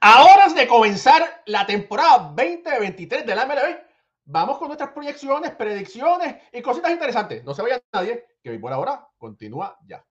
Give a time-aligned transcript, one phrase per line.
[0.00, 3.80] A horas de comenzar la temporada 2023 de la MLB,
[4.26, 7.42] vamos con nuestras proyecciones, predicciones y cositas interesantes.
[7.42, 10.04] No se vaya nadie, que por ahora continúa ya.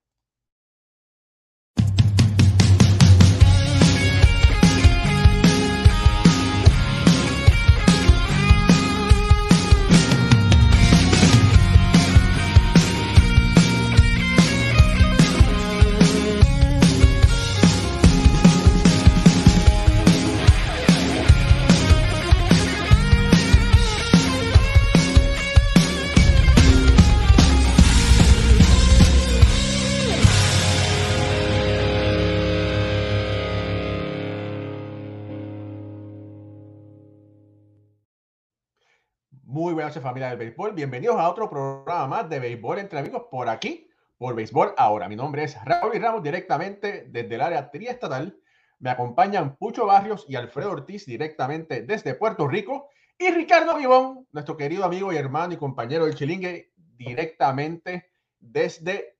[39.50, 40.74] Muy buenas noches familia del béisbol.
[40.74, 45.08] Bienvenidos a otro programa más de béisbol entre amigos por aquí, por Béisbol Ahora.
[45.08, 48.38] Mi nombre es Raúl y Ramos directamente desde el área triestatal.
[48.80, 52.90] Me acompañan Pucho Barrios y Alfredo Ortiz directamente desde Puerto Rico.
[53.18, 59.18] Y Ricardo Vivón, nuestro querido amigo y hermano y compañero del Chilingue, directamente desde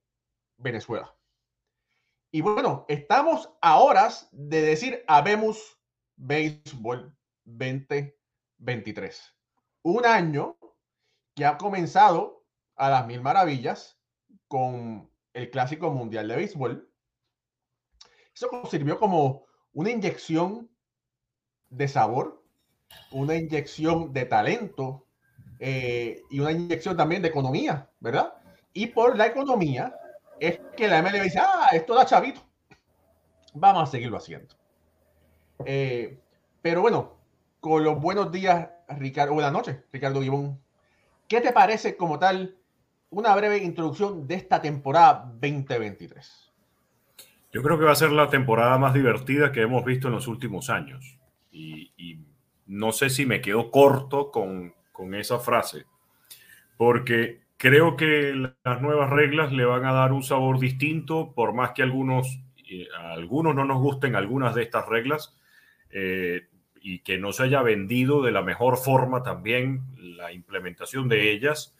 [0.58, 1.16] Venezuela.
[2.30, 5.80] Y bueno, estamos a horas de decir habemos
[6.16, 9.37] béisbol 2023
[9.90, 10.56] un año
[11.34, 12.44] que ha comenzado
[12.76, 13.98] a las mil maravillas
[14.46, 16.90] con el Clásico Mundial de Béisbol.
[18.34, 20.70] Eso sirvió como una inyección
[21.70, 22.44] de sabor,
[23.12, 25.06] una inyección de talento
[25.58, 28.34] eh, y una inyección también de economía, ¿verdad?
[28.74, 29.94] Y por la economía
[30.38, 32.42] es que la MLB dice, ah, esto da chavito,
[33.54, 34.54] vamos a seguirlo haciendo.
[35.64, 36.20] Eh,
[36.62, 37.16] pero bueno,
[37.60, 40.60] con los buenos días Ricardo, buenas noches, Ricardo Gibón.
[41.28, 42.56] ¿Qué te parece como tal
[43.10, 46.52] una breve introducción de esta temporada 2023?
[47.52, 50.26] Yo creo que va a ser la temporada más divertida que hemos visto en los
[50.26, 51.18] últimos años.
[51.50, 52.20] Y,
[52.66, 55.86] no sé si me quedo corto con, con esa frase,
[56.76, 61.72] porque creo que las nuevas reglas le van a dar un sabor distinto, por más
[61.72, 65.34] que algunos, eh, a algunos no nos gusten algunas de estas reglas.
[65.90, 66.47] Eh,
[66.82, 71.74] y que no se haya vendido de la mejor forma también la implementación de ellas.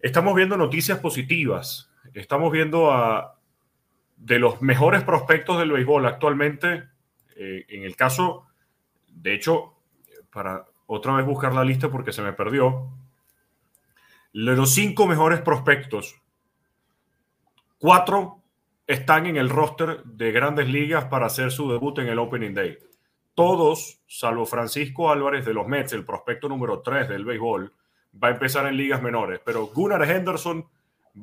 [0.00, 1.90] Estamos viendo noticias positivas.
[2.14, 3.38] Estamos viendo a
[4.16, 6.84] de los mejores prospectos del béisbol actualmente.
[7.36, 8.46] Eh, en el caso,
[9.08, 9.74] de hecho,
[10.32, 12.90] para otra vez buscar la lista porque se me perdió,
[14.32, 16.20] de los cinco mejores prospectos,
[17.78, 18.42] cuatro
[18.86, 22.78] están en el roster de grandes ligas para hacer su debut en el Opening Day
[23.38, 27.72] todos, salvo Francisco Álvarez de los Mets, el prospecto número 3 del béisbol,
[28.20, 30.66] va a empezar en ligas menores, pero Gunnar Henderson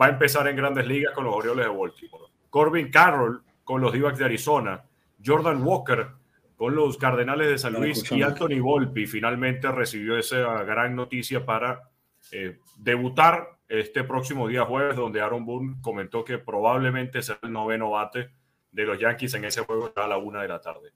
[0.02, 2.24] va a empezar en grandes ligas con los Orioles de Baltimore.
[2.50, 4.82] Corbin Carroll con los d de Arizona,
[5.26, 6.08] Jordan Walker
[6.56, 11.90] con los Cardenales de San Luis y Anthony Volpi finalmente recibió esa gran noticia para
[12.32, 17.90] eh, debutar este próximo día jueves, donde Aaron Boone comentó que probablemente será el noveno
[17.90, 18.30] bate
[18.72, 20.94] de los Yankees en ese juego a la una de la tarde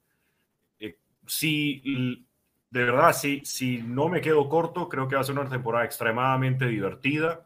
[1.30, 2.26] si
[2.72, 5.86] de verdad, si, si no me quedo corto, creo que va a ser una temporada
[5.86, 7.44] extremadamente divertida,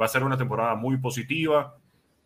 [0.00, 1.76] va a ser una temporada muy positiva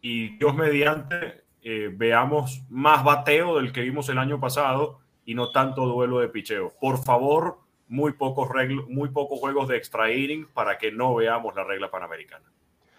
[0.01, 5.51] y Dios mediante eh, veamos más bateo del que vimos el año pasado y no
[5.51, 6.73] tanto duelo de picheo.
[6.81, 7.59] Por favor,
[7.89, 8.49] muy pocos,
[8.89, 12.51] muy pocos juegos de extra inning para que no veamos la regla panamericana.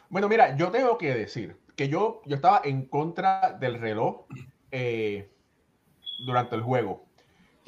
[0.10, 4.26] Bueno, mira, yo tengo que decir que yo, yo estaba en contra del reloj
[4.72, 5.32] eh,
[6.26, 7.09] durante el juego.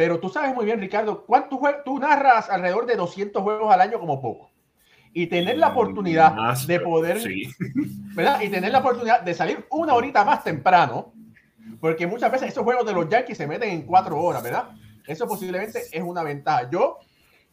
[0.02, 4.00] Pero tú sabes muy bien, Ricardo, ¿cuántos tú narras alrededor de 200 juegos al año
[4.00, 4.50] como poco.
[5.14, 7.20] Y tener la mm, oportunidad de poder,
[8.16, 8.42] ¿verdad?
[8.42, 11.14] Y tener la oportunidad de salir una horita más temprano,
[11.80, 14.72] porque muchas veces esos juegos de los Yankees se meten en cuatro horas, ¿verdad?
[15.06, 16.68] Eso posiblemente es una ventaja.
[16.72, 16.98] Yo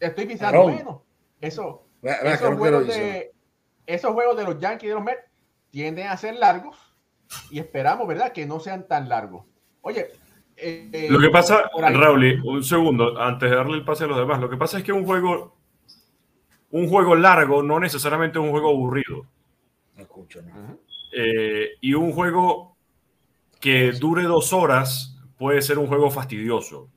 [0.00, 1.04] estoy pensando, bueno,
[1.42, 3.30] eso, esos, juegos de,
[3.84, 5.20] esos juegos de los Yankees y de los Mets
[5.68, 6.78] tienden a ser largos
[7.50, 8.32] y esperamos, ¿verdad?
[8.32, 9.44] Que no sean tan largos.
[9.82, 10.08] Oye,
[10.60, 14.40] eh, lo que pasa, Raúl, un segundo, antes de darle el pase a los demás,
[14.40, 15.56] lo que pasa es que un juego,
[16.70, 19.26] un juego largo no necesariamente es un juego aburrido.
[19.96, 20.40] escucho,
[21.12, 22.76] eh, y un juego
[23.60, 26.88] que dure dos horas puede ser un juego fastidioso.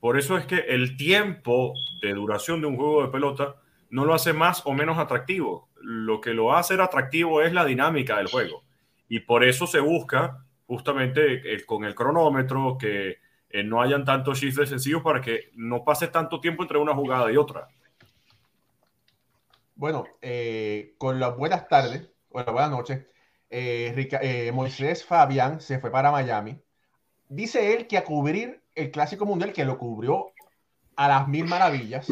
[0.00, 3.56] Por eso es que el tiempo de duración de un juego de pelota
[3.90, 5.68] no lo hace más o menos atractivo.
[5.82, 8.62] Lo que lo hace atractivo es la dinámica del juego.
[9.08, 13.18] Y por eso se busca justamente con el cronómetro, que
[13.48, 17.32] eh, no hayan tantos shifts sencillos para que no pase tanto tiempo entre una jugada
[17.32, 17.66] y otra.
[19.74, 23.04] Bueno, eh, con las buenas tardes, o las buenas noches,
[23.50, 26.62] eh, Moisés Fabián se fue para Miami.
[27.28, 30.32] Dice él que a cubrir el Clásico Mundial que lo cubrió
[30.94, 32.06] a las mil maravillas.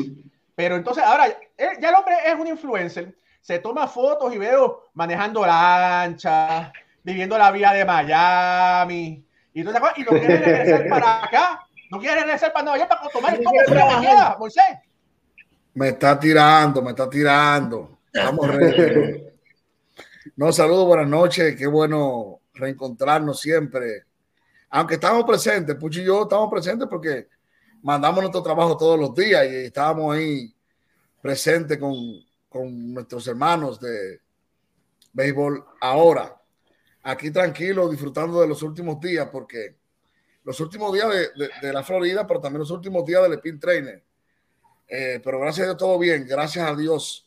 [0.56, 3.16] Pero entonces ahora eh, ya el hombre es un influencer.
[3.40, 6.72] Se toma fotos y veo manejando lancha,
[7.03, 9.25] viviendo la vida de Miami.
[9.53, 11.61] Y, entonces, y no quiere regresar para acá.
[11.91, 14.65] No quiere regresar para Nueva York para tomar el toque que queda, Moisés.
[15.75, 17.99] Me está tirando, me está tirando.
[18.15, 18.49] Vamos,
[20.37, 21.56] No, saludos, buenas noches.
[21.56, 24.05] Qué bueno reencontrarnos siempre.
[24.71, 27.29] Aunque estamos presentes, Puchi y yo estamos presentes porque
[27.83, 30.55] mandamos nuestro trabajo todos los días y estábamos ahí
[31.23, 31.95] presentes con,
[32.49, 34.21] con nuestros hermanos de
[35.12, 36.37] béisbol ahora.
[37.08, 39.76] Aquí tranquilo, disfrutando de los últimos días, porque
[40.44, 44.05] los últimos días de, la Florida, pero también los últimos días del Spin Trainer.
[44.87, 47.26] Eh, pero gracias a Dios todo bien, gracias a Dios.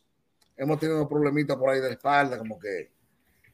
[0.56, 2.92] Hemos tenido un problemita por ahí de la espalda, como que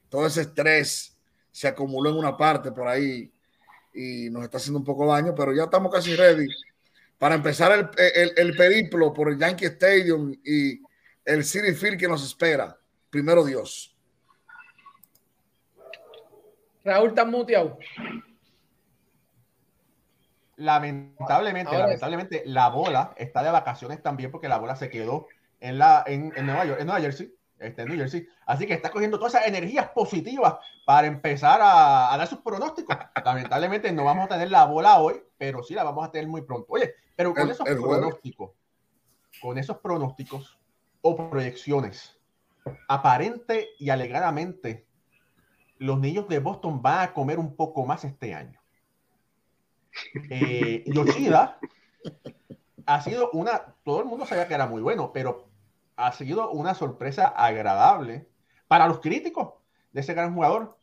[0.09, 1.15] todo ese estrés
[1.49, 3.31] se acumuló en una parte por ahí
[3.93, 6.47] y nos está haciendo un poco daño, pero ya estamos casi ready
[7.17, 10.81] para empezar el, el, periplo por el Yankee Stadium y
[11.23, 12.77] el City Field que nos espera.
[13.09, 13.96] Primero Dios.
[16.87, 17.77] Raúl, ¿estás muteado?
[20.55, 25.27] Lamentablemente, lamentablemente, la bola está de vacaciones también porque la bola se quedó
[25.59, 27.33] en, la, en, en Nueva York, en Nueva Jersey.
[27.59, 28.27] Este, en New Jersey.
[28.45, 30.55] Así que está cogiendo todas esas energías positivas
[30.85, 32.95] para empezar a, a, dar sus pronósticos.
[33.25, 36.43] Lamentablemente no vamos a tener la bola hoy, pero sí la vamos a tener muy
[36.43, 36.67] pronto.
[36.69, 38.51] Oye, pero con esos pronósticos,
[39.41, 40.57] con esos pronósticos
[41.01, 42.17] o proyecciones,
[42.87, 44.86] aparente y alegadamente,
[45.79, 48.59] los niños de Boston van a comer un poco más este año.
[50.29, 51.59] Eh, Yoshida
[52.85, 55.47] ha sido una, todo el mundo sabía que era muy bueno, pero
[55.95, 58.27] ha sido una sorpresa agradable
[58.67, 59.53] para los críticos
[59.91, 60.77] de ese gran jugador.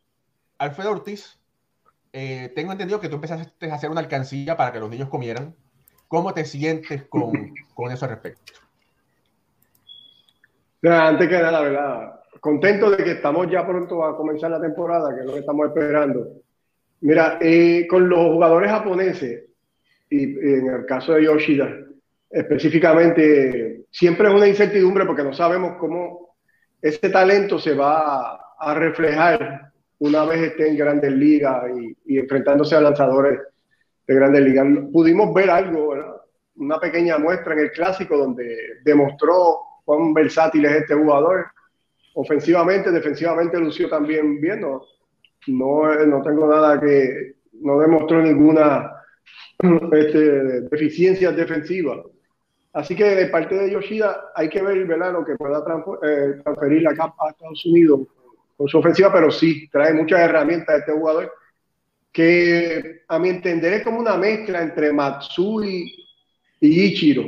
[0.58, 1.38] Alfredo Ortiz,
[2.12, 5.54] eh, tengo entendido que tú empezaste a hacer una alcancía para que los niños comieran.
[6.08, 8.52] ¿Cómo te sientes con, con eso al respecto?
[10.82, 15.20] Antes que nada, verdad, contento de que estamos ya pronto a comenzar la temporada, que
[15.22, 16.28] es lo que estamos esperando.
[17.00, 19.44] Mira, eh, con los jugadores japoneses,
[20.10, 21.74] y en el caso de Yoshida,
[22.28, 26.36] específicamente, siempre es una incertidumbre porque no sabemos cómo
[26.82, 31.64] ese talento se va a, reflejar una vez esté en grandes ligas
[32.04, 33.40] y, enfrentándose a lanzadores
[34.06, 34.66] de grandes ligas.
[34.92, 35.94] Pudimos ver algo,
[36.56, 41.46] una pequeña muestra en el clásico donde demostró cuán versátil es este jugador.
[42.14, 44.60] Ofensivamente, defensivamente lució también bien.
[44.60, 44.82] No,
[45.46, 48.92] no, tengo nada que, no demostró ninguna
[49.92, 52.02] este, deficiencia defensiva.
[52.72, 55.12] Así que de parte de Yoshida hay que ver ¿verdad?
[55.12, 55.64] lo que pueda
[56.02, 58.00] eh, transferir capa a Estados Unidos
[58.56, 61.32] con su ofensiva, pero sí, trae muchas herramientas a este jugador
[62.12, 65.92] que a mi entender es como una mezcla entre Matsui
[66.60, 67.24] y Ichiro.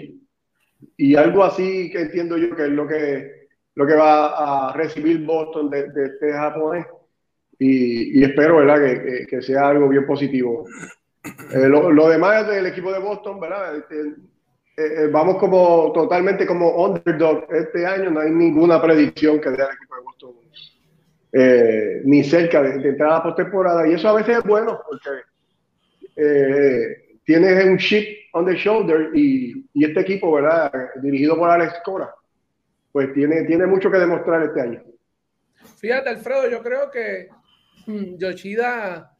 [0.96, 3.35] Y algo así que entiendo yo que es lo que,
[3.76, 6.86] lo que va a recibir Boston de, este japonés.
[7.58, 8.80] Y, espero ¿verdad?
[8.80, 10.66] Que, que, sea algo bien positivo.
[11.24, 13.76] Eh, lo, lo, demás del equipo de Boston, ¿verdad?
[13.76, 14.14] Este,
[14.78, 19.62] eh, eh, vamos como totalmente como underdog este año, no hay ninguna predicción que dé
[19.62, 20.32] al equipo de Boston
[21.32, 25.22] eh, ni cerca de, entrar a la postemporada y eso a veces es bueno porque
[27.24, 30.70] tienes un chip on the shoulder y, y, este equipo, ¿verdad?
[31.00, 32.14] Dirigido por Alex Cora,
[32.96, 34.82] pues tiene, tiene mucho que demostrar este año.
[35.76, 37.28] Fíjate, Alfredo, yo creo que
[37.84, 39.14] mm, Yoshida,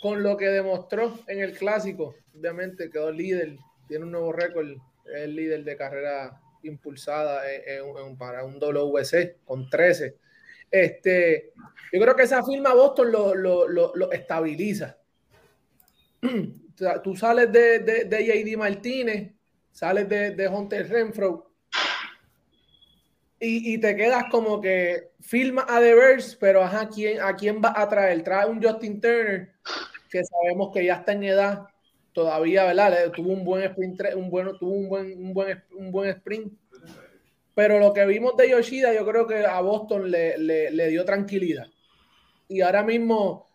[0.00, 3.56] con lo que demostró en el clásico, obviamente quedó líder
[3.88, 4.68] tiene un nuevo récord,
[5.12, 10.16] es líder de carrera impulsada en, para un WC con 13.
[10.70, 11.50] Este,
[11.92, 14.98] yo creo que esa firma Boston lo, lo, lo, estabiliza.
[17.02, 19.32] Tú sales de, de, de, JD Martínez,
[19.72, 21.51] sales de, de Hunter Renfro
[23.44, 27.60] y, y, te quedas como que firma a Devers, pero ajá, ¿a quién, ¿a quién
[27.60, 28.22] va a traer?
[28.22, 29.50] Trae un Justin Turner,
[30.08, 31.66] que sabemos que ya está en edad,
[32.12, 33.10] todavía, ¿verdad?
[33.10, 36.52] Tuvo un buen sprint, un bueno, tuvo un buen, un buen, un buen sprint.
[37.52, 41.66] Pero lo que vimos de Yoshida, yo creo que a Boston le, le, dio tranquilidad.
[42.46, 43.48] Y ahora mismo,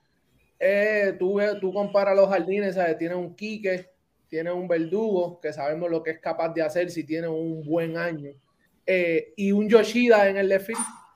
[0.60, 2.98] eh, tú, tú comparas los jardines, ¿sabes?
[2.98, 3.90] Tiene un Quique,
[4.28, 7.96] tiene un Verdugo, que sabemos lo que es capaz de hacer si tiene un buen
[7.96, 8.34] año.
[8.88, 10.70] Eh, y un Yoshida en el left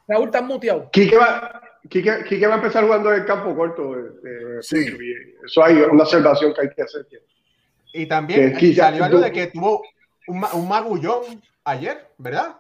[0.07, 0.89] Raúl, ¿estás muteado?
[0.91, 3.97] Quique va, Quique, va a empezar jugando en el campo corto.
[3.97, 4.85] Eh, sí.
[5.45, 7.07] Eso hay una observación que hay que hacer.
[7.93, 9.81] Y también salió algo de que tuvo
[10.27, 12.57] un, un, magullón ayer, ¿verdad?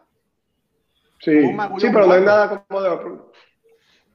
[1.19, 3.21] Sí, sí pero no hay nada como de...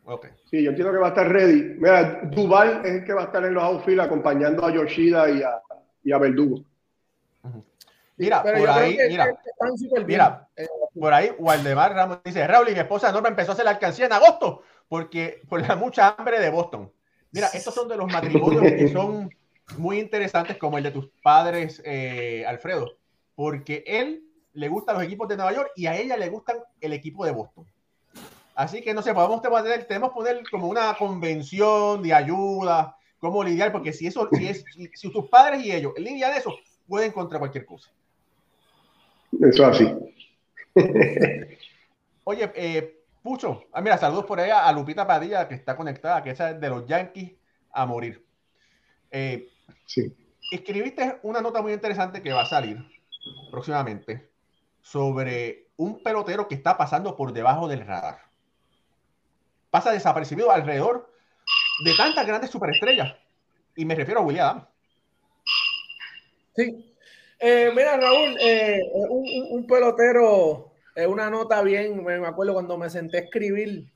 [0.09, 0.31] Okay.
[0.51, 1.75] Sí, yo entiendo que va a estar ready.
[1.79, 5.43] Mira, Duval es el que va a estar en los outfield acompañando a Yoshida y
[5.43, 5.61] a,
[6.05, 6.65] y a Verdugo.
[8.19, 9.39] Mira, por ahí, mira,
[10.07, 10.67] mira, eh,
[10.99, 14.07] por ahí Waldemar Ramos dice, Raúl y mi esposa Norma empezó a hacer la alcancía
[14.07, 16.91] en agosto porque por la mucha hambre de Boston.
[17.33, 19.31] Mira, estos son de los matrimonios que son
[19.77, 22.97] muy interesantes como el de tus padres, eh, Alfredo,
[23.35, 26.93] porque él le gustan los equipos de Nueva York y a ella le gustan el
[26.93, 27.67] equipo de Boston.
[28.55, 33.71] Así que no sé, podemos tener, tenemos poner como una convención de ayuda, cómo lidiar,
[33.71, 36.55] porque si eso, si es, si, tus padres y ellos lidian eso,
[36.89, 37.91] pueden contra cualquier cosa.
[39.41, 39.93] Eso así.
[42.25, 46.31] Oye, eh, Pucho, ah, mira, saludos por ahí a Lupita Padilla, que está conectada, que
[46.31, 47.33] es de los Yankees
[47.73, 48.25] a morir.
[49.11, 49.49] Eh,
[49.85, 50.15] sí.
[50.53, 52.79] Escribiste una nota muy interesante que va a salir
[53.51, 54.31] próximamente
[54.81, 58.21] sobre un pelotero que está pasando por debajo del radar.
[59.71, 61.13] Pasa desapercibido alrededor
[61.85, 63.13] de tantas grandes superestrellas.
[63.75, 64.65] Y me refiero a William
[66.55, 66.96] Sí.
[67.39, 73.19] Eh, mira, Raúl, eh, un, pelotero, es una nota bien, me acuerdo cuando me senté
[73.19, 73.87] a escribir,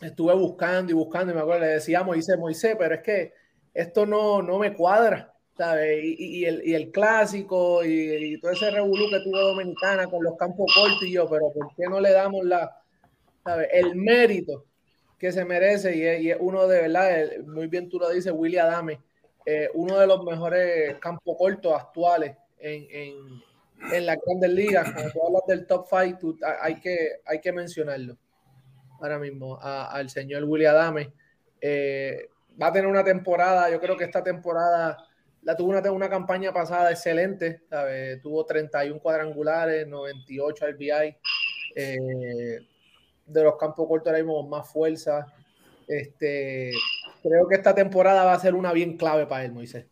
[0.00, 3.32] estuve buscando y buscando y me acuerdo, le decía Moisés, Moisés, pero es que
[3.72, 5.30] esto no, no me cuadra.
[5.56, 6.02] ¿sabes?
[6.02, 10.72] Y, el, y, el, clásico y, todo ese revolú que tuvo Dominicana con los campos
[10.74, 12.76] cortos y yo, pero ¿por qué no le damos la,
[13.44, 13.68] ¿sabes?
[13.72, 14.64] el mérito
[15.16, 15.96] que se merece?
[15.96, 19.00] Y es, uno de verdad, muy bien tú lo dices, Willy Adame,
[19.46, 23.42] eh, uno de los mejores campos cortos actuales en, en,
[23.92, 24.90] en la grandes ligas.
[24.92, 26.18] Cuando tú hablas del top five,
[26.62, 28.16] hay, que, hay que mencionarlo
[29.00, 31.12] ahora mismo al señor Willy Adame.
[31.60, 32.28] Eh,
[32.60, 34.96] va a tener una temporada, yo creo que esta temporada
[35.42, 37.62] la tuvo una, una campaña pasada excelente,
[38.22, 41.16] tuvo 31 cuadrangulares, 98 RBI,
[41.76, 42.58] eh,
[43.26, 45.26] de los campos cortos ahora mismo más fuerza.
[45.86, 46.72] Este,
[47.22, 49.86] creo que esta temporada va a ser una bien clave para él, Moisés.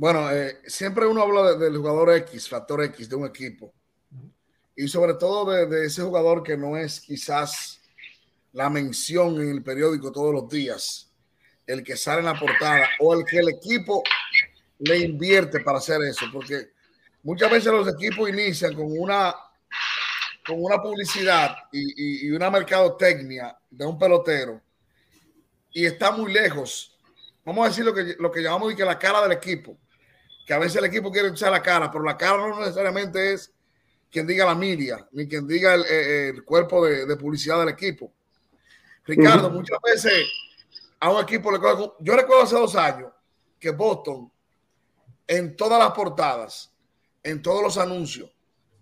[0.00, 3.74] Bueno, eh, siempre uno habla del jugador X, factor X de un equipo.
[4.74, 7.82] Y sobre todo de, de, ese jugador que no es quizás
[8.54, 11.12] la mención en el periódico todos los días,
[11.66, 14.02] el que sale en la portada o el que el equipo
[14.78, 16.70] le invierte para hacer eso, porque
[17.22, 19.34] muchas veces los equipos inician con una,
[20.46, 24.62] con una publicidad y, una mercadotecnia de un pelotero
[25.72, 26.98] y está muy lejos.
[27.44, 29.76] Vamos a decir lo que, lo que llamamos que la cara del equipo,
[30.46, 33.52] que a veces el equipo quiere echar la cara, pero la cara no necesariamente es
[34.10, 38.12] quien diga la media, ni quien diga el, cuerpo de, publicidad del equipo.
[39.04, 40.28] Ricardo, muchas veces
[40.98, 41.58] a un equipo le
[42.00, 43.10] Yo recuerdo hace dos años
[43.58, 44.30] que Boston,
[45.26, 46.72] en todas las portadas,
[47.22, 48.30] en todos los anuncios,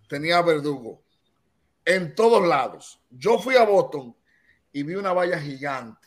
[0.08, 1.02] tenía Verdugo.
[1.84, 3.00] En todos lados.
[3.10, 4.14] Yo fui a Boston
[4.72, 6.06] y vi una valla gigante.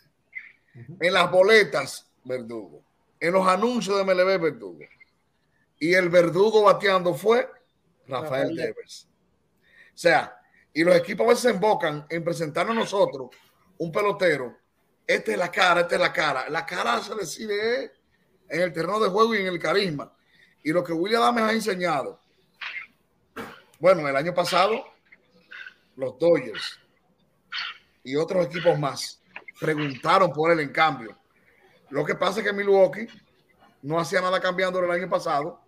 [0.99, 2.83] En las boletas, Verdugo.
[3.19, 4.79] En los anuncios de MLB, Verdugo.
[5.81, 7.49] Y el Verdugo bateando fue
[8.07, 9.09] Rafael Devers.
[9.93, 10.39] O sea,
[10.71, 13.31] y los equipos a veces se embocan en presentarnos a nosotros
[13.77, 14.61] un pelotero
[15.07, 16.49] esta es la cara, esta es la cara.
[16.49, 17.91] La cara se decide
[18.47, 20.09] en el terreno de juego y en el carisma.
[20.63, 22.19] Y lo que William Adams ha enseñado.
[23.79, 24.85] Bueno, el año pasado,
[25.95, 26.79] los Dodgers
[28.03, 29.21] y otros equipos más
[29.59, 31.17] preguntaron por él en cambio.
[31.89, 33.07] Lo que pasa es que Milwaukee
[33.81, 35.60] no hacía nada cambiando el año pasado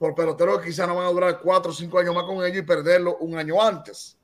[0.00, 2.56] por peloteros que quizás no van a durar cuatro o cinco años más con ellos
[2.56, 4.16] y perderlo un año antes.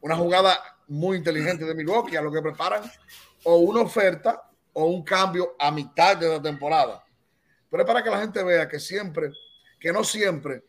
[0.00, 0.58] Una jugada
[0.88, 2.90] muy inteligente de Milwaukee a lo que preparan
[3.42, 7.04] o una oferta o un cambio a mitad de la temporada.
[7.68, 9.30] Pero es para que la gente vea que siempre,
[9.78, 10.64] que no siempre,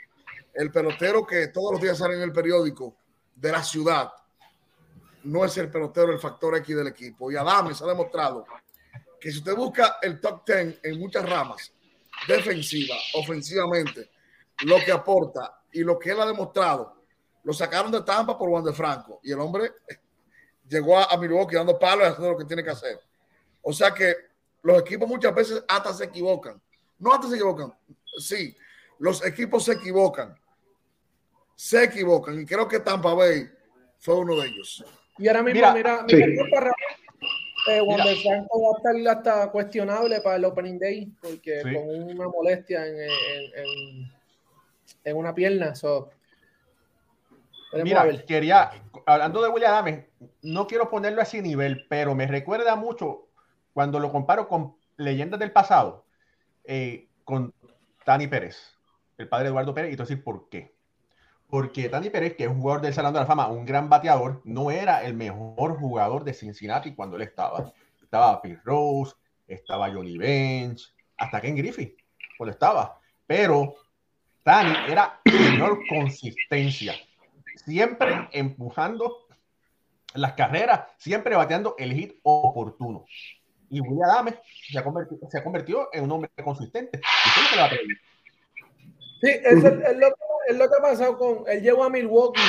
[0.54, 2.94] el pelotero que todos los días sale en el periódico
[3.34, 4.12] de la ciudad
[5.24, 7.32] no es el pelotero el factor X del equipo.
[7.32, 8.46] Y Adames ha demostrado
[9.18, 11.72] que si usted busca el top 10 en muchas ramas,
[12.27, 14.10] defensiva, ofensivamente,
[14.63, 17.03] lo que aporta y lo que él ha demostrado,
[17.43, 19.19] lo sacaron de Tampa por Juan de Franco.
[19.24, 19.71] Y el hombre
[20.67, 23.00] llegó a, Milwaukee dando palos y haciendo lo que tiene que hacer.
[23.62, 24.15] O sea que
[24.62, 26.62] los equipos muchas veces hasta se equivocan.
[27.00, 27.74] No hasta se equivocan.
[28.17, 28.55] Sí,
[29.00, 30.35] los equipos se equivocan.
[31.55, 32.39] Se equivocan.
[32.39, 33.50] Y creo que Tampa Bay
[34.00, 34.83] fue uno de ellos.
[35.17, 36.05] Y ahora mismo, mira, mira,
[37.67, 42.85] eh, Franco va a estar hasta cuestionable para el Opening Day porque con una molestia
[42.85, 43.09] en, en,
[43.55, 44.14] en,
[45.13, 45.74] una pierna.
[47.83, 48.71] Mira, quería,
[49.05, 50.05] hablando de William Adams,
[50.41, 53.27] no quiero ponerlo a ese nivel, pero me recuerda mucho
[53.74, 56.05] cuando lo comparo con leyendas del pasado,
[56.63, 57.53] eh, con
[58.05, 58.77] Tani Pérez,
[59.17, 60.74] el padre de Eduardo Pérez, y te voy a decir por qué.
[61.50, 64.41] Porque Tani Pérez, que es un jugador del Salón de la Fama, un gran bateador,
[64.45, 67.71] no era el mejor jugador de Cincinnati cuando él estaba.
[68.01, 69.13] Estaba Pete Rose,
[69.47, 71.95] estaba Johnny Bench, hasta Ken Griffey.
[72.38, 73.75] cuando estaba, pero
[74.45, 76.93] Dani era menor consistencia,
[77.65, 79.25] siempre empujando
[80.13, 83.05] las carreras, siempre bateando el hit oportuno.
[83.69, 84.35] Y William Adams
[84.71, 87.01] se ha convertido, se ha convertido en un hombre consistente.
[89.19, 90.07] Sí, es, es, lo,
[90.47, 91.43] es lo que ha pasado con.
[91.47, 92.39] Él llegó a Milwaukee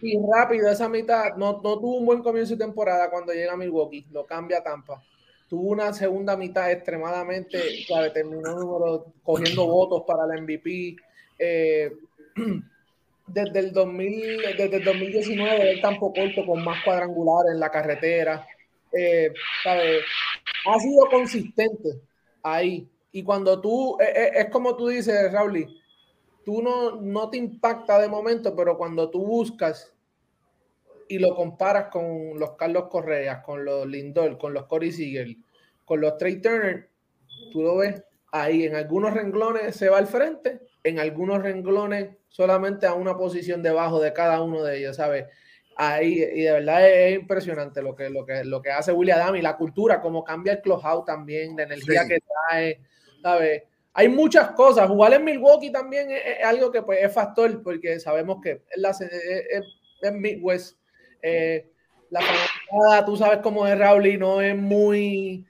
[0.00, 3.56] y rápido esa mitad no, no tuvo un buen comienzo de temporada cuando llega a
[3.56, 5.00] Milwaukee, lo cambia a Tampa.
[5.48, 10.96] Tuvo una segunda mitad extremadamente, clave, terminó número, cogiendo votos para el MVP.
[11.44, 11.92] Eh,
[13.26, 18.46] desde el 2000, desde el 2019 él tampoco corto con más cuadrangulares en la carretera.
[18.92, 19.32] Eh,
[19.64, 22.00] Ha sido consistente
[22.42, 22.88] ahí.
[23.10, 25.66] Y cuando tú, es, eh, es como tú dices, Raúl,
[26.44, 29.92] tú no, no te impacta de momento, pero cuando tú buscas
[31.08, 35.38] y lo comparas con los Carlos Correas, con los Lindor, con los Corey Siegel,
[35.84, 36.88] con los Trey Turner,
[37.50, 38.64] tú lo ves ahí.
[38.64, 44.00] En algunos renglones se va al frente, en algunos renglones solamente a una posición debajo
[44.00, 45.26] de cada uno de ellos, ¿sabes?
[45.76, 49.36] Ahí, y de verdad es, impresionante lo que, lo, que, lo que hace William Adam
[49.36, 52.80] y la cultura, cómo cambia el clubhouse también, la energía que trae,
[53.22, 53.62] ¿sabes?
[53.94, 54.88] hay muchas cosas.
[54.88, 58.94] Jugar en Milwaukee también es, algo que pues, es factor, porque sabemos que en, la,
[60.02, 60.78] en Midwest
[61.22, 61.70] eh,
[62.10, 65.46] la fanática, tú sabes cómo es Raúl y no es muy,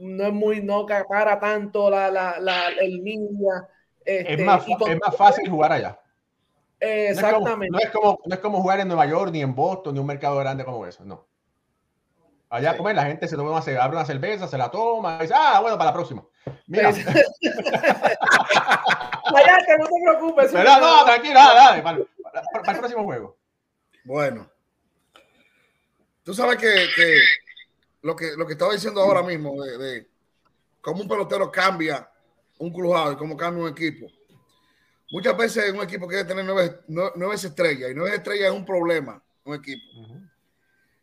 [0.00, 3.68] no es muy, no para tanto la, la, la el ninja.
[4.04, 6.00] Este, es, más, es más fácil jugar allá.
[6.80, 7.70] exactamente.
[7.70, 10.06] No es, como, no es, como, jugar en Nueva York, ni en Boston, ni un
[10.06, 11.28] mercado grande como eso, no.
[12.48, 12.82] Allá, sí.
[12.82, 15.78] la gente se toma, se abre una cerveza, se la toma, y dice, ah, bueno,
[15.78, 16.24] para la próxima.
[16.66, 16.88] Mira.
[16.88, 17.04] Allá,
[19.66, 20.50] que no te preocupes.
[20.52, 23.36] Pero no, tranquilo, dale, para, para, para, el próximo juego.
[24.04, 24.50] Bueno.
[26.24, 27.20] Tú sabes que, que,
[28.02, 30.08] lo que lo que estaba diciendo ahora mismo de, de
[30.80, 32.09] cómo un pelotero cambia
[32.60, 34.06] un crujado y cómo cambia un equipo.
[35.10, 39.20] Muchas veces un equipo quiere tener nueve, nueve estrellas y nueve estrellas es un problema,
[39.44, 39.82] un equipo.
[39.96, 40.30] Uh -huh.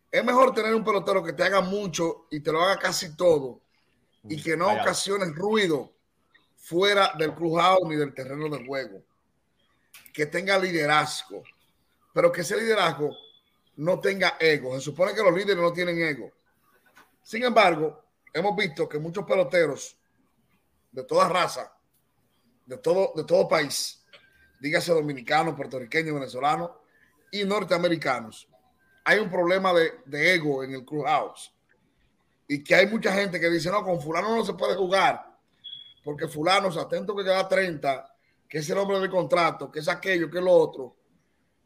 [0.09, 3.59] Es mejor tener un pelotero que te haga mucho y te lo haga casi todo
[4.23, 5.91] y que no ocasiones ruido
[6.55, 9.01] fuera del crujado ni del terreno de juego.
[10.13, 11.43] Que tenga liderazgo,
[12.13, 13.15] pero que ese liderazgo
[13.77, 14.75] no tenga ego.
[14.75, 16.31] Se supone que los líderes no tienen ego.
[17.23, 19.97] Sin embargo, hemos visto que muchos peloteros
[20.97, 21.71] de toda raza,
[22.65, 24.03] de todo, de todo país,
[24.59, 26.71] dígase dominicanos, puertorriqueños, venezolanos
[27.31, 28.49] y norteamericanos,
[29.05, 31.53] hay un problema de, ego en el clubhouse.
[32.47, 35.37] Y que hay mucha gente que dice, no, con fulano no se puede jugar,
[36.03, 38.15] porque fulano se atento que queda 30,
[38.49, 40.97] que es el hombre del contrato, que es aquello, que es lo otro,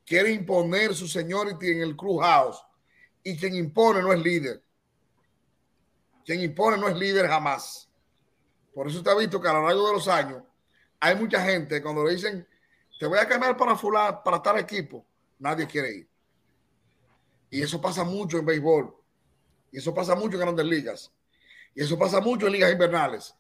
[0.05, 2.61] quiere imponer su seniority en el clubhouse.
[3.23, 4.61] Y quien impone no es líder.
[6.25, 7.90] Quien impone no es líder jamás.
[8.73, 10.43] Por eso usted ha visto que a lo largo de los años
[10.99, 12.47] hay mucha gente cuando le dicen
[13.01, 15.03] te voy a cambiar para fulano, para tal equipo,
[15.39, 16.09] nadie quiere ir.
[17.49, 18.95] Y eso pasa mucho en béisbol.
[19.71, 21.11] Y eso pasa mucho en grandes ligas.
[21.73, 23.35] Y eso pasa mucho en ligas invernales.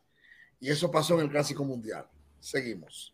[0.59, 2.07] Y eso pasó en el Clásico Mundial.
[2.39, 3.13] Seguimos.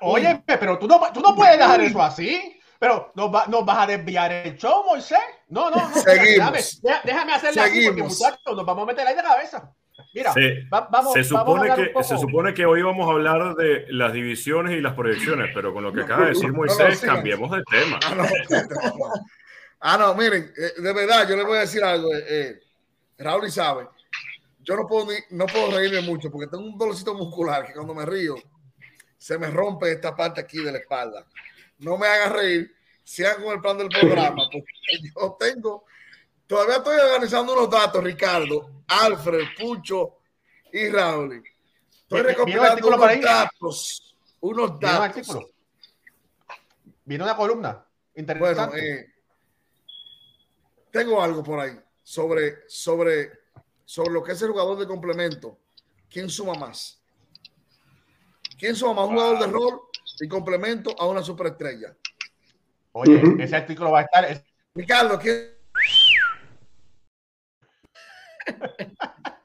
[0.00, 2.60] Oye, pero tú no, tú no puedes dejar eso así.
[2.78, 5.18] Pero nos, va, nos vas a desviar el show, Moisés.
[5.48, 5.94] No, no, no.
[5.96, 6.80] Seguimos.
[6.82, 9.74] Déjame, déjame hacerle así porque, muchachos, nos vamos a meter ahí de cabeza.
[10.14, 13.56] Mira, se, va, vamos, se, supone vamos que, se supone que hoy vamos a hablar
[13.56, 17.08] de las divisiones y las proyecciones, pero con lo que acaba de decir Moisés, no,
[17.08, 17.98] no, cambiemos de tema.
[18.04, 18.24] Ah, no,
[19.80, 22.14] ah, no miren, eh, de verdad, yo les voy a decir algo.
[22.14, 22.60] Eh, eh,
[23.18, 23.88] Raúl y sabe,
[24.60, 27.92] yo no puedo, ni, no puedo reírme mucho porque tengo un dolorcito muscular que cuando
[27.92, 28.36] me río
[29.18, 31.26] se me rompe esta parte aquí de la espalda.
[31.78, 32.72] No me hagas reír,
[33.02, 34.72] sigan con el plan del programa, porque
[35.12, 35.84] yo tengo
[36.46, 40.18] Todavía estoy organizando unos datos, Ricardo, Alfred, Pucho
[40.72, 41.42] y Raúl.
[41.90, 44.16] Estoy recopilando unos datos.
[44.40, 45.38] Unos datos.
[47.04, 48.76] Viene una columna interesante.
[48.76, 49.12] Bueno, eh,
[50.90, 53.32] tengo algo por ahí sobre, sobre,
[53.84, 55.58] sobre lo que es el jugador de complemento.
[56.08, 57.02] ¿Quién suma más?
[58.58, 59.08] ¿Quién suma más?
[59.08, 59.80] Un jugador de rol
[60.20, 61.96] y complemento a una superestrella.
[62.92, 63.42] Oye, uh -huh.
[63.42, 64.44] ese artículo va a estar.
[64.74, 65.53] Ricardo, ¿quién?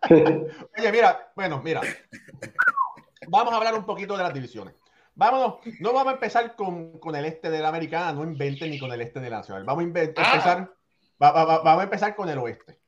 [0.09, 1.81] Oye, mira, bueno, mira.
[3.27, 4.75] Vamos a hablar un poquito de las divisiones.
[5.15, 8.79] Vámonos, no vamos a empezar con, con el este de la americana, no inventen ni
[8.79, 9.65] con el este de la nacional.
[9.65, 10.73] Vamos a empezar,
[11.21, 12.79] va, va, va, vamos a empezar con el oeste.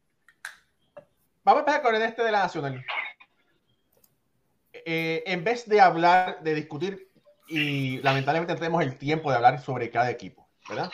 [1.44, 2.86] Vamos a empezar con el este de la nacional.
[4.74, 7.12] Eh, en vez de hablar, de discutir,
[7.48, 10.90] y lamentablemente tenemos el tiempo de hablar sobre cada equipo, ¿verdad?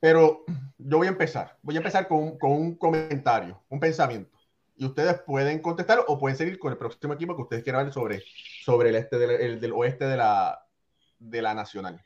[0.00, 0.44] Pero
[0.78, 1.56] yo voy a empezar.
[1.62, 4.36] Voy a empezar con, un comentario, un pensamiento.
[4.76, 7.92] y ustedes pueden contestar o pueden seguir con el próximo equipo que ustedes quieran ver
[7.92, 8.22] sobre,
[8.62, 10.64] sobre el, este del, oeste de la,
[11.18, 12.00] de la nacional.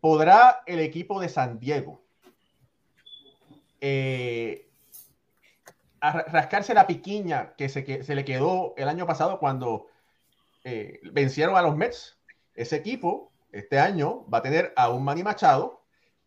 [0.00, 2.02] ¿Podrá el equipo de San Diego
[3.80, 4.68] eh,
[6.00, 9.86] rascarse la piquiña que se, que se le quedó el año pasado cuando
[10.64, 12.18] eh, vencieron a los Mets?
[12.54, 15.83] Ese equipo este año va a tener a un Manny Machado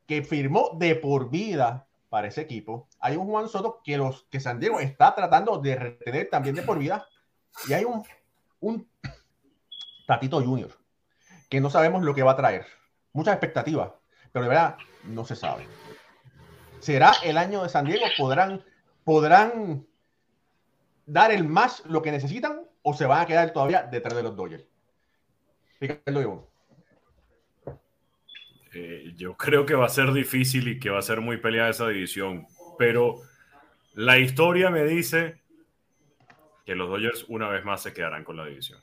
[0.07, 2.87] que firmó de por vida para ese equipo.
[2.99, 6.63] Hay un Juan Soto que, los, que San Diego está tratando de retener también de
[6.63, 7.05] por vida.
[7.67, 8.03] Y hay un,
[8.61, 8.87] un
[10.07, 10.71] Tatito Junior
[11.49, 12.65] que no sabemos lo que va a traer.
[13.13, 13.91] Muchas expectativas,
[14.31, 15.67] pero de verdad no se sabe.
[16.79, 18.05] ¿Será el año de San Diego?
[18.17, 18.63] ¿Podrán,
[19.03, 19.85] podrán
[21.05, 24.35] dar el más lo que necesitan o se van a quedar todavía detrás de los
[24.35, 24.65] Dodgers?
[25.79, 26.47] Ricardo
[28.79, 31.69] eh, yo creo que va a ser difícil y que va a ser muy peleada
[31.69, 32.45] esa división,
[32.77, 33.21] pero
[33.95, 35.37] la historia me dice
[36.63, 38.79] que los Dodgers una vez más se quedarán con la división.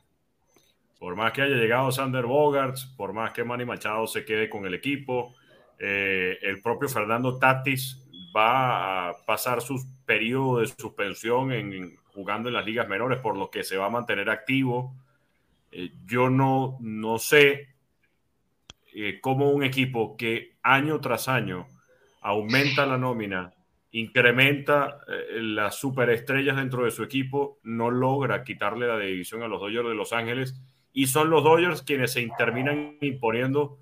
[0.99, 4.67] Por más que haya llegado Sander Bogarts, por más que Manny Machado se quede con
[4.67, 5.33] el equipo,
[5.79, 8.05] eh, el propio Fernando Tatis
[8.37, 13.49] va a pasar su periodo de suspensión en, jugando en las ligas menores, por lo
[13.49, 14.93] que se va a mantener activo.
[15.71, 17.74] Eh, yo no, no sé
[18.95, 21.67] eh, cómo un equipo que año tras año
[22.21, 23.53] aumenta la nómina,
[23.93, 25.01] incrementa
[25.35, 29.95] las superestrellas dentro de su equipo, no logra quitarle la división a los Dodgers de
[29.95, 30.59] Los Ángeles
[30.93, 33.79] y son los Dodgers quienes se terminan imponiendo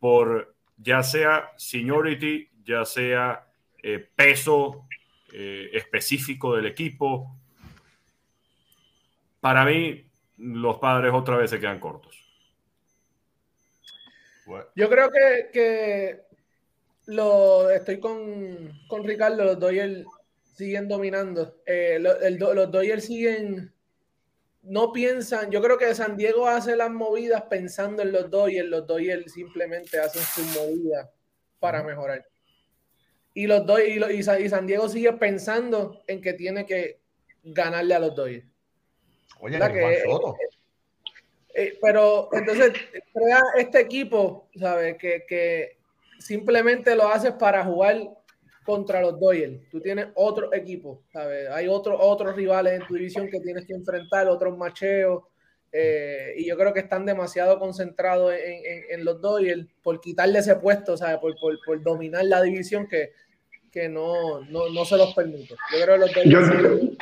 [0.00, 3.46] por ya sea seniority, ya sea
[3.82, 4.86] eh, peso
[5.32, 7.36] eh, específico del equipo.
[9.40, 10.06] Para mí,
[10.38, 12.25] los padres otra vez se quedan cortos.
[14.74, 16.22] Yo creo que,
[17.06, 18.72] lo estoy con,
[19.04, 20.04] Ricardo, los Dodgers
[20.54, 21.56] siguen dominando.
[21.66, 23.72] Eh, los Dodgers siguen
[24.66, 28.86] no piensan, yo creo que San Diego hace las movidas pensando en los Dodgers, los
[28.86, 31.08] Dodgers simplemente hacen sus movidas
[31.60, 32.26] para mejorar.
[33.32, 36.98] Y los Dodgers, y, San Diego sigue pensando en que tiene que
[37.44, 38.46] ganarle a los Dodgers.
[39.38, 40.04] Oye, que, eh,
[41.58, 42.72] eh, pero entonces
[43.14, 44.98] crea este equipo, ¿sabes?
[44.98, 45.78] Que, que
[46.18, 48.10] simplemente lo haces para jugar
[48.62, 49.62] contra los Doyle.
[49.70, 51.48] Tú tienes otro equipo, ¿sabes?
[51.48, 55.22] Hay otro, otros rivales en tu división que tienes que enfrentar, otros macheos.
[55.72, 60.96] Eh, y yo creo que están demasiado concentrados en, los Doyle por quitarle ese puesto,
[60.96, 61.18] ¿sabes?
[61.20, 63.12] Por, por, dominar la división que,
[63.72, 65.54] que no, no, no, se los permite.
[65.72, 66.98] Yo creo que los Doyle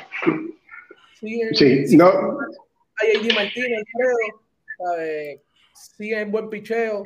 [1.18, 2.06] siguen, sí, no.
[2.06, 4.43] AD Martínez, creo,
[4.78, 5.40] ¿sabes?
[5.74, 7.04] Sigue en buen picheo.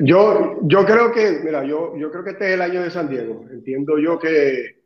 [0.00, 3.08] Yo, yo creo que, mira, yo, yo creo que este es el año de San
[3.08, 3.44] Diego.
[3.50, 4.82] Entiendo yo que,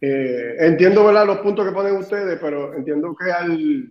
[0.00, 1.26] entiendo ¿verdad?
[1.26, 3.90] los puntos que ponen ustedes, pero entiendo que al,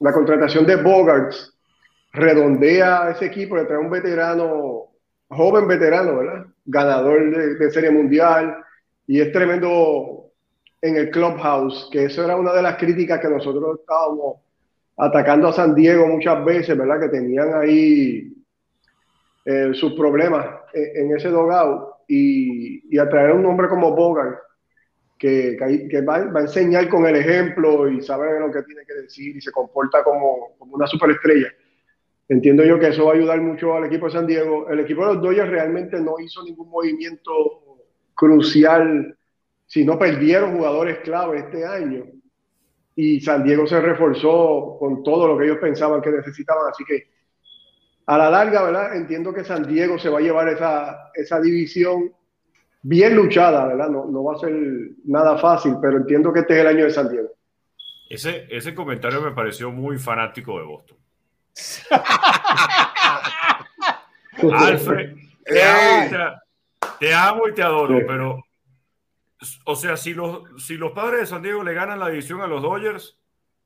[0.00, 1.54] la contratación de Bogarts
[2.12, 4.92] redondea ese equipo, le trae un veterano,
[5.28, 6.46] joven veterano, ¿verdad?
[6.64, 8.56] Ganador de, de Serie Mundial
[9.06, 10.30] y es tremendo
[10.80, 14.36] en el clubhouse, que eso era una de las críticas que nosotros estábamos
[14.98, 17.00] atacando a San Diego muchas veces, ¿verdad?
[17.00, 18.32] Que tenían ahí
[19.44, 24.38] eh, sus problemas en, ese dogado y, y atraer a un hombre como Bogart
[25.18, 25.56] que,
[25.90, 29.36] que va, va, a enseñar con el ejemplo y sabe lo que tiene que decir
[29.36, 31.48] y se comporta como, como, una superestrella.
[32.28, 34.68] Entiendo yo que eso va a ayudar mucho al equipo de San Diego.
[34.68, 37.32] El equipo de los Dodgers realmente no hizo ningún movimiento
[38.14, 39.16] crucial,
[39.66, 42.04] si no perdieron jugadores clave este año.
[43.00, 46.68] Y San Diego se reforzó con todo lo que ellos pensaban que necesitaban.
[46.68, 47.08] Así que
[48.06, 48.96] a la larga, ¿verdad?
[48.96, 52.12] Entiendo que San Diego se va a llevar esa, esa división
[52.82, 53.88] bien luchada, ¿verdad?
[53.88, 54.52] No, no, va a ser
[55.04, 57.28] nada fácil, pero entiendo que este es el año de San Diego.
[58.10, 60.98] Ese, ese comentario me pareció muy fanático de Boston.
[64.54, 65.62] Alfred, te
[67.14, 68.42] amo, y te, adoro, pero,
[69.64, 72.46] o sea, si los, si los padres de San Diego le ganan la división a
[72.46, 73.18] los Dodgers,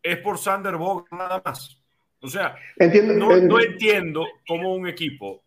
[0.03, 1.79] es por Sander Bog nada más.
[2.21, 5.43] O sea, no, entiendo cómo un equipo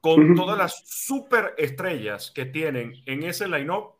[0.00, 3.94] con todas las superestrellas que tienen en ese line-up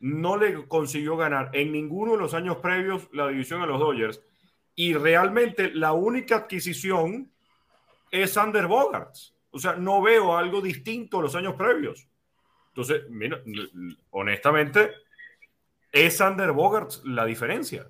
[0.00, 4.20] no le consiguió ganar en ninguno de los años previos la división a los Dodgers.
[4.74, 7.30] Y realmente la única adquisición
[8.10, 9.34] es Sander Bogarts.
[9.50, 12.08] O sea, no veo algo distinto a los años previos.
[12.72, 13.40] Entonces, mira,
[14.10, 14.90] honestamente,
[15.90, 17.86] es Sander Bogarts la diferencia.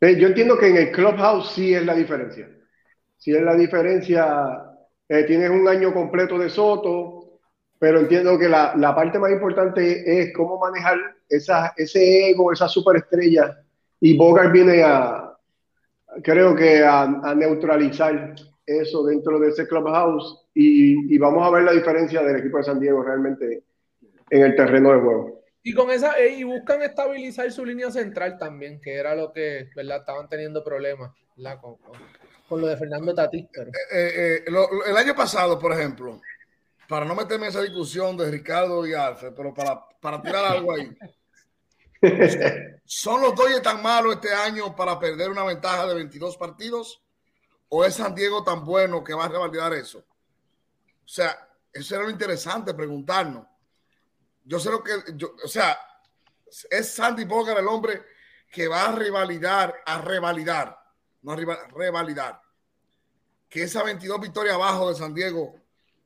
[0.00, 2.48] Yo entiendo que en el clubhouse sí es la diferencia.
[3.16, 4.62] Sí es la diferencia.
[5.08, 7.40] Eh, tienes un año completo de Soto,
[7.78, 12.68] pero entiendo que la, la parte más importante es cómo manejar esa, ese ego, esa
[12.68, 13.62] superestrella,
[14.00, 15.36] y Bogart viene a,
[16.22, 22.22] creo que a, neutralizar eso dentro de ese clubhouse y, vamos a ver la diferencia
[22.22, 23.64] del equipo de San Diego realmente
[24.30, 25.42] en el terreno de juego.
[25.62, 29.68] Y con esa, eh, y buscan estabilizar su línea central también, que era lo que,
[29.74, 29.98] ¿verdad?
[29.98, 31.12] Estaban teniendo problemas,
[31.60, 31.98] Con, con,
[32.48, 33.48] con, lo de Fernando Tatí.
[33.52, 33.70] Pero...
[33.70, 36.20] Eh, eh, eh, lo, el año pasado, por ejemplo,
[36.88, 40.72] para no meterme en esa discusión de Ricardo y Alfred, pero para, para tirar algo
[40.72, 40.96] ahí.
[42.84, 47.02] ¿Son los Dodgers tan malos este año para perder una ventaja de 22 partidos?
[47.68, 49.98] ¿O es San Diego tan bueno que va a revalidar eso?
[49.98, 51.36] O sea,
[51.72, 53.46] eso era lo interesante preguntarnos.
[54.46, 55.76] Yo sé lo que, yo, o sea,
[56.70, 58.02] es Sandy Bogart el hombre
[58.50, 60.78] que va a revalidar, a revalidar,
[61.22, 62.40] no a revalidar,
[63.48, 65.56] que esa 22 victorias abajo de San Diego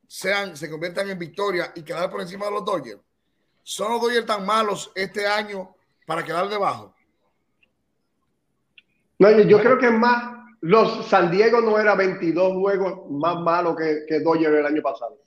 [0.06, 3.00] sean, se conviertan en victoria y quedar por encima de los Dodgers.
[3.62, 5.76] ¿Son los Dodgers tan malos este año
[6.06, 6.94] para quedar debajo?
[9.18, 13.76] No, yo creo que es más, los San Diego no era 22 juegos más malos
[13.76, 15.20] que, que Dodgers el año pasado.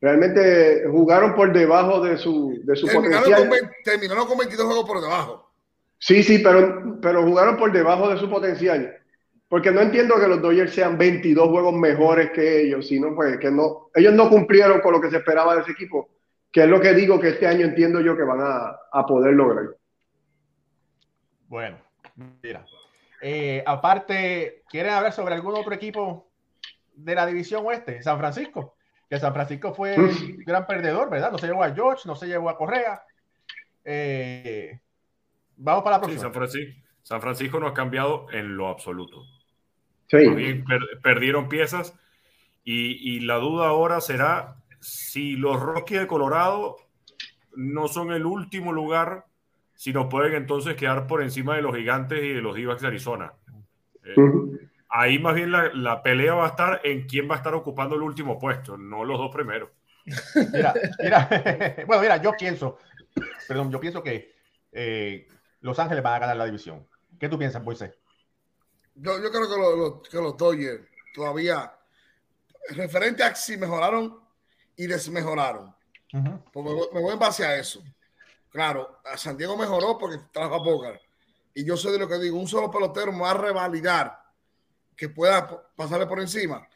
[0.00, 3.48] Realmente jugaron por debajo de su, de su terminaron potencial.
[3.48, 5.50] Con, terminaron con 22 juegos por debajo.
[5.98, 8.96] Sí, sí, pero, pero jugaron por debajo de su potencial.
[9.48, 13.50] Porque no entiendo que los Dodgers sean 22 juegos mejores que ellos, sino pues que
[13.50, 16.08] no, ellos no cumplieron con lo que se esperaba de ese equipo,
[16.52, 19.34] que es lo que digo que este año entiendo yo que van a, a poder
[19.34, 19.64] lograr.
[21.48, 21.78] Bueno,
[22.42, 22.64] mira.
[23.20, 26.28] Eh, aparte, ¿quieren hablar sobre algún otro equipo
[26.94, 28.02] de la división oeste?
[28.02, 28.76] San Francisco,
[29.08, 31.32] que San Francisco fue el gran perdedor, ¿verdad?
[31.32, 33.02] No se llevó a George, no se llevó a Correa.
[33.84, 34.78] Eh,
[35.56, 36.20] vamos para la próxima.
[36.20, 39.24] Sí, San, Francisco, San Francisco no ha cambiado en lo absoluto.
[40.08, 40.18] Sí.
[40.66, 41.98] Per, perdieron piezas
[42.64, 46.76] y, y, la duda ahora será si los Rockies de Colorado
[47.54, 49.24] no son el último lugar,
[49.74, 52.88] si nos pueden entonces quedar por encima de los gigantes y de los Divacs de
[52.88, 53.32] Arizona.
[54.04, 54.70] Eh, uh -huh.
[54.90, 57.94] Ahí más bien la, la, pelea va a estar en quién va a estar ocupando
[57.94, 59.70] el último puesto, no los dos primeros.
[60.52, 61.28] Mira, mira,
[61.86, 62.78] bueno, mira, yo pienso,
[63.46, 64.34] perdón, yo pienso que
[64.72, 65.28] eh,
[65.60, 66.86] Los Ángeles van a ganar la división.
[67.18, 67.92] ¿Qué tú piensas, Moisés?
[68.94, 71.72] Yo, yo creo que, lo, lo, que los Dodgers todavía,
[72.70, 74.18] referente a si mejoraron
[74.76, 75.74] y desmejoraron.
[76.14, 76.42] Uh -huh.
[76.50, 77.82] pues me, me, voy en base a eso.
[78.50, 81.02] Claro, a San Diego mejoró porque trajo a Bogart.
[81.54, 84.27] Y yo sé de lo que digo, un solo pelotero me va a revalidar
[84.98, 86.68] que pueda pasarle por encima.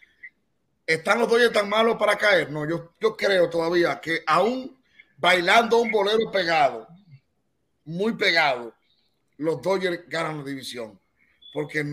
[0.87, 2.51] ¿Están los Dodgers tan malos para caer?
[2.51, 4.81] No, yo, yo creo todavía que aún
[5.17, 6.89] bailando un bolero pegado,
[7.85, 8.75] muy pegado,
[9.37, 10.99] los Dodgers ganan la división
[11.53, 11.85] porque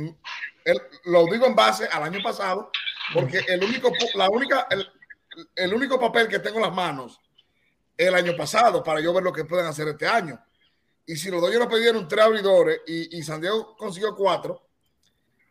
[1.05, 2.71] lo digo en base al año pasado,
[3.13, 4.87] porque el único, la única, el,
[5.55, 7.19] el, único papel que tengo en las manos
[7.97, 10.39] el año pasado para yo ver lo que pueden hacer este año.
[11.05, 14.68] Y si los Dodgers nos pidieron tres abridores y, y, San Diego consiguió cuatro,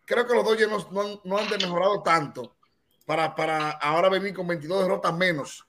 [0.09, 2.57] creo que los Dodgers no, no, han, no han mejorado tanto
[3.07, 5.66] para, para ahora venir con 22 derrotas menos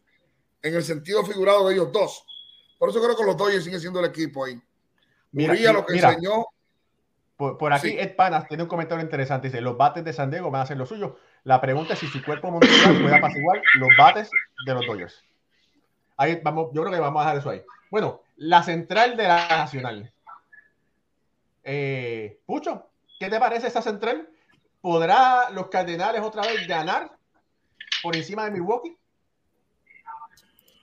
[0.62, 2.26] en el sentido figurado de ellos dos.
[2.78, 4.60] Por eso creo que los Dodgers siguen siendo el equipo ahí.
[5.32, 6.10] Mira, Muría lo que mira.
[6.10, 6.46] enseñó
[7.36, 8.00] por, por, aquí, Sí.
[8.00, 9.48] Ed Panas tiene un comentario interesante.
[9.48, 11.18] Dice: Los bates de San Diego van a hacer lo suyo.
[11.44, 14.30] La pregunta es si su cuerpo mundial puede apaciguar los bates
[14.66, 15.24] de los Dodgers.
[16.18, 17.64] Ahí vamos, yo creo que vamos a dejar eso ahí.
[17.92, 20.12] Bueno, la central de la nacional.
[21.64, 22.89] Eh, Pucho,
[23.20, 24.28] ¿qué te parece esa central?
[24.82, 27.12] ¿Podrá los Cardenales otra vez ganar
[28.02, 28.98] por encima de Milwaukee?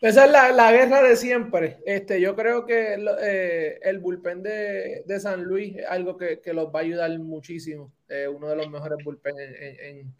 [0.02, 1.78] Esa es la, la, guerra de siempre.
[1.86, 6.52] Este, yo creo que eh, el bullpen de, de, San Luis es algo que, que,
[6.52, 7.92] los va a ayudar muchísimo.
[8.08, 10.14] Eh, uno de los mejores bullpen en,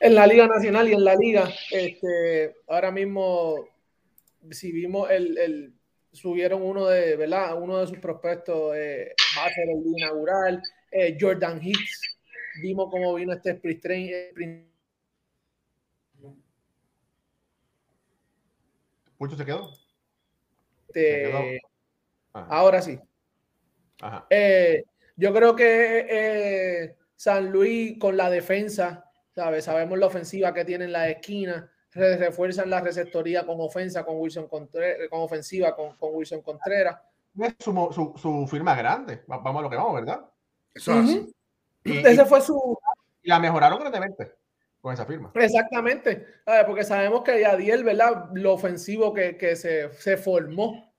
[0.00, 1.48] en, la Liga Nacional y en la Liga.
[1.70, 3.68] Este, ahora mismo,
[4.50, 5.74] si vimos el, el
[6.12, 7.56] subieron uno de, ¿verdad?
[7.60, 10.62] Uno de sus prospectos eh, va a ser el inaugural.
[10.90, 12.18] Eh, Jordan Hicks.
[12.62, 14.68] Vimos cómo vino este sprint train,
[19.18, 19.70] ¿Mucho se quedó?
[20.88, 21.68] Este, se quedó.
[22.32, 22.98] Ahora sí.
[24.30, 24.84] Eh,
[25.16, 29.64] yo creo que eh, San Luis con la defensa, ¿sabes?
[29.64, 34.46] Sabemos la ofensiva que tiene en la esquina, refuerzan la receptoría con ofensa con Wilson
[34.46, 37.00] Contreras, con ofensiva con, con Wilson Contreras.
[37.40, 40.28] Es su, su, su, firma grande, vamos a lo que vamos, ¿verdad?
[40.74, 41.32] Eso uh -huh.
[41.84, 42.78] y, Ese fue su...
[43.22, 44.32] Y la mejoraron grandemente
[44.80, 45.32] con esa firma.
[45.34, 46.26] Exactamente,
[46.66, 48.26] porque sabemos que Yadiel, ¿verdad?
[48.34, 50.94] Lo ofensivo que, que se, se, formó,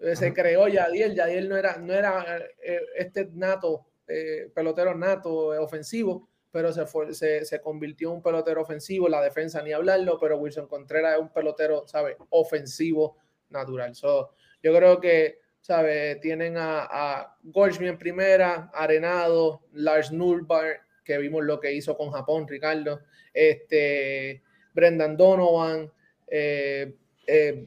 [0.00, 5.54] eh, se creó Yadiel, Yadiel no era, no era eh, este nato, eh, pelotero nato,
[5.54, 9.72] eh, ofensivo, pero se, fue, se, se, convirtió en un pelotero ofensivo, la defensa ni
[9.72, 12.16] hablarlo, pero Wilson Contreras es un pelotero, ¿sabe?
[12.30, 13.18] Ofensivo
[13.50, 13.94] natural.
[13.94, 16.16] So, yo creo que, ¿sabe?
[16.16, 22.46] Tienen a, a en primera, Arenado, Lars Nulbar, que vimos lo que hizo con Japón,
[22.48, 23.00] Ricardo,
[23.32, 24.42] este,
[24.74, 25.90] Brendan Donovan,
[26.26, 26.94] eh,
[27.26, 27.66] eh,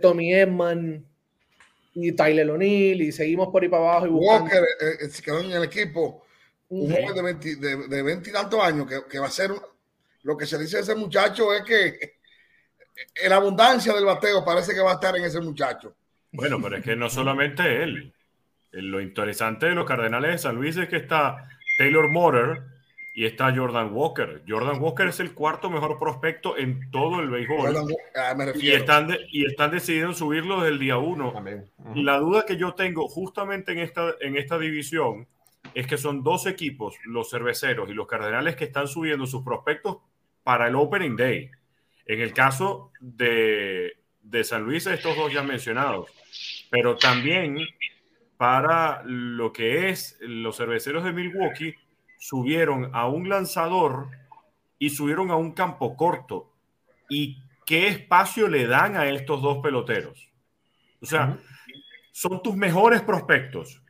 [0.00, 1.06] Tommy Edman
[1.94, 4.06] y Tyler O'Neill, y seguimos por ahí para abajo.
[4.06, 6.24] Y Walker eh, se quedó en el equipo
[6.68, 9.50] un joven de 20, de, 20 y tantos años que, que, va a ser
[10.22, 12.16] lo que se dice de ese muchacho es que
[13.14, 15.94] en la abundancia del bateo parece que va a estar en ese muchacho.
[16.32, 18.12] Bueno, pero es que no solamente él.
[18.72, 22.64] Lo interesante de los Cardenales de San Luis es que está Taylor Motor
[23.14, 24.42] y está Jordan Walker.
[24.48, 27.94] Jordan Walker es el cuarto mejor prospecto en todo el béisbol.
[28.16, 31.34] Ah, y, están y están decidiendo subirlo desde el día uno.
[31.94, 35.28] Y la duda que yo tengo justamente en esta, en esta división
[35.74, 39.98] es que son dos equipos, los cerveceros y los cardenales, que están subiendo sus prospectos
[40.42, 41.50] para el Opening Day.
[42.06, 46.10] En el caso de, de San Luis, estos dos ya mencionados,
[46.72, 47.58] pero también
[48.36, 51.76] para lo que es los cerveceros de Milwaukee,
[52.18, 54.08] subieron a un lanzador
[54.80, 56.52] y subieron a un campo corto.
[57.08, 60.28] ¿Y qué espacio le dan a estos dos peloteros?
[61.00, 61.38] O sea,
[62.10, 63.82] son tus mejores prospectos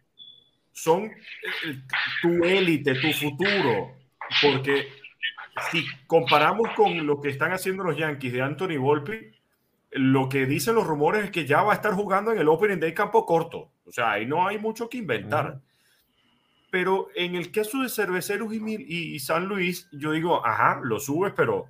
[0.73, 1.83] son eh,
[2.23, 3.95] tu élite, tu futuro,
[4.41, 4.89] porque
[5.71, 9.32] si comparamos con lo que están haciendo los Yankees de Anthony Volpe,
[9.93, 12.81] lo que dicen los rumores es que ya va a estar jugando en el Opening
[12.81, 13.73] Day campo corto.
[13.85, 15.61] O sea, ahí no hay mucho que inventar.
[16.71, 21.67] Pero en el caso de Cerveceros y, San Luis, yo digo, ajá, lo subes, pero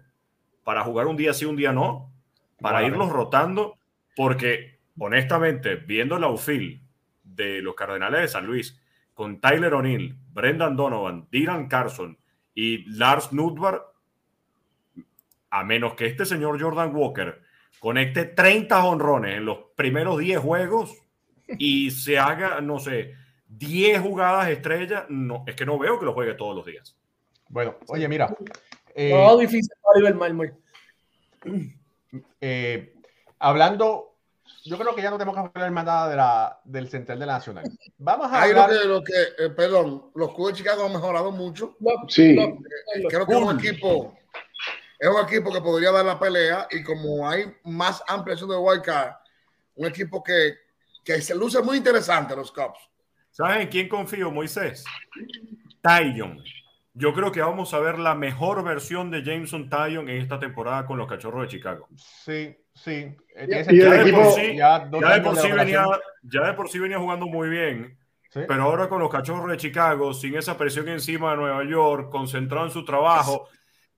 [0.63, 2.13] para jugar un día sí, un día no,
[2.61, 3.79] para irlos rotando,
[4.15, 6.81] porque honestamente, viendo la UFIL
[7.25, 8.81] de los Cardenales de San Luis,
[9.15, 12.17] con Tyler O'Neill, Brendan Donovan, Dylan Carson
[12.55, 13.83] y Lars Nudvar,
[15.51, 17.43] a menos que este señor Jordan Walker
[17.81, 20.97] conecte 30 honrones en los primeros 10 juegos
[21.59, 23.15] y se haga, no sé,
[23.49, 26.97] 10 jugadas estrellas, no, es que no veo que lo juegue todos los días.
[27.49, 28.35] Bueno, oye, mira.
[28.95, 30.53] Eh, no, difícil para
[32.41, 32.95] eh,
[33.39, 34.13] hablando
[34.65, 37.27] yo creo que ya no tenemos que hablar más nada de la, del Central de
[37.27, 37.65] la Nacional.
[37.99, 38.71] Vamos a hablar...
[38.71, 41.77] Lo que, lo que eh, perdón, los Cubs de Chicago han mejorado mucho.
[42.09, 42.37] Sí.
[43.09, 44.15] creo que es un equipo,
[45.03, 49.15] es un equipo que podría dar la pelea y como hay más ampliación de wildcard,
[49.75, 50.55] un equipo que,
[51.05, 52.79] que se luce muy interesante los Cubs.
[53.33, 54.85] ¿Saben en quién confío, Moisés?
[55.83, 56.41] Tyon.
[56.95, 60.87] Yo creo que vamos a ver la mejor versión de Jameson Tyon en esta temporada
[60.87, 61.89] con los Cachorros de Chicago.
[61.97, 63.17] Sí, sí.
[63.35, 64.89] ya, de por sí, ya,
[65.57, 65.85] venía,
[66.23, 67.99] ya de por sí venía jugando muy bien.
[68.33, 72.65] Pero ahora con los cachorros de Chicago, sin esa presión encima de Nueva York, concentrado
[72.65, 73.49] en su trabajo,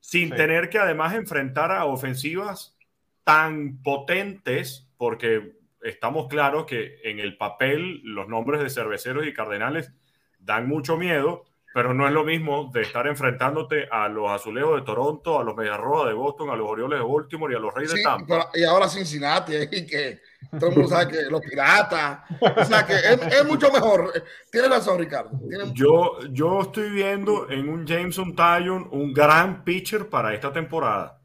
[0.04, 2.76] sin tener que además enfrentar a ofensivas
[3.24, 9.92] tan potentes, porque estamos claros que en el papel los nombres de cerveceros y cardenales
[10.38, 14.84] dan mucho miedo, pero no es lo mismo de estar enfrentándote a los azulejos de
[14.84, 17.94] Toronto, a los Mediarrojas de Boston, a los Orioles de Baltimore y a los Reyes
[17.94, 18.50] de Tampa.
[18.52, 20.20] y ahora Cincinnati, y que
[20.58, 22.20] todo el mundo sabe que los piratas.
[22.40, 24.12] O sea que es, mucho mejor.
[24.50, 25.30] Tiene razón, Ricardo.
[25.72, 31.20] yo, yo estoy viendo en un Jameson Tyon un gran pitcher para esta temporada.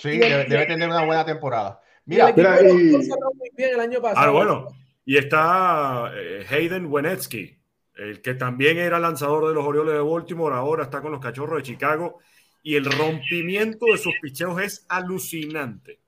[0.00, 1.80] Sí, debe, tener una buena temporada.
[2.04, 2.64] Mira, mira y...
[2.64, 4.26] muy bien el año pasado.
[4.26, 4.68] Ah, bueno.
[5.06, 7.58] Y está eh, Hayden Wenetsky
[7.96, 11.58] el que también era lanzador de los Orioles de Baltimore, ahora está con los Cachorros
[11.58, 12.18] de Chicago
[12.62, 16.00] y el rompimiento de sus picheos es alucinante.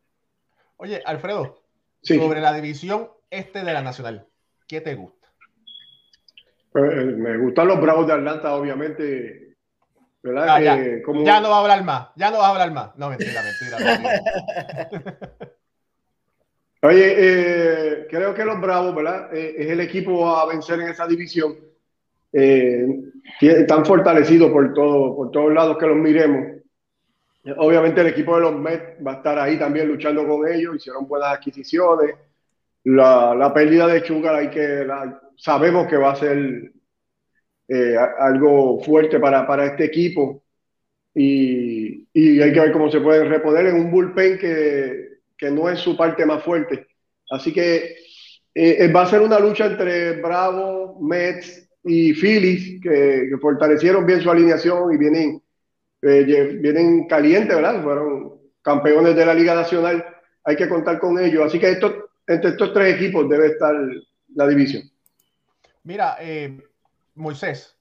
[0.79, 1.62] Oye, Alfredo,
[2.14, 4.27] sobre la división este de la Nacional,
[4.66, 5.29] ¿qué te gusta?
[6.73, 9.57] Pues, eh, me gustan los Bravos de Atlanta, obviamente.
[10.37, 11.40] Ah, eh, ya.
[11.40, 12.97] no va a hablar más, ya no va a hablar más.
[12.97, 14.21] No, mentira, mentira.
[16.83, 19.35] Oye, eh, creo que los Bravos, ¿verdad?
[19.35, 21.57] es el equipo a vencer en esa división
[22.38, 22.87] eh,
[23.40, 26.56] están fortalecidos por, todo, por todos lados que los miremos.
[27.59, 31.07] Obviamente el equipo de los Mets va a estar ahí también luchando con ellos, hicieron
[31.07, 32.15] buenas adquisiciones.
[32.85, 34.87] La, la pérdida de Chugar hay que,
[35.37, 36.73] sabemos que va a ser
[37.69, 40.42] eh, algo fuerte para, para este equipo
[41.15, 45.69] y, y, hay que ver cómo se puede reponer en un bullpen que, que no
[45.69, 46.87] es su parte más fuerte.
[47.31, 47.97] Así que
[48.55, 54.31] eh, va a ser una lucha entre Bravo, Mets y Phillies, que, fortalecieron bien su
[54.31, 55.42] alineación y vienen,
[56.07, 57.83] eh, vienen calientes, ¿verdad?
[57.83, 60.04] Fueron campeones de la Liga Nacional,
[60.44, 61.46] hay que contar con ellos.
[61.46, 63.75] Así que esto, entre estos tres equipos debe estar
[64.35, 64.83] la división.
[65.85, 66.61] Mira, eh,
[67.15, 67.77] Moisés,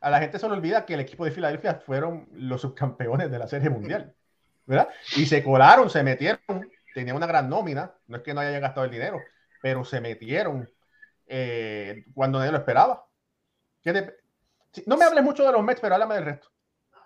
[0.00, 3.38] a la gente se le olvida que el equipo de Filadelfia fueron los subcampeones de
[3.38, 4.14] la Serie Mundial,
[4.66, 4.88] ¿verdad?
[5.16, 8.86] Y se colaron, se metieron, tenían una gran nómina, no es que no hayan gastado
[8.86, 9.20] el dinero,
[9.60, 10.68] pero se metieron
[11.26, 13.06] eh, cuando nadie lo esperaba.
[14.86, 16.48] no me hables mucho de los Mets, pero háblame del resto.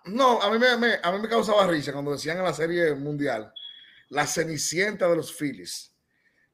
[0.07, 3.53] No, a mí me, a mí me causaba risa cuando decían en la Serie Mundial
[4.11, 5.95] la cenicienta de los Phillies,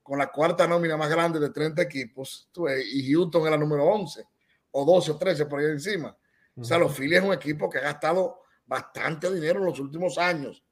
[0.03, 2.49] con la cuarta nómina más grande de 30 equipos,
[2.93, 4.25] y Houston era número 11,
[4.71, 6.17] o 12 o 13 por ahí encima.
[6.57, 10.17] O sea, los Phillies es un equipo que ha gastado bastante dinero en los últimos
[10.17, 10.65] años.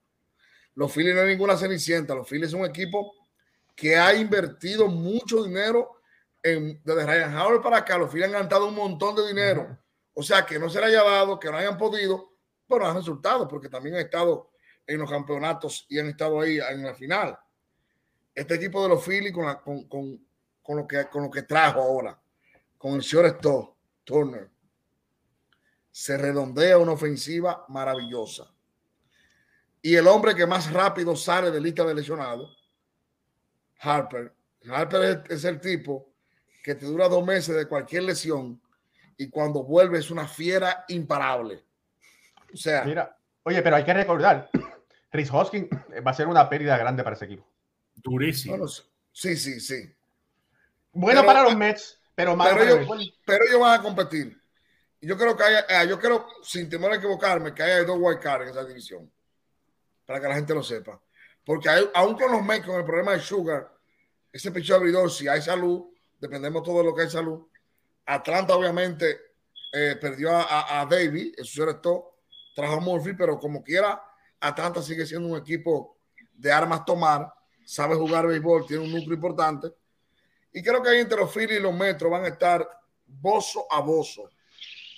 [0.75, 3.13] Los Phillies no es ninguna cenicienta, los Phillies es un equipo
[3.75, 6.01] que ha invertido mucho dinero
[6.43, 7.99] en, desde Ryan Howard para acá.
[7.99, 9.79] Los Phillies han gastado un montón de dinero.
[10.15, 12.38] O sea, que no se le haya dado, que no hayan podido,
[12.69, 14.51] pero han resultado, porque también han estado
[14.87, 17.39] en los campeonatos y han estado ahí en la final.
[18.35, 22.21] Este equipo de los Phillies con, con, lo, que, con lo que trajo ahora,
[22.77, 23.39] con el señor
[24.05, 24.51] Turner,
[25.91, 28.55] se redondea una ofensiva maravillosa.
[29.83, 32.59] Y el hombre que más rápido sale de lista de lesionados,
[33.81, 34.35] Harper.
[34.71, 36.13] Harper es, el tipo
[36.63, 38.61] que te dura dos meses de cualquier lesión
[39.17, 41.65] y cuando vuelve es una fiera imparable.
[42.53, 44.51] O sea, mira, oye, pero hay que recordar
[45.11, 45.69] Chris Hoskins
[46.07, 47.47] va a ser una pérdida grande para ese equipo.
[47.95, 48.67] Durísimo.
[49.13, 49.95] sí, sí, sí.
[50.93, 54.41] Bueno para los Mets, pero más pero, ellos, pero ellos van a competir.
[55.01, 58.19] Yo creo que haya, eh, yo creo, sin temor a equivocarme, que haya dos wild
[58.19, 59.11] cards en esa división.
[60.05, 61.01] Para que la gente lo sepa.
[61.45, 63.73] Porque hay, aún con los Mets, con el problema de Sugar,
[64.33, 65.87] ese picho abridor, si hay salud,
[66.19, 67.47] dependemos todo de lo que hay salud.
[68.07, 69.21] Atlanta, obviamente,
[69.73, 72.18] eh, perdió a, a, David, eso se restó,
[72.59, 74.03] trajo a Murphy, pero como quiera,
[74.41, 75.97] Atlanta sigue siendo un equipo
[76.35, 77.33] de armas tomar,
[77.65, 79.69] sabe jugar béisbol, tiene un núcleo importante.
[80.53, 82.69] Y creo que ahí entre los Phillies y los Metros van a estar
[83.07, 84.29] bozo a bozo,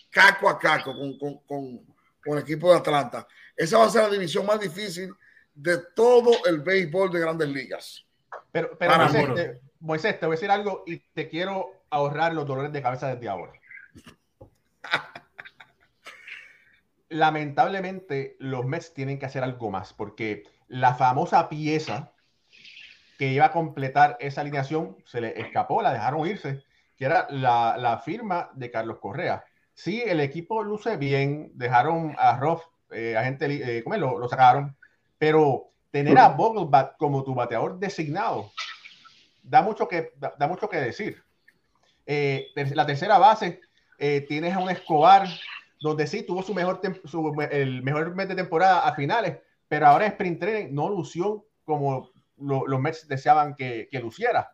[0.08, 1.84] caco a caco con, con,
[2.24, 3.28] el equipo de Atlanta.
[3.54, 5.12] Esa va a ser la división más difícil
[5.52, 8.06] de todo el béisbol de grandes ligas.
[8.50, 8.94] Pero, pero
[9.80, 13.28] Moisés, te voy a decir algo y te quiero ahorrar los dolores de cabeza desde
[13.28, 13.52] ahora.
[17.10, 22.12] lamentablemente los Mets tienen que hacer algo más porque la famosa pieza
[23.18, 26.62] que iba a completar esa alineación se le escapó, la dejaron irse,
[26.96, 29.44] que era la, firma de Carlos Correa.
[29.74, 34.28] Sí, el equipo luce bien, dejaron a Roth, eh, a gente, eh, ¿cómo lo, lo,
[34.28, 34.76] sacaron,
[35.18, 38.52] pero tener a Vogelbach como tu bateador designado
[39.42, 41.22] da mucho que, da, mucho que decir.
[42.06, 43.60] Eh, la tercera base,
[44.28, 45.28] tienes a un Escobar
[45.80, 46.80] donde sí tuvo su mejor,
[47.50, 52.10] el mejor mes de temporada a finales, pero ahora en sprint training no lució como
[52.36, 54.52] los Mets deseaban que, que, luciera.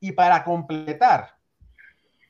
[0.00, 1.36] Y para completar,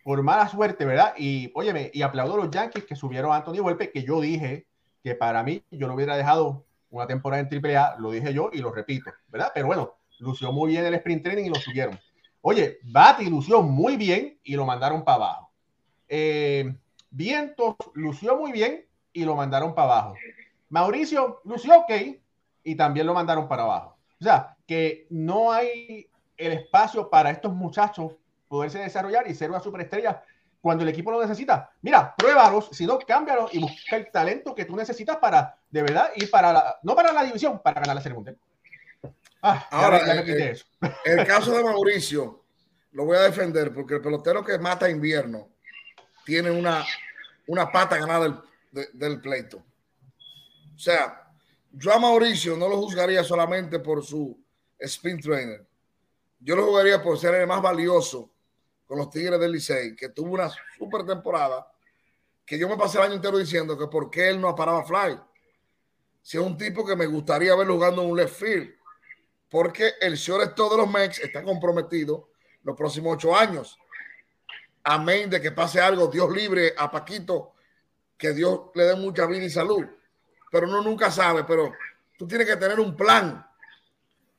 [0.05, 1.15] por mala suerte, ¿verdad?
[1.17, 4.67] Y óyeme, y aplaudo a los Yankees que subieron a Anthony Volpe, que yo dije
[5.03, 8.59] que para mí yo no hubiera dejado una temporada en AAA, lo dije yo y
[8.59, 9.53] lo repito, ¿verdad?
[9.55, 11.99] Pero bueno, lució muy bien el sprint training y lo subieron.
[12.41, 15.51] Oye, Bati lució muy bien y lo mandaron para abajo.
[16.09, 16.77] Eh,
[17.17, 20.15] Vientos lució muy bien y lo mandaron para abajo.
[20.69, 21.91] Mauricio lució ok
[22.63, 23.97] y también lo mandaron para abajo.
[24.21, 28.13] O sea, que no hay el espacio para estos muchachos
[28.49, 30.23] poderse desarrollar y ser una superestrella
[30.61, 31.71] cuando el equipo lo necesita.
[31.81, 36.11] Mira, pruébalos, si no, cámbialos y busca el talento que tú necesitas para, de verdad,
[36.17, 38.37] ir para la, no para la división, para ganar la Serie Mundial.
[39.41, 40.57] Ah, Ahora, eh, eh,
[41.07, 42.45] el caso de Mauricio
[42.93, 45.49] lo voy a defender porque el pelotero que mata invierno
[46.27, 46.85] tiene una
[47.47, 49.59] una pata ganada del, pleito.
[50.75, 51.31] O sea,
[51.73, 54.39] yo a Mauricio no lo juzgaría solamente por su
[54.79, 55.67] spin trainer.
[56.41, 58.31] Yo lo jugaría por ser el más valioso
[58.87, 61.67] con los Tigres del Licey, que tuvo una super temporada,
[62.45, 65.19] que yo me pasé el año entero diciendo que por qué él no paraba fly.
[66.23, 68.75] Si es un tipo que me gustaría ver jugando en un left field,
[69.49, 72.31] porque el señor de los Mex está comprometido
[72.63, 73.79] los próximos ocho años
[74.87, 77.55] amén de que pase algo, Dios libre a Paquito,
[78.17, 79.85] que Dios le dé mucha vida y salud.
[80.51, 81.73] Pero uno nunca sabe, pero
[82.17, 83.45] tú tienes que tener un plan.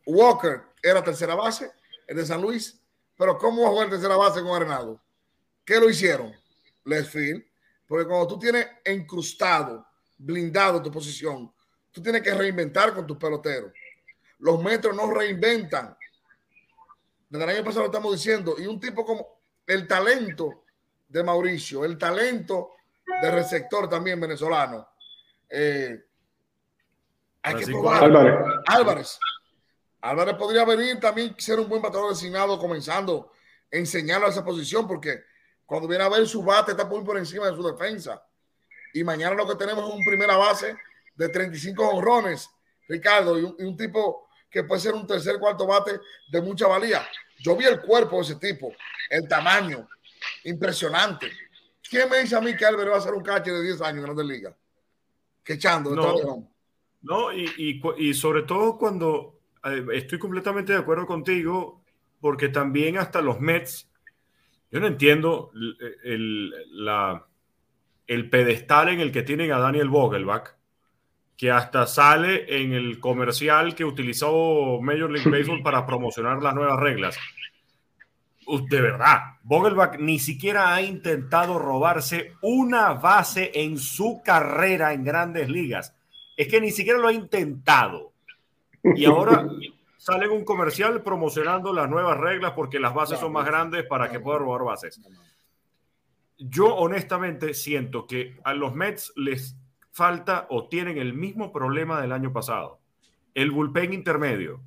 [0.06, 1.70] Walker era tercera base,
[2.08, 2.80] el de San Luis,
[3.18, 5.02] pero ¿cómo va a jugar tercera base con Arenado?
[5.66, 6.34] ¿Qué lo hicieron?
[6.86, 7.44] Les field.
[7.86, 9.86] Porque cuando tú tienes encrustado,
[10.18, 11.54] blindado tu posición,
[11.92, 13.74] tú tienes que reinventar con tus peloteros.
[14.40, 15.98] Los metros no reinventan.
[17.30, 18.56] Desde el año pasado lo estamos diciendo.
[18.58, 19.37] Y un tipo como
[19.68, 20.64] el talento
[21.08, 22.72] de Mauricio, el talento
[23.22, 24.88] de receptor también venezolano.
[25.50, 26.04] Eh,
[27.44, 28.04] hay que probar.
[28.04, 28.36] Álvarez.
[28.66, 29.20] Álvarez.
[30.02, 33.32] Álvarez podría venir también ser un buen bateador designado, comenzando
[33.72, 35.24] a enseñarlo a esa posición, porque
[35.66, 38.24] cuando viene a ver su bate está muy por encima de su defensa.
[38.94, 40.76] y mañana lo que tenemos es un primera base
[41.16, 42.50] de 35 honrones,
[42.88, 46.00] Ricardo, y un, y un tipo que puede ser un tercer, cuarto bate
[46.32, 47.06] de mucha valía.
[47.40, 48.74] Yo vi el cuerpo de ese tipo,
[49.10, 49.88] el tamaño,
[50.44, 51.32] impresionante.
[51.90, 53.98] ¿Quién me dice a mí que Álvaro va a ser un catcher de 10 años
[53.98, 54.56] en Grandes Ligas?
[55.44, 55.96] Que echando.
[55.96, 56.52] No,
[57.02, 61.84] no y, y, y, sobre todo cuando eh, estoy completamente de acuerdo contigo,
[62.20, 63.90] porque también hasta los Mets,
[64.70, 67.26] yo no entiendo el, el, la,
[68.08, 70.57] el pedestal en el que tienen a Daniel Vogelbach,
[71.38, 76.80] que hasta sale en el comercial que utilizó Major League Baseball para promocionar las nuevas
[76.80, 77.18] reglas.
[78.70, 85.48] De verdad, Vogelbach ni siquiera ha intentado robarse una base en su carrera en grandes
[85.48, 85.94] ligas.
[86.36, 88.14] Es que ni siquiera lo ha intentado.
[88.84, 89.48] Y ahora
[89.98, 94.20] sale un comercial promocionando las nuevas reglas porque las bases son más grandes para que
[94.20, 95.00] pueda robar bases.
[96.40, 99.56] Yo honestamente siento que a los Mets les
[99.98, 102.80] falta o tienen el mismo problema del año pasado.
[103.34, 104.62] El bullpen intermedio.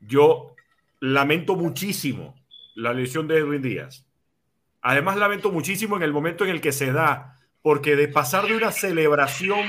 [0.00, 0.54] Yo
[1.00, 2.34] lamento muchísimo
[2.74, 4.06] la lesión de Edwin Díaz.
[4.80, 8.56] Además, lamento muchísimo en el momento en el que se da, porque de pasar de
[8.56, 9.66] una celebración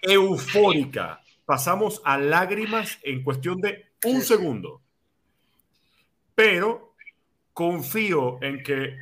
[0.00, 4.80] eufórica, pasamos a lágrimas en cuestión de un segundo.
[6.36, 6.94] Pero
[7.52, 8.96] confío en que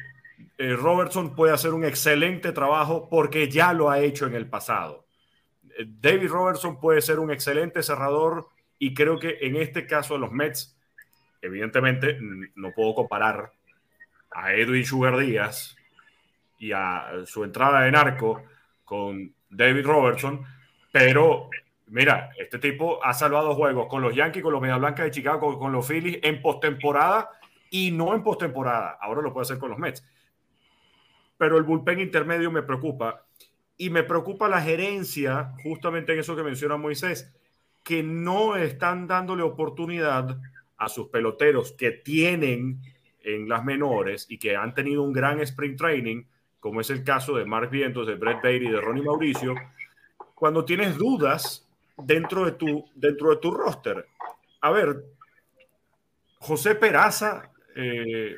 [0.56, 5.01] eh, Robertson puede hacer un excelente trabajo porque ya lo ha hecho en el pasado.
[5.86, 8.48] David Robertson puede ser un excelente cerrador
[8.78, 10.76] y creo que en este caso de los Mets,
[11.40, 12.18] evidentemente
[12.54, 13.52] no puedo comparar
[14.30, 15.76] a Edwin Sugar Díaz
[16.58, 18.42] y a su entrada en arco
[18.84, 20.44] con David Robertson,
[20.90, 21.48] pero
[21.86, 25.40] mira, este tipo ha salvado juegos con los Yankees, con los Media Blancas de Chicago,
[25.40, 27.30] con, con los Phillies en postemporada
[27.70, 28.98] y no en postemporada.
[29.00, 30.04] Ahora lo puede hacer con los Mets.
[31.38, 33.24] Pero el bullpen intermedio me preocupa
[33.82, 37.34] y me preocupa la gerencia, justamente en eso que menciona Moisés,
[37.82, 40.38] que no están dándole oportunidad
[40.76, 42.80] a sus peloteros que tienen
[43.24, 46.22] en las menores y que han tenido un gran sprint training,
[46.60, 49.56] como es el caso de Mark Vientos, de Brett Bailey, de Ronnie Mauricio,
[50.36, 54.06] cuando tienes dudas dentro de tu, dentro de tu roster.
[54.60, 55.06] A ver,
[56.38, 58.36] José Peraza eh,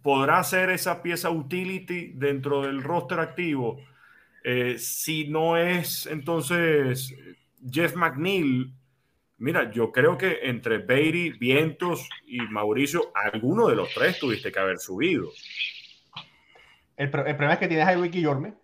[0.00, 3.80] podrá ser esa pieza utility dentro del roster activo.
[4.48, 7.12] Eh, si no es entonces
[7.68, 8.72] Jeff McNeil,
[9.38, 14.58] mira, yo creo que entre Beatty, Vientos y Mauricio, alguno de los tres tuviste que
[14.60, 15.30] haber subido.
[16.96, 18.54] El, el problema es que tienes a Wiki Yorme,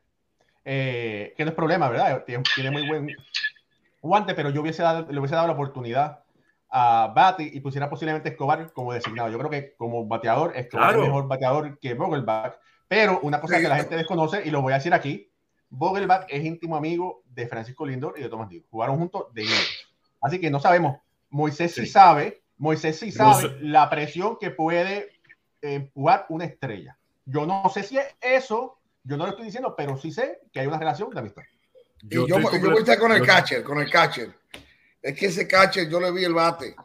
[0.64, 2.22] eh, que no es problema, ¿verdad?
[2.24, 3.08] Tiene, tiene, muy buen
[4.00, 6.22] guante, pero yo hubiese dado, le hubiese dado la oportunidad
[6.70, 9.30] a Batty y pusiera posiblemente Escobar como designado.
[9.30, 11.02] Yo creo que como bateador, Escobar claro.
[11.02, 12.54] es mejor bateador que Vogelbach.
[12.86, 15.31] Pero una cosa que la gente desconoce, y lo voy a decir aquí,
[15.72, 18.66] Vogelbach es íntimo amigo de Francisco Lindor y de Tomás Diego.
[18.70, 19.88] Jugaron juntos de niños.
[20.20, 20.98] Así que no sabemos.
[21.30, 25.08] Moisés sí, sí sabe, Moisés sí sabe no la presión que puede
[25.62, 26.98] empujar una estrella.
[27.24, 30.60] Yo no sé si es eso, yo no lo estoy diciendo, pero sí sé que
[30.60, 31.42] hay una relación de amistad.
[32.02, 34.34] Yo, y yo, yo voy a estar con el catcher, con el catcher.
[35.00, 36.76] Es que ese catcher yo le vi el bate.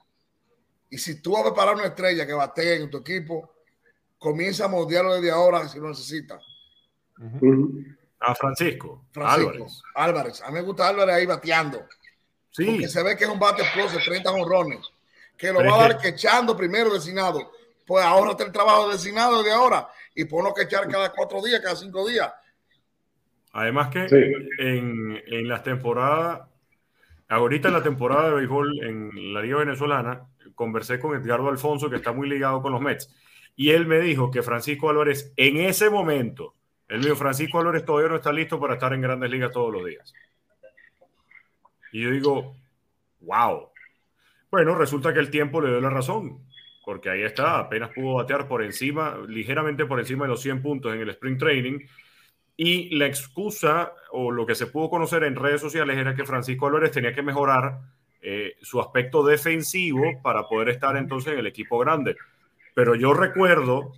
[0.90, 3.52] Y si tú vas a preparar una estrella que bate en tu equipo,
[4.18, 6.40] comienza a moldearlo desde ahora si lo necesita.
[7.20, 7.97] Uh -huh.
[8.20, 9.06] A Francisco.
[9.12, 9.82] Francisco Álvarez.
[9.96, 10.42] Álvarez.
[10.42, 11.86] A mí me gusta Álvarez ahí bateando.
[12.52, 12.66] Sí.
[12.66, 14.80] Porque se ve que es un bate explosivo, 30 honrones.
[15.38, 16.12] Que lo Pero va a dar que...
[16.12, 17.52] quechando primero designado.
[17.86, 19.88] Pues ahora está el trabajo designado de ahora.
[20.16, 22.32] Y ponlo que echar cada cuatro días, cada cinco días.
[23.54, 24.16] Además que sí.
[24.60, 26.42] en, en las temporadas,
[27.28, 31.96] ahorita en la temporada de béisbol en la Liga Venezolana, conversé con Edgardo Alfonso, que
[31.96, 33.10] está muy ligado con los Mets,
[33.56, 36.56] y él me dijo que Francisco Álvarez en ese momento,
[36.90, 39.86] me dijo, Francisco Álvarez todavía no está listo para estar en grandes ligas todos los
[39.86, 40.14] días.
[41.92, 42.56] Y yo digo,
[43.22, 43.70] wow.
[44.50, 46.46] Bueno, resulta que el tiempo le dio la razón,
[46.86, 50.94] porque ahí está, apenas pudo batear por encima, ligeramente por encima de los 100 puntos
[50.94, 51.80] en el Spring Training,
[52.56, 56.68] y la excusa o lo que se pudo conocer en redes sociales era que Francisco
[56.68, 57.80] Álvarez tenía que mejorar
[58.22, 62.16] eh, su aspecto defensivo para poder estar entonces en el equipo grande.
[62.74, 63.94] Pero yo recuerdo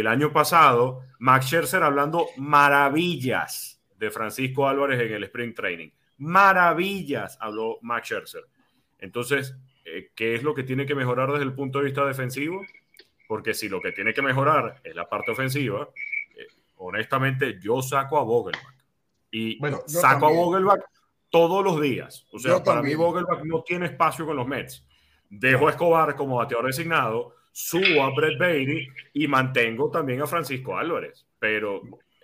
[0.00, 5.90] el año pasado Max Scherzer hablando maravillas de Francisco Álvarez en el Spring Training.
[6.18, 8.44] Maravillas habló Max Scherzer.
[8.98, 12.64] Entonces, eh, ¿qué es lo que tiene que mejorar desde el punto de vista defensivo?
[13.28, 15.88] Porque si lo que tiene que mejorar es la parte ofensiva,
[16.76, 18.74] honestamente, yo saco a Vogelbach.
[19.30, 20.40] Y bueno, saco también.
[20.40, 20.80] a Vogelbach
[21.30, 22.26] todos los días.
[22.32, 22.98] O sea, yo para también.
[22.98, 24.86] mí Vogelbach no tiene espacio con los Mets.
[25.28, 30.76] Dejo a Escobar como bateador designado, subo a Brett Bailey y mantengo también a Francisco
[30.76, 31.24] Álvarez.
[31.38, 31.82] Pero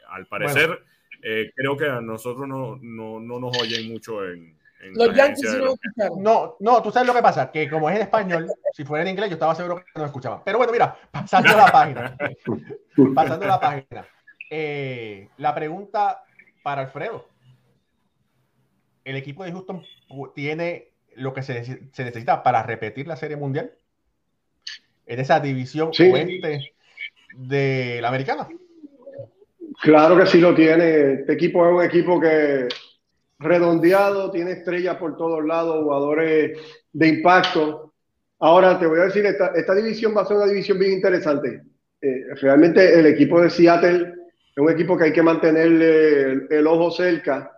[0.09, 0.83] al parecer, bueno.
[1.23, 5.55] eh, creo que a nosotros no, no, no nos oyen mucho en, en Los Yankees
[5.55, 5.79] los-.
[6.19, 9.11] No, no, tú sabes lo que pasa, que como es en español, si fuera en
[9.11, 10.43] inglés, yo estaba seguro que no me escuchaban.
[10.45, 12.17] Pero bueno, mira, pasando la página.
[13.15, 14.05] pasando la página.
[14.51, 16.25] Eh, la pregunta
[16.65, 17.29] para Alfredo.
[19.05, 19.85] ¿El equipo de Houston
[20.35, 23.73] tiene lo que se, se necesita para repetir la Serie Mundial?
[25.11, 26.09] En esa división Sí.
[26.09, 26.73] oeste
[27.37, 28.47] de la americana.
[29.83, 31.15] Claro que sí lo tiene.
[31.15, 32.69] Este equipo es un equipo que
[33.41, 36.57] redondeado, tiene estrellas por todos lados, jugadores
[36.93, 37.93] de impacto.
[38.39, 41.63] Ahora te voy a decir, esta, esta división va a ser una división bien interesante.
[42.01, 44.15] Eh, realmente el equipo de Seattle
[44.55, 47.51] es un equipo que hay que mantenerle el, el ojo cerca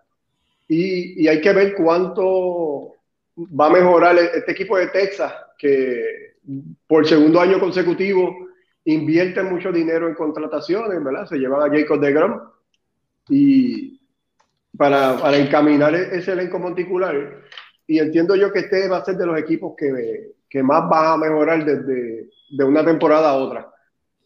[0.68, 2.94] y, y hay que ver cuánto
[3.38, 6.32] va a mejorar este equipo de Texas, que
[6.86, 8.49] por segundo año consecutivo
[8.84, 11.26] invierten mucho dinero en contrataciones, ¿verdad?
[11.26, 12.40] Se llevan a Jacob de Grom
[13.28, 14.01] y
[14.76, 17.43] para, para encaminar e- ese elenco monticular.
[17.86, 21.12] Y entiendo yo que este va a ser de los equipos que, que más va
[21.12, 23.68] a mejorar desde de una temporada a otra.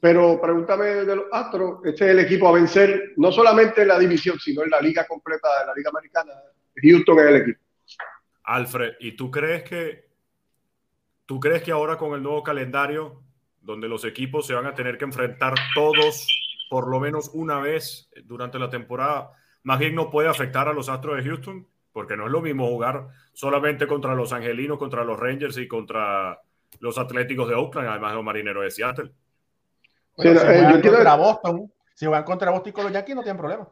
[0.00, 3.98] Pero pregúntame de los Astros, este es el equipo a vencer, no solamente en la
[3.98, 6.32] división, sino en la liga completa de la liga americana.
[6.76, 7.60] Houston es el equipo.
[8.44, 10.05] Alfred, ¿y tú crees que
[11.26, 13.22] tú crees que ahora con el nuevo calendario,
[13.60, 16.26] donde los equipos se van a tener que enfrentar todos
[16.70, 19.30] por lo menos una vez durante la temporada,
[19.62, 21.66] más bien no puede afectar a los Astros de Houston?
[21.92, 26.38] Porque no es lo mismo jugar solamente contra los Angelinos, contra los Rangers y contra
[26.80, 29.12] los Atléticos de Oakland, además de los Marineros de Seattle.
[30.16, 32.92] Bueno, Sí, si eh, juegan yo quiero- contra Boston, si juegan contra Boston con los
[32.92, 33.68] Yankees, no tienen problema.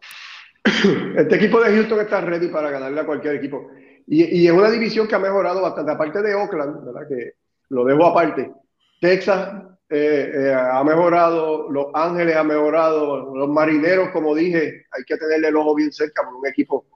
[1.16, 3.70] Este equipo de Houston está ready para ganarle a cualquier equipo.
[4.06, 5.92] Y, y es una división que ha mejorado bastante.
[5.92, 7.08] Aparte de Oakland, ¿verdad?
[7.08, 7.32] Que
[7.70, 8.52] lo dejo aparte.
[9.00, 15.16] Texas eh, eh, ha mejorado, Los Ángeles ha mejorado, los Marineros, como dije, hay que
[15.16, 16.86] tenerle el ojo bien cerca por un equipo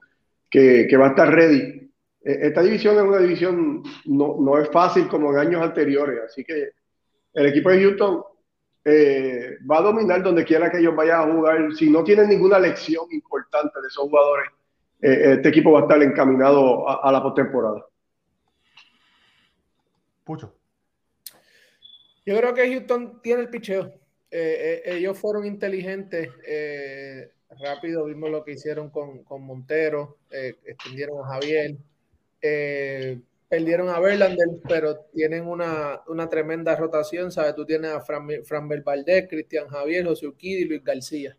[0.49, 1.91] que, que va a estar ready.
[2.23, 6.19] Eh, esta división es una división, no, no es fácil como en años anteriores.
[6.25, 6.71] Así que
[7.33, 8.23] el equipo de Houston
[8.83, 11.73] eh, va a dominar donde quiera que ellos vayan a jugar.
[11.75, 14.49] Si no tienen ninguna lección importante de esos jugadores,
[14.99, 17.85] este equipo va a estar encaminado a, a la postemporada.
[20.25, 20.58] Pucho.
[22.29, 23.87] Yo creo que Houston tiene el picheo.
[24.29, 26.29] Eh, eh, ellos fueron inteligentes.
[26.45, 30.17] eh, rápido vimos lo que hicieron con, con Montero.
[30.29, 31.75] eh, extendieron a Javier.
[32.39, 33.19] eh,
[33.49, 37.31] perdieron a Verlander, pero tienen una, una tremenda rotación.
[37.31, 37.55] ¿sabes?
[37.55, 41.35] Tú tienes a Fran, Fran Valdez, Cristian Javier, José Urquidi y Luis García.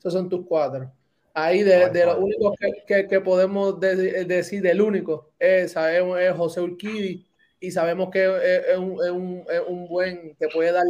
[0.00, 0.90] Esos son tus cuatro.
[1.34, 6.18] Ahí de, de los únicos que, que, que podemos de, decir del único es, sabemos,
[6.18, 7.24] es José Urquidi
[7.60, 10.86] y sabemos que es, un, es, un, es, un, buen, te puede dar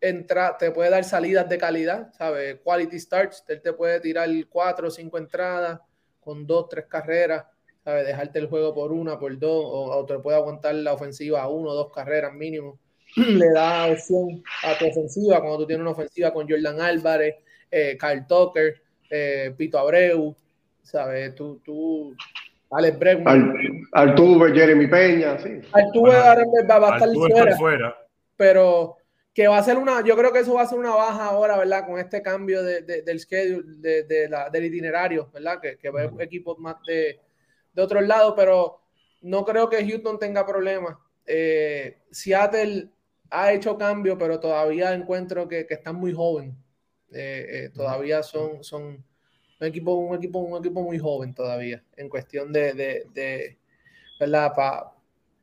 [0.00, 2.58] entra, te puede dar salidas de calidad, ¿sabes?
[2.62, 5.80] Quality starts, él te puede tirar cuatro o cinco entradas
[6.20, 7.46] con dos, tres carreras,
[7.84, 8.06] ¿sabes?
[8.06, 11.48] Dejarte el juego por una, por dos, o, o te puede aguantar la ofensiva a
[11.48, 12.78] uno o dos carreras mínimo.
[13.16, 17.36] Le da opción a tu ofensiva cuando tú tienes una ofensiva con Jordan Álvarez,
[17.70, 20.34] eh, Kyle Tucker, eh, Pito Abreu,
[20.82, 21.34] ¿sabes?
[21.34, 22.16] Tú, tú
[22.72, 23.54] Alex Bregman.
[23.92, 25.60] Altuve, Jeremy Peña, sí.
[25.72, 27.96] Altuve va, va a estar Altuve fuera, fuera,
[28.36, 28.96] pero
[29.34, 31.56] que va a ser una, yo creo que eso va a ser una baja ahora,
[31.56, 31.86] ¿verdad?
[31.86, 35.60] Con este cambio de, de, del schedule, de, de la, del itinerario, ¿verdad?
[35.60, 37.20] Que, que va equipos más de,
[37.72, 38.80] de otros lados, pero
[39.22, 40.96] no creo que Houston tenga problemas.
[41.24, 42.88] Eh, Seattle
[43.30, 46.54] ha hecho cambio, pero todavía encuentro que, que están muy jóvenes.
[47.10, 49.04] Eh, eh, todavía son, son
[49.62, 53.58] un equipo, un equipo, un equipo muy joven todavía, en cuestión de, de, de
[54.18, 54.52] ¿verdad?
[54.54, 54.92] Para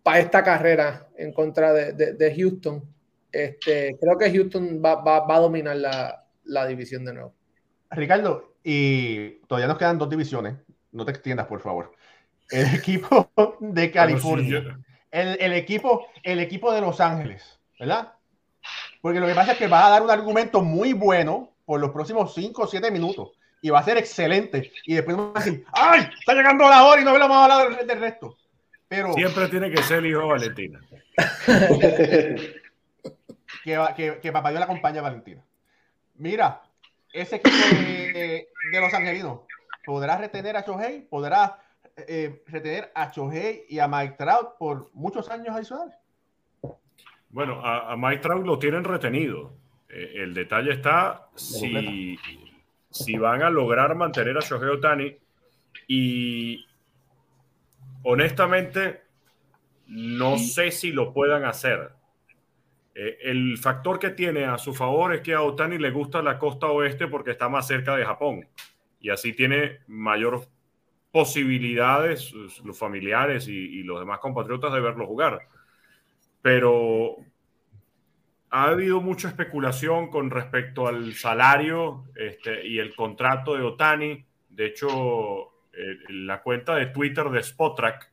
[0.03, 2.83] pa esta carrera en contra de, de, de, Houston.
[3.31, 7.33] Este, creo que Houston va, va, va a dominar la, la, división de nuevo.
[7.91, 10.55] Ricardo, y todavía nos quedan dos divisiones.
[10.91, 11.93] No te extiendas, por favor.
[12.49, 14.61] El equipo de California.
[14.61, 15.19] Bueno, sí, yo...
[15.19, 18.13] el, el, equipo, el equipo de Los Ángeles, ¿verdad?
[19.01, 21.91] Porque lo que pasa es que va a dar un argumento muy bueno por los
[21.91, 23.38] próximos 5 o 7 minutos.
[23.61, 24.71] Y va a ser excelente.
[24.85, 26.09] Y después vamos a decir, ¡ay!
[26.19, 28.37] Está llegando la hora y no vamos a hablar del, del resto.
[28.87, 30.79] Pero, Siempre tiene que ser el hijo de Valentina.
[33.63, 35.43] que, que, que papá yo la acompaña a Valentina.
[36.15, 36.61] Mira,
[37.13, 39.41] ese equipo de, de, los angelinos
[39.85, 41.59] podrá retener a Shohei, podrá
[41.95, 45.95] eh, retener a Shohei y a Mike Trout por muchos años adicionales.
[47.29, 49.53] Bueno, a, a Mike Trout lo tienen retenido.
[49.89, 52.17] Eh, el detalle está si,
[52.89, 55.17] si van a lograr mantener a Shohei Otani
[55.87, 56.65] y
[58.03, 59.01] honestamente
[59.87, 61.91] no sé si lo puedan hacer.
[62.95, 66.37] Eh, el factor que tiene a su favor es que a Otani le gusta la
[66.37, 68.47] costa oeste porque está más cerca de Japón.
[69.01, 70.41] y así tiene mayor
[71.11, 72.33] posibilidades
[72.63, 75.47] los familiares y, los demás compatriotas de verlo jugar.
[76.41, 77.15] Pero
[78.51, 84.25] ha habido mucha especulación con respecto al salario este, y el contrato de Otani.
[84.49, 85.51] De hecho,
[86.09, 88.11] la cuenta de Twitter de Spotrack,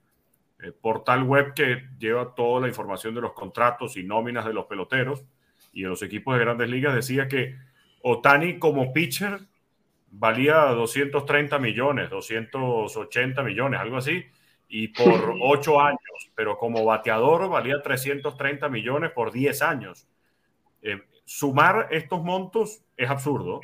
[0.61, 4.67] el portal web que lleva toda la información de los contratos y nóminas de los
[4.67, 5.25] peloteros
[5.73, 7.57] y de los equipos de grandes ligas, decía que
[8.03, 9.41] Otani como pitcher
[10.11, 14.25] valía 230 millones, 280 millones, algo así,
[14.69, 20.09] y por 8 años, pero como bateador valía 330 millones por 10 años.
[20.87, 23.61] Eh, sumar estos montos es absurdo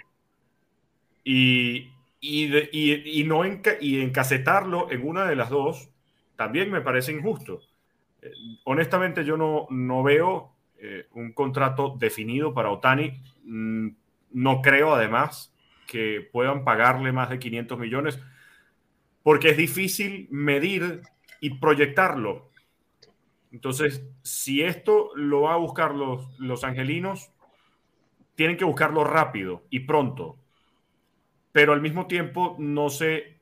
[1.22, 3.44] y, y, no
[3.80, 5.88] y encasetarlo en una de las dos
[6.34, 7.60] también me parece injusto.
[8.20, 8.32] Eh,
[8.64, 13.22] honestamente yo no, no veo eh, un contrato definido para Otani.
[13.44, 13.90] Mm,
[14.32, 15.54] no creo además
[15.86, 18.18] que puedan pagarle más de 500 millones
[19.22, 21.02] porque es difícil medir
[21.40, 22.50] y proyectarlo.
[23.53, 27.30] Entonces, si esto lo va a buscar los, los angelinos,
[28.34, 30.36] tienen que buscarlo rápido y pronto.
[31.53, 33.40] Pero al mismo tiempo, no sé,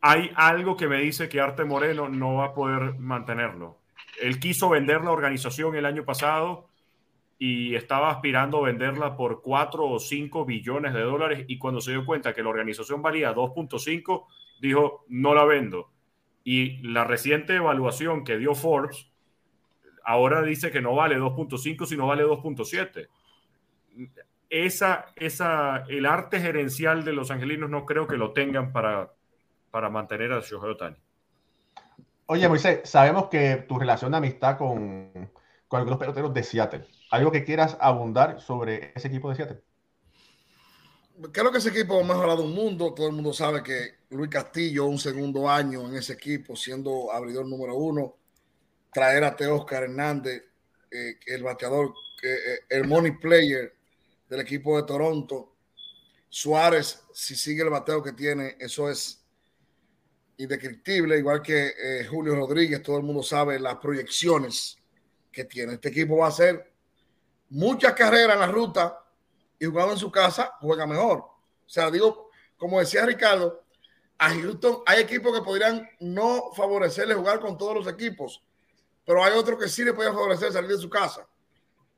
[0.00, 3.78] hay algo que me dice que Arte Moreno no va a poder mantenerlo.
[4.20, 6.68] Él quiso vender la organización el año pasado
[7.38, 11.92] y estaba aspirando a venderla por 4 o 5 billones de dólares y cuando se
[11.92, 14.26] dio cuenta que la organización valía 2.5,
[14.60, 15.90] dijo, no la vendo.
[16.44, 19.10] Y la reciente evaluación que dio Forbes
[20.04, 23.08] ahora dice que no vale 2.5, sino vale 2.7.
[24.48, 29.12] Esa, esa, el arte gerencial de los angelinos no creo que lo tengan para,
[29.70, 30.96] para mantener a Shohei Otani.
[32.26, 35.30] Oye, Moisés, sabemos que tu relación de amistad con,
[35.68, 39.60] con algunos peloteros de Seattle ¿Algo que quieras abundar sobre ese equipo de Seattle?
[41.32, 42.94] Creo que ese equipo ha mejorado un mundo.
[42.94, 47.46] Todo el mundo sabe que Luis Castillo, un segundo año en ese equipo, siendo abridor
[47.46, 48.16] número uno,
[48.92, 50.42] traer a Oscar Hernández,
[50.90, 51.92] eh, el bateador,
[52.22, 53.74] eh, el money player
[54.28, 55.56] del equipo de Toronto.
[56.28, 59.22] Suárez, si sigue el bateo que tiene, eso es
[60.38, 64.78] indescriptible, igual que eh, Julio Rodríguez, todo el mundo sabe las proyecciones
[65.30, 65.74] que tiene.
[65.74, 66.72] Este equipo va a ser
[67.50, 68.99] muchas carreras en la ruta
[69.60, 71.18] y jugando en su casa, juega mejor.
[71.18, 73.62] O sea, digo, como decía Ricardo,
[74.18, 78.42] a Houston hay equipos que podrían no favorecerle jugar con todos los equipos,
[79.04, 81.26] pero hay otros que sí le pueden favorecer salir de su casa.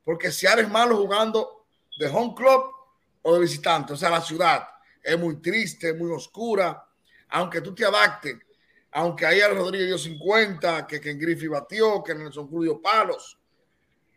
[0.05, 1.67] Porque si eres malo jugando
[1.99, 2.65] de home club
[3.23, 4.69] o de visitante, o sea, la ciudad
[5.03, 6.85] es muy triste, muy oscura,
[7.29, 8.37] aunque tú te adaptes,
[8.91, 13.39] aunque ahí Rodríguez dio 50, que Ken Griffey batió, que Nelson Cruz dio palos,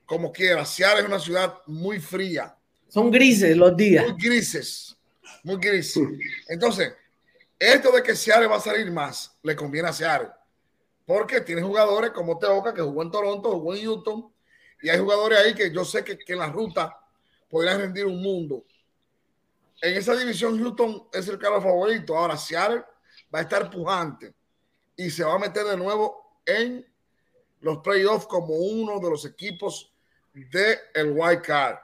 [0.06, 0.66] como quiera.
[0.66, 2.56] Seattle es una ciudad muy fría.
[2.96, 4.06] Son grises los días.
[4.08, 4.98] Muy grises,
[5.44, 6.08] muy grises.
[6.48, 6.94] Entonces,
[7.60, 10.30] esto de que Seattle va a salir más, le conviene a Seattle.
[11.06, 14.32] Porque tiene jugadores como Teoca, que jugó en Toronto, jugó en Houston,
[14.82, 16.98] y hay jugadores ahí que yo sé que, en la ruta
[17.50, 18.64] podrían rendir un mundo.
[19.82, 22.18] En esa división, Houston es el carro favorito.
[22.18, 22.86] Ahora, Seattle
[23.34, 24.34] va a estar pujante
[24.96, 26.88] y se va a meter de nuevo en
[27.60, 29.94] los playoffs como uno de los equipos
[30.34, 31.80] de el White Card,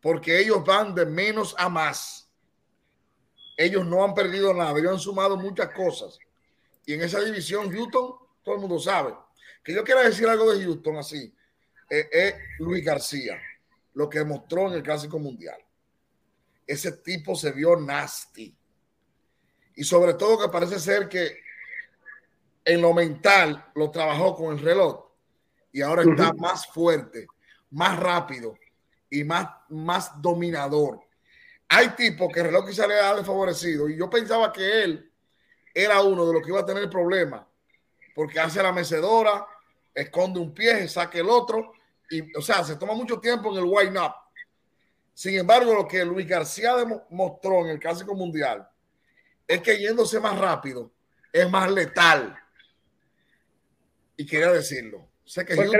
[0.00, 2.28] porque ellos van de menos a más.
[3.56, 6.18] Ellos no han perdido nada, ellos han sumado muchas cosas.
[6.86, 9.14] Y en esa división, Houston, todo el mundo sabe.
[9.62, 11.34] Que yo quiero decir algo de Houston así,
[11.90, 13.40] eh, es Luis García,
[13.94, 15.58] lo que demostró en el Clásico Mundial.
[16.66, 18.56] Ese tipo se vio nasty.
[19.74, 21.42] Y sobre todo que parece ser que
[22.64, 25.06] en lo mental lo trabajó con el reloj
[25.72, 27.26] y ahora está más fuerte
[27.70, 28.54] más rápido
[29.10, 31.00] y más, más dominador.
[31.68, 35.12] Hay tipos que el reloj quizá le ha desfavorecido y yo pensaba que él
[35.74, 37.42] era uno de los que iba a tener problemas
[38.18, 39.46] porque hace la mecedora,
[39.94, 41.72] esconde un pie, saque el otro
[42.10, 44.12] y, o sea, se toma mucho tiempo en el wind up.
[45.14, 48.68] Sin embargo, lo que Luis García demostró en el Clásico Mundial
[49.46, 50.90] es que yéndose más rápido
[51.32, 52.36] es más letal.
[54.16, 55.08] Y quería decirlo.
[55.24, 55.70] Sé que pues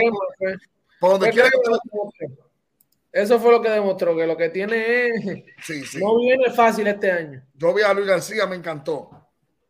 [3.13, 5.95] eso fue lo que demostró, que lo que tiene es.
[6.01, 7.43] No viene fácil este año.
[7.55, 8.97] Yo vi a Luis García, me encantó.
[8.99, 9.27] O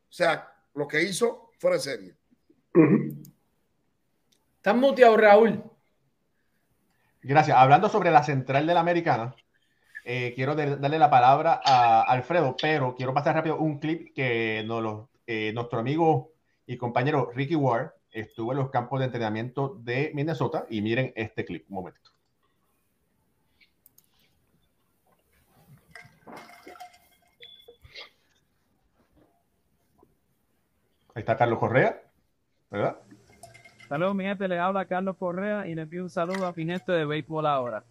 [0.08, 2.14] sea, lo que hizo fue de serie.
[4.56, 5.62] Estás muteado, Raúl.
[7.22, 7.56] Gracias.
[7.56, 9.34] Hablando sobre la central de la americana,
[10.04, 15.08] eh, quiero darle la palabra a Alfredo, pero quiero pasar rápido un clip que nos
[15.26, 16.32] eh, nuestro amigo
[16.66, 21.44] y compañero Ricky Ward estuvo en los campos de entrenamiento de Minnesota y miren este
[21.44, 22.10] clip, un momento.
[31.20, 32.02] Está Carlos Correa,
[32.70, 32.98] ¿verdad?
[33.88, 36.92] Saludos, mi gente, le habla Carlos Correa y le pido un saludo a mi gente
[36.92, 37.84] de béisbol ahora.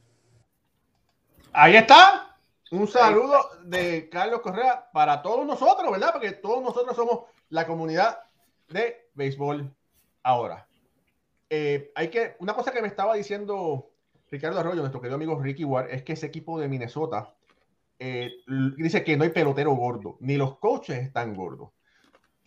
[1.53, 2.37] Ahí está.
[2.69, 6.09] Un saludo de Carlos Correa para todos nosotros, ¿verdad?
[6.11, 8.19] Porque todos nosotros somos la comunidad
[8.67, 9.73] de béisbol
[10.21, 10.67] ahora.
[11.49, 13.89] Eh, hay que, una cosa que me estaba diciendo
[14.29, 17.33] Ricardo Arroyo, nuestro querido amigo Ricky Ward, es que ese equipo de Minnesota
[17.97, 18.31] eh,
[18.77, 21.69] dice que no hay pelotero gordo, ni los coaches están gordos.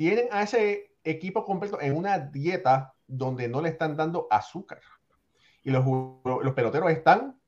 [0.00, 4.80] Tienen a ese equipo completo en una dieta donde no le están dando azúcar.
[5.62, 5.84] Y los,
[6.24, 7.38] los peloteros están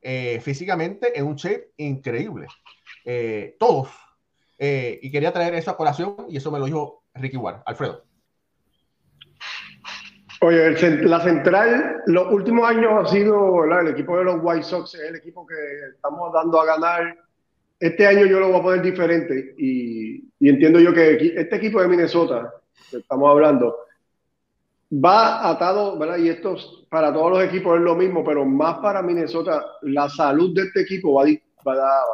[0.00, 2.46] eh, físicamente en un shape increíble.
[3.04, 3.90] Eh, todos.
[4.56, 7.60] Eh, y quería traer eso a colación y eso me lo dijo Ricky Ward.
[7.66, 8.02] Alfredo.
[10.40, 10.70] Oye,
[11.04, 15.16] la central, los últimos años ha sido el equipo de los White Sox, es el
[15.16, 15.54] equipo que
[15.94, 17.27] estamos dando a ganar.
[17.78, 21.88] Este año yo lo voy a poner diferente y, entiendo yo que este equipo de
[21.88, 22.52] Minnesota,
[22.90, 23.76] que estamos hablando,
[24.92, 26.18] va atado, ¿verdad?
[26.18, 26.56] Y esto
[26.88, 30.80] para todos los equipos es lo mismo, pero más para Minnesota, la salud de este
[30.80, 31.24] equipo va,
[31.66, 32.04] va,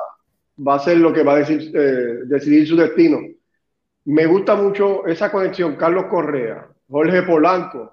[0.66, 3.20] va a ser lo que va a decir, eh, decidir su destino.
[4.06, 7.92] Me gusta mucho esa conexión, Carlos Correa, Jorge Polanco,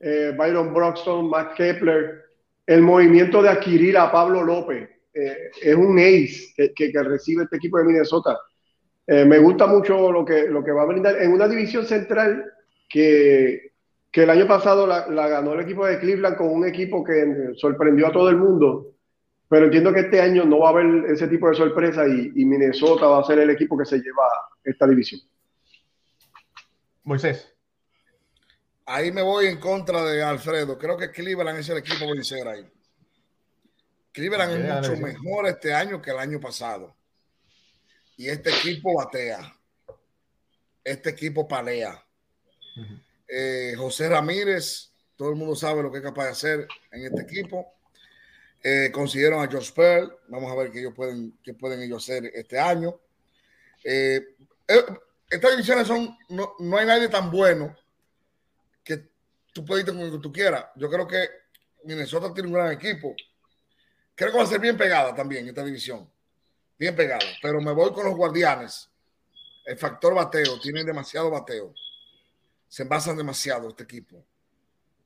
[0.00, 2.24] eh, Byron Broxton, Matt Kepler,
[2.66, 7.56] el movimiento de adquirir a Pablo López, eh, es un ace que, que, recibe este
[7.56, 8.38] equipo de Minnesota.
[9.06, 12.44] me gusta mucho lo que, lo que va a brindar en una división central
[12.88, 13.72] que
[14.12, 18.06] que el año pasado la, ganó el equipo de Cleveland con un equipo que sorprendió
[18.06, 18.92] a todo el mundo,
[19.48, 23.06] pero entiendo que este año no va a haber ese tipo de sorpresa y, Minnesota
[23.06, 24.28] va a ser el equipo que se lleva
[24.62, 25.22] esta división.
[27.04, 27.48] Moisés.
[28.84, 30.76] Ahí me voy en contra de Alfredo.
[30.76, 32.66] Creo que Cleveland es el equipo vencer ahí.
[34.12, 36.94] Cleveland es mucho mejor este año que el año pasado.
[38.16, 39.56] Y este equipo batea.
[40.84, 42.04] Este equipo palea.
[43.26, 47.22] Eh, José Ramírez, todo el mundo sabe lo que es capaz de hacer en este
[47.22, 47.74] equipo.
[48.62, 50.14] Eh, consiguieron a Josh Pearl.
[50.28, 53.00] Vamos a ver qué ellos pueden, qué pueden ellos hacer este año.
[53.82, 54.20] Eh,
[55.30, 57.74] estas divisiones son, no, no, hay nadie tan bueno
[58.84, 59.08] que
[59.52, 60.66] tú puedes ir con lo que tú quieras.
[60.76, 61.28] Yo creo que
[61.84, 63.14] Minnesota tiene un gran equipo.
[64.14, 66.08] Creo que va a ser bien pegada también esta división.
[66.78, 67.24] Bien pegada.
[67.40, 68.90] Pero me voy con los guardianes.
[69.64, 70.58] El factor bateo.
[70.60, 71.74] Tienen demasiado bateo
[72.72, 74.24] se envasan demasiado este equipo.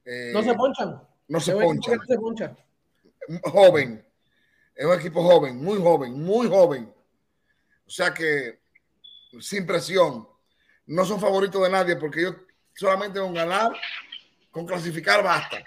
[0.04, 1.02] Eh, no se ponchan.
[1.26, 2.00] No se ponchan.
[2.06, 2.56] se poncha.
[3.42, 4.06] Joven.
[4.72, 6.94] Es un equipo joven, muy joven, muy joven.
[7.84, 8.60] O sea que,
[9.40, 10.28] sin presión,
[10.86, 12.36] no son favoritos de nadie porque ellos
[12.72, 13.72] solamente con ganar,
[14.52, 15.58] con clasificar basta.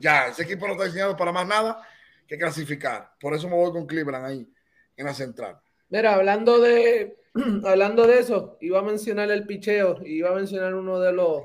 [0.00, 1.82] Ya, ese equipo no está diseñado para más nada
[2.28, 3.12] que clasificar.
[3.18, 4.48] Por eso me voy con Cleveland ahí,
[4.96, 5.58] en la central.
[5.88, 7.16] Mira, hablando de,
[7.64, 11.42] hablando de eso, iba a mencionar el picheo, iba a mencionar uno de los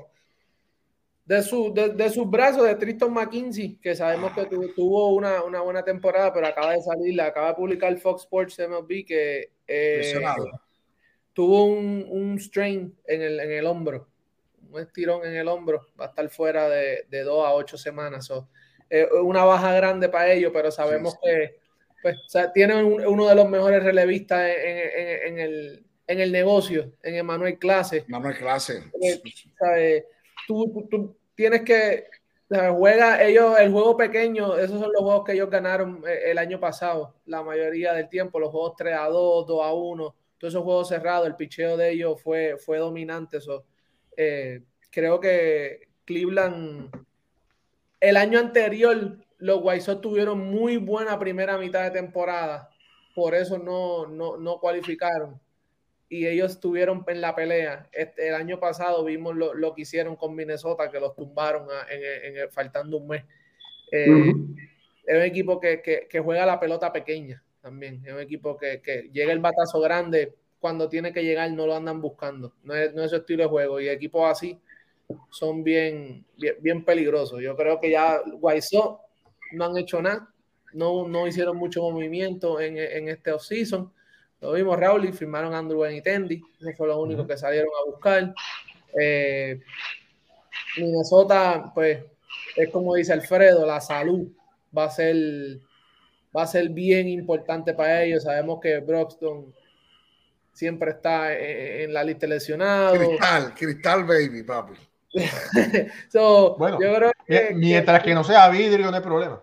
[1.24, 4.44] de, su, de, sus brazos de Tristan McKinsey, que sabemos que
[4.76, 9.06] tuvo una, una, buena temporada, pero acaba de salir, acaba de publicar Fox Sports MLB
[9.06, 10.20] que eh,
[11.32, 14.06] tuvo un, un, strain en el, en el hombro,
[14.70, 18.30] un estirón en el hombro, va a estar fuera de, de dos a ocho semanas.
[18.90, 21.56] Eh, una baja grande para ellos, pero sabemos que
[22.04, 28.04] pues, o sea, tiene uno de los mejores relevistas en, el, negocio, en Emanuel Clase.
[28.06, 28.84] Emanuel Clase.
[29.00, 30.04] Eh,
[30.46, 32.04] tú, tienes que
[32.76, 36.60] juega ellos el juego pequeño, esos son los juegos que ellos ganaron eh, el año
[36.60, 40.62] pasado, la mayoría del tiempo, los juegos 3 a 2, 2 a 1, todos esos
[40.62, 43.38] juegos cerrados, el picheo de ellos fue, fue dominante.
[43.38, 43.64] Eso.
[44.14, 44.60] Eh,
[44.90, 46.90] creo que Cleveland
[48.04, 52.68] el año anterior los White tuvieron muy buena primera mitad de temporada,
[53.14, 55.40] por eso no, no, cualificaron.
[56.08, 57.88] Y ellos estuvieron en la pelea.
[57.92, 62.98] Este, el año pasado vimos lo, que hicieron con Minnesota, que los tumbaron en, faltando
[62.98, 63.24] un mes.
[63.90, 64.32] Eh,
[65.06, 68.02] es un equipo que, juega la pelota pequeña también.
[68.04, 70.34] Es un equipo que, llega el batazo grande.
[70.60, 72.54] Cuando tiene que llegar, no lo andan buscando.
[72.62, 73.80] No es, no es su estilo de juego.
[73.80, 74.60] Y equipos así
[75.30, 76.24] son bien,
[76.60, 77.40] bien, peligrosos.
[77.40, 79.00] Yo creo que ya Guaysó
[79.52, 80.28] no han hecho nada,
[80.72, 83.92] no, no hicieron mucho movimiento en, en este offseason.
[84.40, 87.90] Lo vimos Raúl y firmaron a Andrew Benitendi, eso fue lo único que salieron a
[87.90, 88.34] buscar.
[89.00, 89.60] Eh,
[90.76, 92.04] Minnesota, pues,
[92.56, 94.28] es como dice Alfredo, la salud
[94.76, 95.16] va a ser
[96.36, 98.24] va a ser bien importante para ellos.
[98.24, 99.54] Sabemos que Broxton
[100.52, 102.96] siempre está en, la lista lesionado.
[102.96, 104.74] Cristal, cristal baby, papi.
[106.58, 106.78] bueno,
[107.54, 109.40] mientras que, no sea vidrio, no hay problema.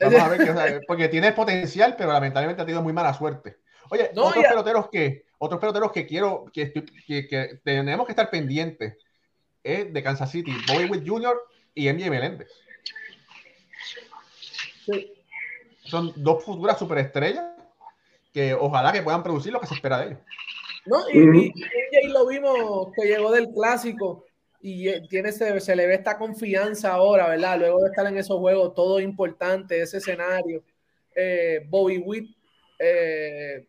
[0.00, 3.56] Vamos a ver, porque tiene potencial, pero lamentablemente ha tenido muy mala suerte.
[3.90, 8.06] Oye, No, otros ya- peloteros que, otros peloteros que quiero, que, estoy- que, que tenemos
[8.06, 8.96] que estar pendientes
[9.64, 11.40] es de Kansas City, Bobby Witt Jr.
[11.74, 12.48] y MJ Meléndez.
[14.86, 15.12] Sí.
[15.82, 17.44] Son dos futuras superestrellas
[18.32, 20.18] que ojalá que puedan producir lo que se espera de ellos.
[20.86, 20.98] ¿no?
[21.12, 21.38] Y, Ujú.
[21.38, 21.52] y-
[21.92, 24.26] y ahí lo vimos que llegó del clásico
[24.60, 27.58] y eh, tiene se le ve esta confianza ahora, ¿verdad?
[27.58, 30.62] Luego de estar en esos juegos, todo importante, ese escenario.
[31.14, 32.36] Eh, Bobby Witt,
[32.78, 33.66] eh,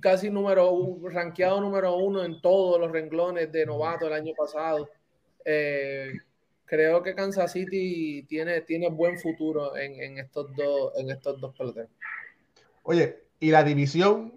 [0.00, 4.88] casi número uno, rankeado número uno en todos los renglones de novato el año pasado.
[6.64, 11.54] Creo que Kansas City tiene, tiene buen futuro en, en estos dos, en estos dos
[11.56, 11.90] peloteros.
[12.82, 14.35] Oye, y la división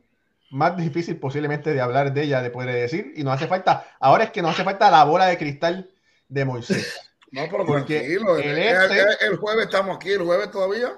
[0.51, 4.23] más difícil posiblemente de hablar de ella, de poder decir, y nos hace falta, ahora
[4.25, 5.89] es que nos hace falta la bola de cristal
[6.27, 6.99] de Moisés.
[7.31, 8.37] No, pero Porque tranquilo.
[8.39, 10.97] el El, este- el- el jueves estamos aquí, el jueves todavía.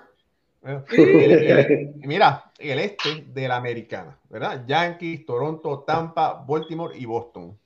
[0.61, 4.63] Bueno, el- el- mira, el este de la americana, ¿verdad?
[4.65, 7.59] Yankees, Toronto, Tampa, Baltimore y Boston.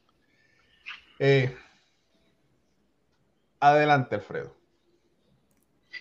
[1.20, 1.56] Eh,
[3.60, 4.56] adelante, Alfredo.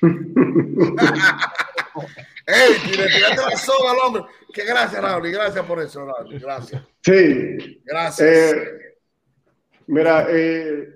[2.47, 2.97] ¡Ey!
[2.97, 4.22] Le tiraste la soga al hombre.
[4.53, 5.26] Que gracias, Raúl.
[5.26, 6.38] Y gracias por eso, Raúl.
[6.38, 6.82] Gracias.
[7.03, 8.28] Sí, Gracias.
[8.55, 8.97] Eh,
[9.86, 10.88] mira, eh,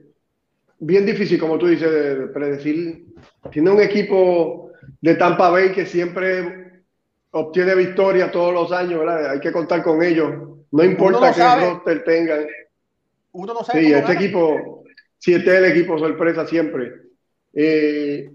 [0.79, 3.05] bien difícil, como tú dices, de, de predecir.
[3.51, 6.83] Tiene un equipo de Tampa Bay que siempre
[7.31, 9.31] obtiene victoria todos los años, ¿verdad?
[9.31, 10.33] Hay que contar con ellos.
[10.71, 11.71] No importa no qué sabe.
[11.71, 12.47] roster tengan.
[13.33, 14.15] Uno no sabe Sí, este gana.
[14.15, 14.85] equipo,
[15.19, 16.93] sí, este es el equipo sorpresa siempre.
[17.53, 18.31] Eh,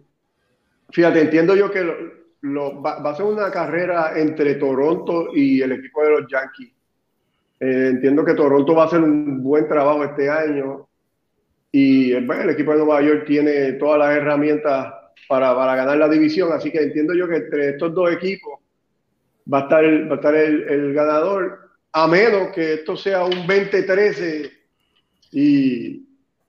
[0.92, 5.74] fíjate, entiendo yo que lo- lo- va, a ser una carrera entre Toronto y el
[5.74, 6.72] equipo de los Yankees.
[7.60, 10.88] Eh, entiendo que Toronto va a hacer un buen trabajo este año
[11.72, 14.94] y el, bueno, el equipo de Nueva York tiene todas las herramientas
[15.28, 18.60] para, para ganar la división, así que entiendo yo que entre estos dos equipos
[19.52, 21.60] va a estar el, va a estar el ganador,
[21.94, 24.52] a menos que esto sea un 20-13
[25.32, 26.06] y,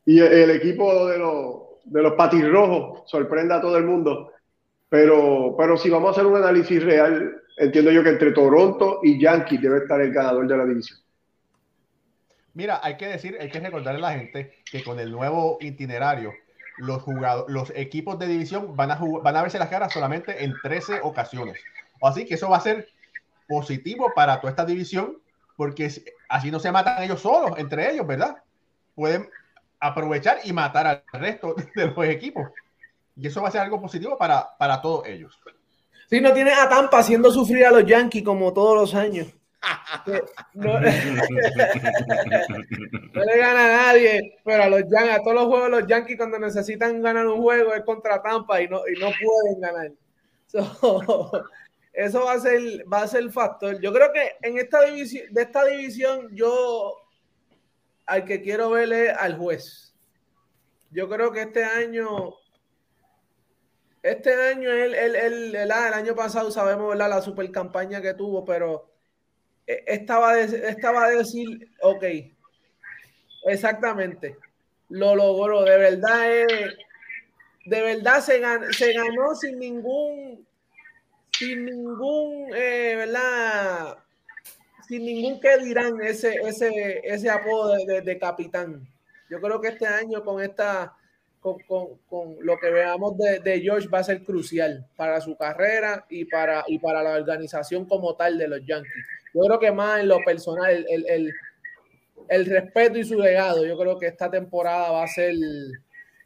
[0.06, 4.32] y el equipo de los, de los patirrojos sorprenda a todo el mundo.
[4.94, 9.20] Pero, pero si vamos a hacer un análisis real, entiendo yo que entre Toronto y
[9.20, 11.00] Yankees debe estar el ganador de la división.
[12.52, 16.32] Mira, hay que decir, hay que recordarle a la gente que con el nuevo itinerario,
[16.76, 20.54] los jugadores, los equipos de división van a van a verse las caras solamente en
[20.62, 21.58] 13 ocasiones.
[22.00, 22.86] Así que eso va a ser
[23.48, 25.18] positivo para toda esta división,
[25.56, 25.90] porque
[26.28, 28.36] así no se matan ellos solos, entre ellos, ¿verdad?
[28.94, 29.28] Pueden
[29.80, 32.48] aprovechar y matar al resto de los equipos.
[33.16, 35.38] Y eso va a ser algo positivo para, para todos ellos.
[36.08, 39.28] Si no tienes a Tampa haciendo sufrir a los Yankees como todos los años.
[40.54, 40.80] No, no
[43.24, 46.38] le gana a nadie, pero a los Yankees, a todos los juegos los Yankees cuando
[46.38, 49.90] necesitan ganar un juego es contra Tampa y no, y no pueden ganar.
[50.46, 51.30] So,
[51.94, 52.60] eso va a ser,
[52.92, 53.80] va a ser el factor.
[53.80, 56.94] Yo creo que en esta división, de esta división, yo
[58.06, 59.94] al que quiero ver es al juez.
[60.90, 62.34] Yo creo que este año
[64.04, 67.08] este año, él- él- ah, el año pasado sabemos ¿verdad?
[67.08, 68.90] la super campaña que tuvo, pero
[69.66, 72.04] eh, estaba de, estaba de decir, ok,
[73.46, 74.36] exactamente,
[74.90, 76.46] lo logró, de verdad, eh,
[77.64, 80.46] de verdad se ganó, se ganó sin ningún,
[81.38, 83.98] sin ningún, eh, ¿verdad?
[84.86, 88.86] Sin ningún que dirán ese, ese, ese apodo de- de capitán.
[89.30, 90.94] Yo creo que este año con esta
[91.44, 95.36] con, con- con lo que veamos de, de George va a ser crucial para su
[95.36, 98.90] carrera y para, y para la organización como tal de los Yankees.
[99.34, 101.32] Yo creo que más en lo personal, el, el-
[102.30, 105.34] el- respeto y su legado, yo creo que esta temporada va a ser,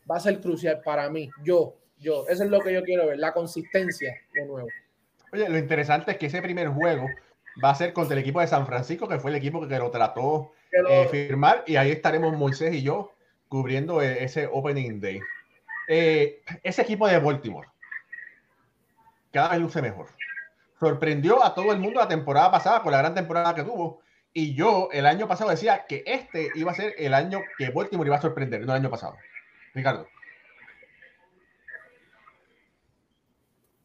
[0.09, 1.29] va a ser crucial para mí.
[1.43, 4.69] Yo, yo, eso es lo que yo quiero ver, la consistencia de nuevo.
[5.33, 7.09] Oye, lo interesante es que ese primer juego
[7.63, 9.91] va a ser contra el equipo de San Francisco, que fue el equipo que lo
[9.91, 10.53] trató
[10.89, 13.11] eh, firmar, y ahí estaremos Moisés y yo
[13.49, 15.21] cubriendo eh, ese Opening Day.
[15.89, 17.69] Eh, ese equipo de Baltimore
[19.33, 20.09] cada vez luce mejor.
[20.79, 24.03] Sorprendió a todo el mundo la temporada pasada con la gran temporada que tuvo.
[24.33, 28.09] Y yo el año pasado decía que este iba a ser el año que Baltimore
[28.09, 29.17] iba a sorprender, no el año pasado.
[29.75, 30.07] Ricardo.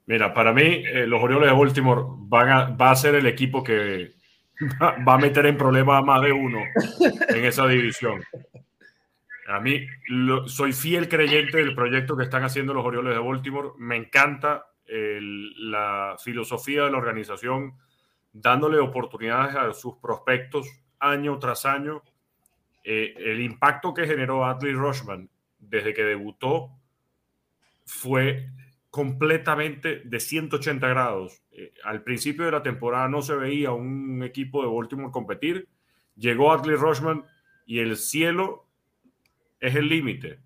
[0.06, 3.64] Mira, para mí, eh, los Orioles de Baltimore van a, va a ser el equipo
[3.64, 4.12] que
[4.82, 6.60] va, va a meter en problemas a más de uno
[7.30, 8.22] en esa división.
[9.48, 9.86] A mí,
[10.48, 13.70] soy fiel creyente del proyecto que están haciendo los Orioles de Baltimore.
[13.78, 17.74] Me encanta la filosofía de la organización,
[18.32, 20.68] dándole oportunidades a sus prospectos
[21.00, 22.04] año tras año.
[22.84, 26.72] Eh, el impacto que generó Adley Rushman desde que debutó
[27.86, 28.50] fue
[28.90, 31.42] completamente de 180 grados.
[31.52, 35.68] Eh, al principio de la temporada no se veía un equipo de Baltimore competir.
[36.16, 37.26] Llegó Adley Rushman
[37.66, 38.63] y el cielo
[39.64, 40.40] es el límite.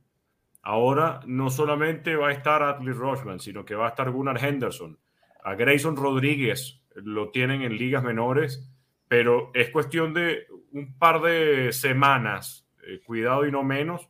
[0.61, 4.97] Ahora no solamente va a estar Adley Rushman, sino que va a estar Gunnar Henderson.
[5.43, 8.70] A Grayson Rodríguez lo tienen en ligas menores,
[9.07, 14.09] pero es cuestión de un par de semanas, eh, cuidado y no menos,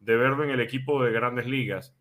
[0.00, 1.96] de verlo en el equipo de grandes ligas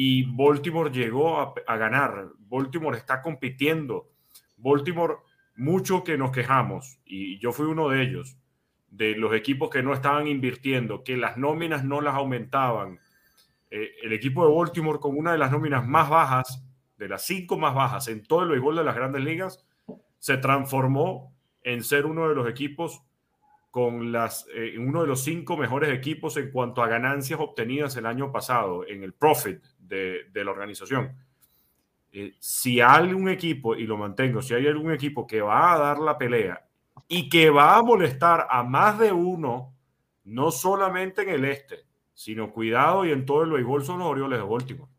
[0.00, 2.28] y Baltimore llegó a, ganar.
[2.38, 4.12] Baltimore está compitiendo.
[4.56, 5.16] Baltimore,
[5.56, 8.38] mucho que nos quejamos, y yo fui uno de ellos,
[8.90, 12.98] de los equipos que no estaban invirtiendo, que las nóminas no las aumentaban.
[13.70, 16.64] Eh, el equipo de Baltimore con una de las nóminas más bajas,
[16.96, 19.64] de las cinco más bajas en todo el béisbol de las grandes ligas,
[20.18, 23.02] se transformó en ser uno de los equipos
[23.70, 28.06] con las, eh, uno de los cinco mejores equipos en cuanto a ganancias obtenidas el
[28.06, 31.12] año pasado en el profit de, la organización.
[32.10, 35.78] Eh, si hay un equipo, y lo mantengo, si hay algún equipo que va a
[35.78, 36.67] dar la pelea
[37.06, 39.74] y que va a molestar a más de uno,
[40.24, 41.84] no solamente en el este,
[42.14, 44.90] sino cuidado y en todo el béisbol son los Orioles de Baltimore.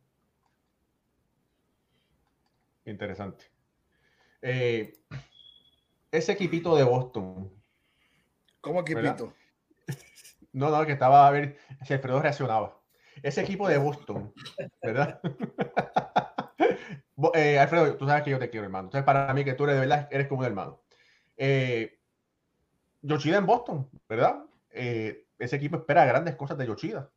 [2.86, 3.46] Interesante.
[4.42, 4.94] Eh,
[6.12, 7.52] ese equipito de Boston.
[8.62, 9.34] ¿Cómo equipito?
[10.52, 12.80] No, no, que estaba a ver si Alfredo reaccionaba
[13.24, 14.34] ese equipo de Boston,
[14.82, 15.20] ¿verdad?
[17.34, 18.86] Eh, Alfredo, tú sabes que yo te quiero, hermano.
[18.86, 20.80] Entonces, para mí que tú eres de verdad, eres como un hermano.
[21.42, 21.98] Eh,
[23.02, 24.44] Yoshida en Boston, ¿verdad?
[24.72, 27.10] Eh, ese equipo espera grandes cosas de Yoshida.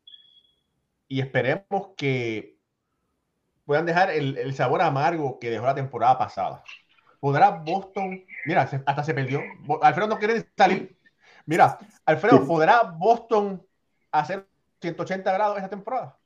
[1.08, 2.56] Y esperemos que
[3.66, 6.62] puedan dejar el, sabor amargo que dejó la temporada pasada.
[7.18, 8.24] ¿Podrá Boston?
[8.46, 9.40] Mira, hasta se perdió.
[9.82, 10.96] Alfredo no quiere salir.
[11.44, 13.60] Mira, Alfredo, ¿podrá Boston
[14.12, 14.46] hacer
[14.80, 16.16] 180 grados esa temporada?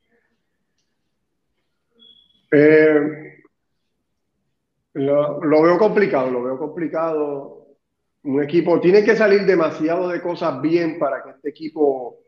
[2.52, 3.42] Eh,
[4.96, 7.55] lo, veo complicado, lo veo complicado.
[8.26, 12.18] Un equipo tiene que salir demasiado de cosas bien para que este equipo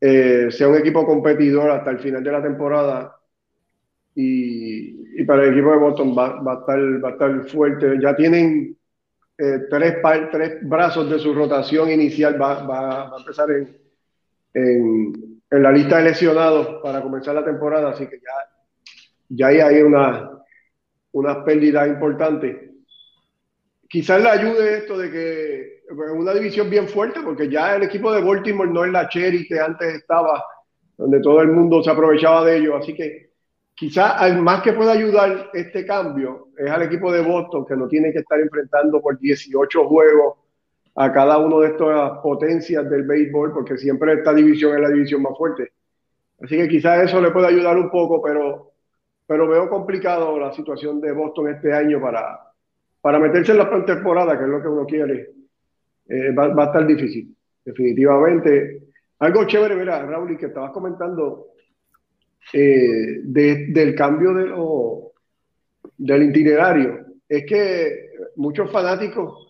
[0.00, 3.16] eh, sea un equipo competidor hasta el final de la temporada.
[4.14, 7.98] Y, para el equipo de Boston va, a, estar, va a estar fuerte.
[8.00, 8.76] Ya tienen
[9.36, 9.96] eh, tres,
[10.32, 16.04] tres brazos de su rotación inicial, va, va, a empezar en en la lista de
[16.04, 18.18] lesionados para comenzar la temporada, así que
[19.28, 20.30] ya, ya hay una,
[21.12, 22.67] una pérdida importante.
[23.88, 28.20] Quizás le ayude esto de que una división bien fuerte, porque ya el equipo de
[28.20, 30.44] Baltimore no es la Cherry que antes estaba,
[30.98, 33.30] donde todo el mundo se aprovechaba de ello, así que
[33.74, 37.88] quizás al más que pueda ayudar este cambio es al equipo de Boston, que no
[37.88, 40.34] tiene que estar enfrentando por 18 juegos
[40.96, 45.22] a cada uno de estas potencias del béisbol, porque siempre esta división es la división
[45.22, 45.72] más fuerte.
[46.42, 48.72] Así que quizás eso le puede ayudar un poco, pero,
[49.26, 52.47] pero veo complicado la situación de Boston este año para,
[53.00, 55.30] para meterse en la temporada, que es lo que uno quiere.
[56.08, 57.34] Eh, va, a estar difícil,
[57.64, 58.82] definitivamente.
[59.18, 61.48] Algo chévere, mira, Raúl, y que estabas comentando
[62.52, 64.52] eh, del cambio de
[65.98, 67.06] del itinerario.
[67.28, 69.48] Es que muchos fanáticos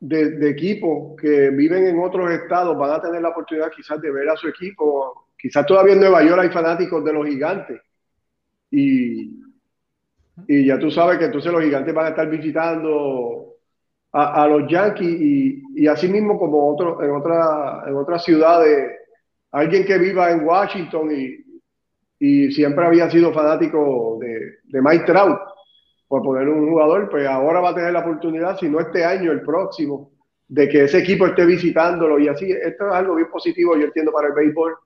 [0.00, 4.28] de, equipos que viven en otros estados van a tener la oportunidad quizás de ver
[4.28, 5.28] a su equipo.
[5.36, 7.80] Quizás todavía en Nueva York hay fanáticos de los gigantes.
[8.70, 9.43] Y,
[10.48, 13.54] y ya tú sabes que entonces los gigantes van a estar visitando
[14.12, 15.20] a, los Yankees
[15.74, 18.92] y, así mismo como otro, en, otra, en otras ciudades,
[19.50, 21.44] alguien que viva en Washington y,
[22.18, 25.12] y siempre había sido fanático de, de Mike
[26.06, 29.32] por poner un jugador, pues ahora va a tener la oportunidad, si no este año,
[29.32, 30.12] el próximo,
[30.46, 32.52] de que ese equipo esté visitándolo y así.
[32.52, 34.76] Esto es algo bien positivo, yo entiendo, para el béisbol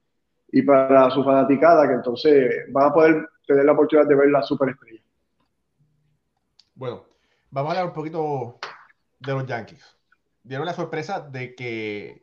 [0.53, 4.43] y para su fanaticada, que entonces van a poder tener la oportunidad de ver la
[4.43, 5.03] superestrella.
[6.79, 7.05] Bueno,
[7.51, 8.61] vamos a hablar un poquito
[9.19, 9.85] de los Yankees.
[10.45, 12.23] Dieron la sorpresa de que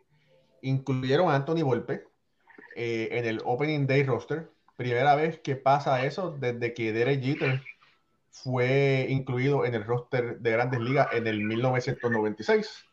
[0.62, 2.06] incluyeron a Anthony Volpe
[2.74, 4.50] eh, en el Opening Day roster.
[4.78, 7.62] Primera vez que pasa eso desde que Derek Jeter
[8.32, 12.86] fue incluido en el roster de grandes ligas en el 1996.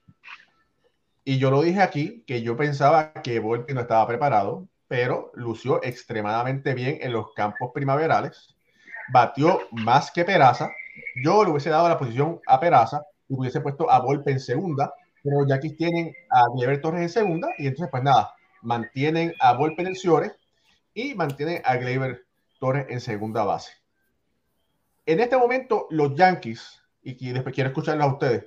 [1.22, 5.80] Y yo lo dije aquí, que yo pensaba que Volpi no estaba preparado, pero lució
[5.84, 8.56] extremadamente bien en los campos primaverales.
[9.12, 10.72] Batió más que Peraza.
[11.22, 14.92] Yo le hubiese dado la posición a Peraza y hubiese puesto a Volpe en segunda,
[15.22, 19.54] pero ya aquí tienen a Gleyber Torres en segunda y entonces pues nada, mantienen a
[19.54, 20.32] Volpe en el Ciore
[20.94, 22.24] y mantienen a Gleyber
[22.58, 23.82] Torres en segunda base
[25.06, 28.46] en este momento, los Yankees, y después quiero escucharlos a ustedes,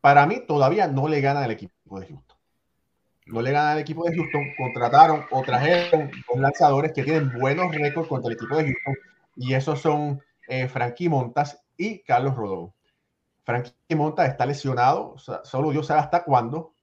[0.00, 2.36] para mí todavía no le ganan al equipo de Houston.
[3.26, 4.42] No le ganan al equipo de Houston.
[4.56, 8.94] Contrataron o trajeron dos lanzadores que tienen buenos récords contra el equipo de Houston.
[9.36, 10.20] y esos son
[10.50, 12.72] eh, Frankie Montas y Carlos Rodón.
[13.44, 16.74] Frankie Montas está lesionado, solo Dios sabe hasta cuándo,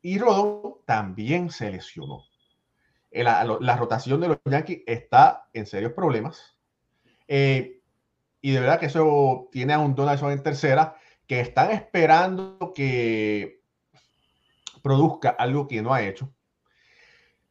[0.00, 2.24] y Rodón también se lesionó.
[3.10, 6.56] La, rotación de los Yankees está en serios problemas.
[7.28, 7.82] Eh,
[8.40, 13.60] y de verdad que eso tiene a un Donaldson en tercera que están esperando que
[14.82, 16.32] produzca algo que no ha hecho.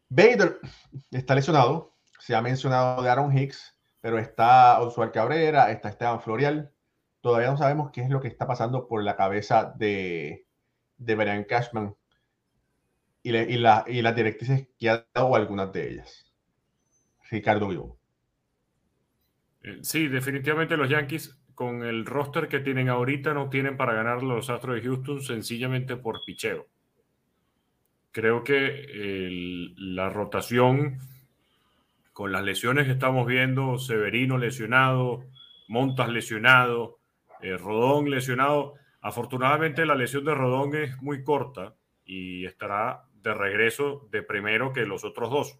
[0.09, 0.59] Bader
[1.11, 6.71] está lesionado, se ha mencionado de Aaron Hicks, pero está Oswald Cabrera, está Esteban Florial.
[7.21, 10.47] Todavía no sabemos qué es lo que está pasando por la cabeza de,
[10.97, 11.95] de Brian Cashman
[13.21, 16.33] y, y, la, y las directrices que ha dado algunas de ellas.
[17.29, 17.97] Ricardo Vivo.
[19.63, 24.23] Eh, sí, definitivamente los Yankees con el roster que tienen ahorita no tienen para ganar
[24.23, 26.67] los Astros de Houston sencillamente por picheo.
[28.11, 28.87] Creo que
[29.77, 30.97] la rotación
[32.13, 35.25] con las lesiones que estamos viendo, Severino lesionado,
[35.67, 36.99] Montas lesionado,
[37.41, 38.73] eh, Rodón lesionado.
[39.01, 44.85] Afortunadamente la lesión de Rodón es muy corta y estará de regreso de primero que
[44.85, 45.59] los otros dos.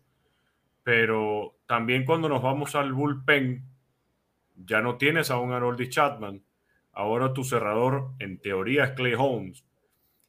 [0.84, 3.64] Pero también cuando nos vamos al bullpen,
[4.56, 6.44] ya no tienes a un Harold Chapman.
[6.92, 9.66] Ahora tu cerrador, en teoría, es Clay Holmes.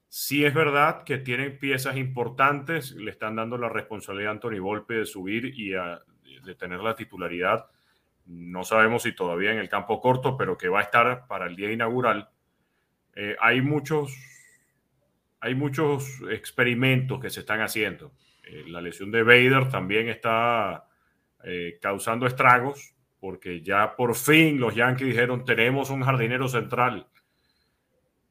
[0.09, 4.95] Sí es verdad que tienen piezas importantes, le están dando la responsabilidad a Anthony Volpe
[4.95, 5.73] de subir y
[6.45, 7.67] de tener la titularidad.
[8.27, 11.57] No sabemos si todavía en el campo corto, pero que va a estar para el
[11.57, 12.29] día inaugural.
[13.15, 14.17] Eh, hay muchos
[15.41, 18.13] hay muchos experimentos que se están haciendo.
[18.45, 20.87] Eh, la lesión de Vader también está
[21.43, 27.09] eh, causando estragos porque ya por fin los Yankees dijeron tenemos un jardinero central.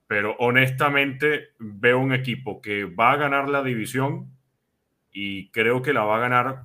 [0.07, 4.31] Pero honestamente veo un equipo que va a ganar la división
[5.11, 6.63] y creo que la va a ganar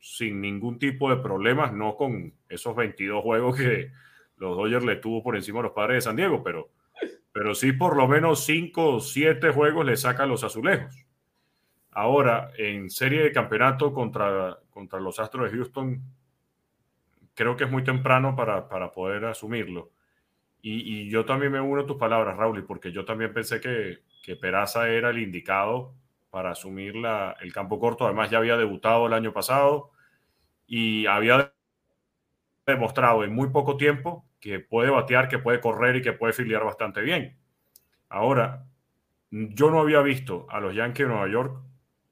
[0.00, 3.90] sin ningún tipo de problemas, no con esos 22 juegos que
[4.36, 6.70] los Dodgers le tuvo por encima a los padres de San Diego, pero
[7.32, 11.06] pero sí por lo menos cinco o siete juegos le saca los azulejos.
[11.92, 16.02] Ahora, en serie de campeonato contra, contra los Astros de Houston,
[17.34, 19.92] creo que es muy temprano para, para poder asumirlo.
[20.60, 24.00] Y, y, yo también me uno a tus palabras, Raúl, porque yo también pensé que,
[24.24, 25.94] que Peraza era el indicado
[26.30, 28.04] para asumir la, el campo corto.
[28.04, 29.90] Además, ya había debutado el año pasado
[30.66, 31.52] y había
[32.66, 36.64] demostrado en muy poco tiempo que puede batear, que puede correr y que puede filiar
[36.64, 37.38] bastante bien.
[38.08, 38.66] Ahora,
[39.30, 41.62] yo no había visto a los Yankees de Nueva York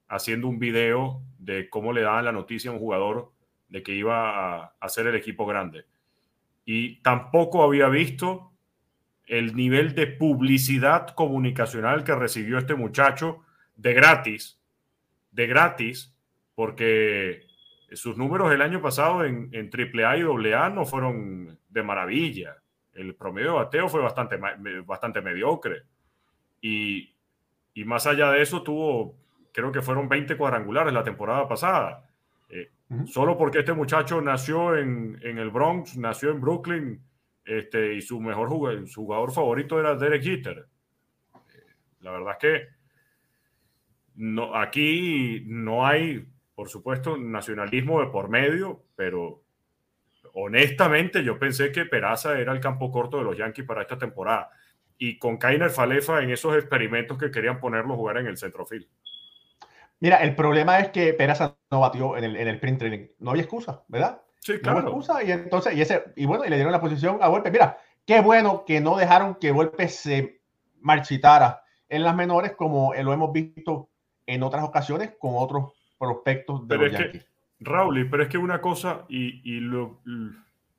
[0.07, 3.31] haciendo un video de cómo le daban la noticia a un jugador
[3.69, 5.85] de que iba a hacer el equipo grande.
[6.65, 8.51] Y tampoco había visto
[9.25, 13.43] el nivel de publicidad comunicacional que recibió este muchacho
[13.77, 14.59] de gratis,
[15.31, 16.13] de gratis,
[16.55, 17.47] porque
[17.93, 22.57] sus números el año pasado en, en AAA y AA no fueron de maravilla.
[22.93, 24.37] El promedio de bateo fue bastante,
[24.85, 25.83] bastante mediocre.
[26.59, 27.15] Y,
[27.75, 29.15] y más allá de eso, tuvo,
[29.53, 32.09] creo que fueron 20 cuadrangulares la temporada pasada.
[32.49, 32.71] Eh,
[33.05, 37.01] solo porque este muchacho nació en, en, el Bronx, nació en Brooklyn,
[37.45, 40.67] este, y su mejor jugador, su jugador favorito era Derek Jeter.
[41.35, 42.76] Eh, la verdad es que
[44.17, 46.27] no, aquí no hay
[46.57, 49.43] por supuesto, nacionalismo de por medio, pero
[50.33, 54.49] honestamente yo pensé que Peraza era el campo corto de los Yankees para esta temporada.
[54.97, 58.89] Y con Kainer Falefa en esos experimentos que querían ponerlo a jugar en el centrofil.
[59.99, 63.07] Mira, el problema es que Peraza no batió en el, en el print training.
[63.19, 64.23] No había excusa, ¿verdad?
[64.39, 64.81] Sí, claro.
[64.81, 65.23] No había excusa.
[65.23, 67.51] Y entonces, y, ese, y bueno, y le dieron la posición a Golpe.
[67.51, 70.41] Mira, qué bueno que no dejaron que Golpe se
[70.79, 73.91] marchitara en las menores, como lo hemos visto
[74.27, 77.25] en otras ocasiones con otros prospectos de pero los Yankees.
[77.59, 80.01] Raúl, pero es que una cosa, y, y, lo,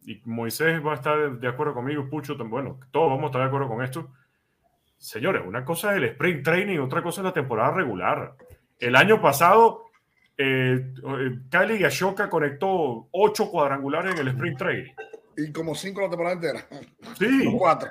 [0.06, 3.48] y Moisés va a estar de acuerdo conmigo, Pucho, bueno, todos vamos a estar de
[3.48, 4.08] acuerdo con esto.
[4.96, 8.34] Señores, una cosa es el sprint training, otra cosa es la temporada regular.
[8.78, 9.86] El año pasado,
[10.36, 14.92] eh, eh Kylie Gashoka conectó ocho cuadrangulares en el sprint training.
[15.36, 16.66] Y como cinco la temporada entera.
[17.16, 17.44] Sí.
[17.56, 17.90] cuatro.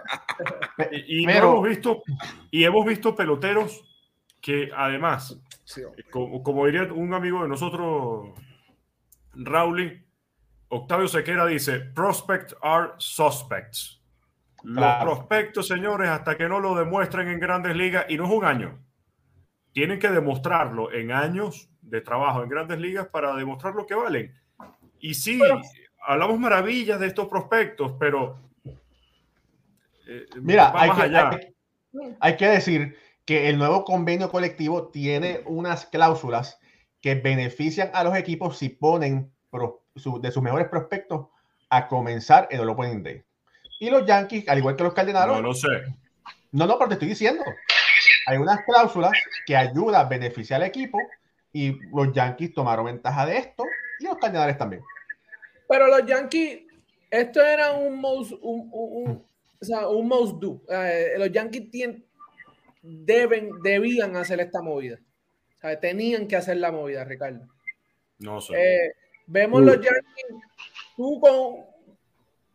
[0.92, 2.04] y, y hemos visto,
[2.52, 3.86] y hemos visto peloteros
[4.48, 5.38] que además
[6.10, 8.30] como, diría un amigo de nosotros,
[9.34, 10.06] Raúl,
[10.70, 14.02] Octavio Sequera dice, prospects are suspects.
[14.64, 18.46] Los prospectos, señores, hasta que no lo demuestren en grandes ligas, y no es un
[18.46, 18.80] año,
[19.74, 24.34] tienen que demostrarlo en años de trabajo en grandes ligas para demostrar lo que valen.
[25.02, 25.42] Y sí,
[26.00, 28.40] hablamos maravillas de estos prospectos, pero...
[30.08, 31.54] Eh, Mira, hay que,
[32.22, 36.58] hay que decir que el nuevo convenio colectivo tiene unas cláusulas
[37.02, 41.28] que benefician a los equipos si ponen de sus mejores prospectos
[41.70, 43.24] a comenzar en el Opening Day.
[43.80, 45.68] Y los Yankees, al igual que los Cardenales, No lo sé.
[46.54, 47.44] no, no, pero te estoy diciendo.
[48.28, 49.12] Hay unas cláusulas
[49.46, 50.98] que ayudan a beneficiar al equipo
[51.52, 53.66] y los Yankees tomaron ventaja de esto
[54.00, 54.82] y los Cardenales también.
[55.68, 56.62] Pero los Yankees,
[57.12, 59.28] esto era un most, un, un- un-
[59.62, 60.62] o sea, un most do.
[60.70, 62.06] Eh, los Yankees tien-
[62.88, 65.00] deben, debían hacer esta movida.
[65.58, 67.48] O sea, tenían que hacer la movida, Ricardo.
[68.20, 68.54] No sé.
[68.56, 68.94] Eh,
[69.26, 70.44] vemos los Yankees,
[70.96, 71.66] tú con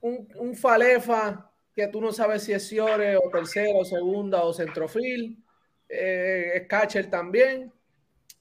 [0.01, 4.53] un, un Falefa que tú no sabes si es Ciore o tercera o segunda o
[4.53, 5.43] centrofil,
[5.89, 7.73] eh, es catcher también.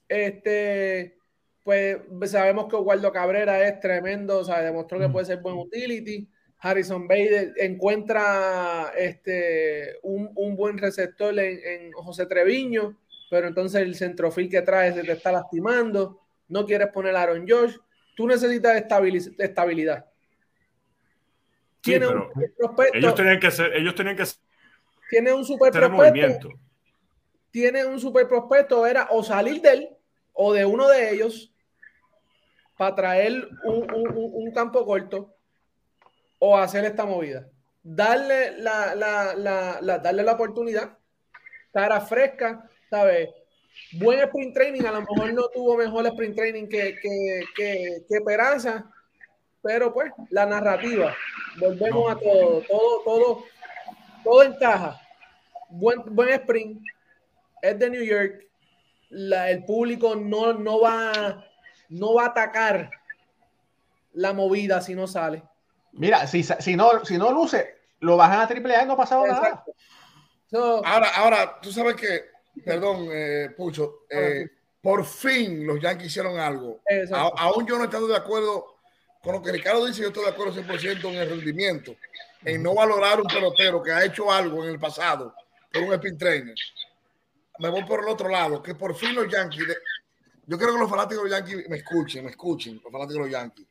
[0.08, 1.16] Este,
[1.64, 6.28] pues sabemos que Oswaldo Cabrera es tremendo, o sea, demostró que puede ser buen utility.
[6.64, 12.96] Harrison Bader encuentra este, un, un buen receptor en, en José Treviño,
[13.28, 16.20] pero entonces el centrofil que trae se te está lastimando.
[16.48, 17.76] No quieres poner a Aaron Josh.
[18.14, 20.06] Tú necesitas estabiliz- estabilidad.
[21.82, 24.24] Sí, pero un super prospecto, ellos tenían que hacer, ellos tenían que
[25.10, 26.48] tiene un super prospecto, movimiento.
[27.50, 29.88] tiene un super prospecto, era o salir de él
[30.32, 31.52] o de uno de ellos
[32.78, 35.34] para traer un, un- un- un campo corto
[36.44, 37.46] o hacer esta movida.
[37.84, 40.98] Darle la, la- la- la- darle la oportunidad,
[41.72, 43.28] cara fresca, ¿sabes?
[43.92, 48.20] Buen sprint training, a lo mejor no tuvo mejor sprint training que, que, que, que
[48.26, 48.90] Peraza,
[49.62, 51.14] pero pues la narrativa,
[51.60, 52.08] volvemos No.
[52.10, 53.44] a todo, todo, todo,
[54.24, 55.00] todo encaja.
[55.70, 56.82] Buen, buen sprint,
[57.62, 58.44] es de New York,
[59.10, 61.44] la- el público no, no, va,
[61.88, 62.90] no va a atacar
[64.12, 65.44] la movida si no sale.
[65.92, 69.24] Mira, si, si, no, si no luce, lo bajan a AAA y no ha pasado
[69.26, 69.64] nada.
[70.50, 72.26] So, Ahora, ahora, tú sabes que,
[72.64, 74.48] perdón, eh, Pucho, eh,
[74.80, 76.80] por fin los Yankees hicieron algo.
[77.16, 78.76] A- aún yo no estando de acuerdo
[79.22, 81.94] con lo que Ricardo dice, yo estoy de acuerdo 100% en el rendimiento,
[82.44, 85.34] en no valorar un pelotero que ha hecho algo en el pasado
[85.72, 86.54] por un spin trainer.
[87.58, 89.76] Me voy por el otro lado, que por fin los Yankees, de-
[90.46, 93.20] yo quiero que los fanáticos de los Yankees me escuchen, me escuchen, los fanáticos de
[93.20, 93.66] los Yankees.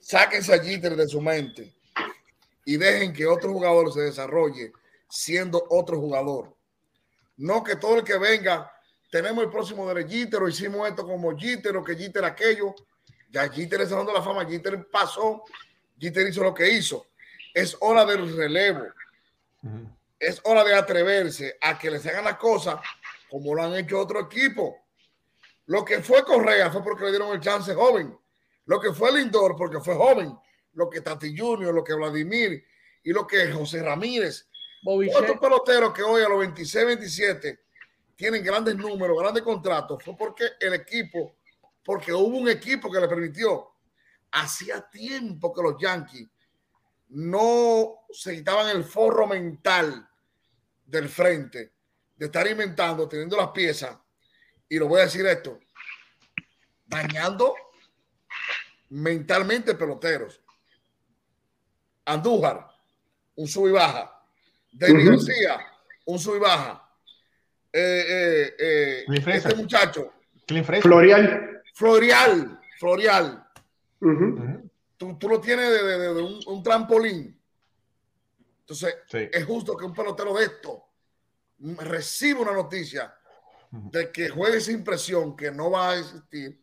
[0.00, 1.74] Sáquense a Jeter de su mente
[2.64, 4.72] y dejen que otro jugador se desarrolle
[5.08, 6.56] siendo otro jugador.
[7.36, 8.70] No que todo el que venga,
[9.10, 12.74] tenemos el próximo de Jeter, o hicimos esto como Jeter, o que Jeter aquello.
[13.30, 15.44] Ya Jeter es dando la fama, Jeter pasó,
[15.98, 17.08] Jeter hizo lo que hizo.
[17.52, 18.86] Es hora del relevo,
[20.18, 22.76] es hora de atreverse a que les hagan las cosas
[23.28, 24.76] como lo han hecho otro equipo.
[25.66, 28.16] Lo que fue Correa fue porque le dieron el chance joven.
[28.70, 30.32] Lo que fue Lindor porque fue joven.
[30.74, 32.64] Lo que Tati Junior, lo que Vladimir
[33.02, 34.48] y lo que José Ramírez.
[34.84, 37.64] Otros peloteros que hoy a los 26, 27
[38.14, 41.34] tienen grandes números, grandes contratos, fue porque el equipo,
[41.82, 43.72] porque hubo un equipo que le permitió.
[44.30, 46.28] Hacía tiempo que los Yankees
[47.08, 50.08] no se quitaban el forro mental
[50.86, 51.72] del frente,
[52.14, 53.98] de estar inventando, teniendo las piezas,
[54.68, 55.58] y lo voy a decir esto,
[56.86, 57.52] dañando
[58.90, 60.40] mentalmente peloteros.
[62.04, 62.66] Andújar,
[63.36, 64.12] un sub y baja.
[64.72, 65.10] David Ujú.
[65.10, 65.60] García,
[66.06, 66.88] un sub y baja.
[67.72, 70.12] Eh, eh, eh, este muchacho.
[70.82, 71.62] Florial.
[71.74, 73.46] Florial, Florial,
[74.96, 77.40] tú, tú lo tienes de, de- de- de un, un trampolín.
[78.60, 79.28] Entonces, Sí.
[79.32, 80.84] es justo que un pelotero de esto
[81.78, 83.14] reciba una noticia
[83.70, 86.60] de que juegue sin presión, que no va a existir.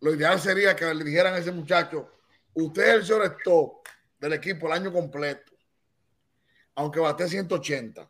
[0.00, 2.08] Lo ideal sería que le dijeran a ese muchacho,
[2.54, 3.86] usted es el shortstop
[4.18, 5.52] del equipo el año completo,
[6.76, 8.08] aunque bate 180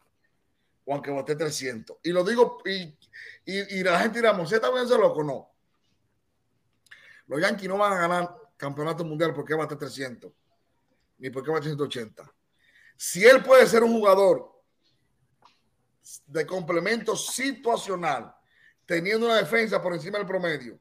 [0.85, 1.98] o aunque bate 300.
[2.02, 2.94] Y lo digo, y,
[3.47, 5.23] y, la gente dirá, ¿Mosé está bien loco?
[5.23, 5.51] No.
[7.27, 10.31] Los Yankees no van a ganar campeonato mundial porque bate 300,
[11.19, 12.31] ni porque bate 180.
[12.97, 14.62] Si él puede ser un jugador
[16.27, 18.35] de complemento situacional,
[18.85, 20.78] teniendo una defensa por encima del promedio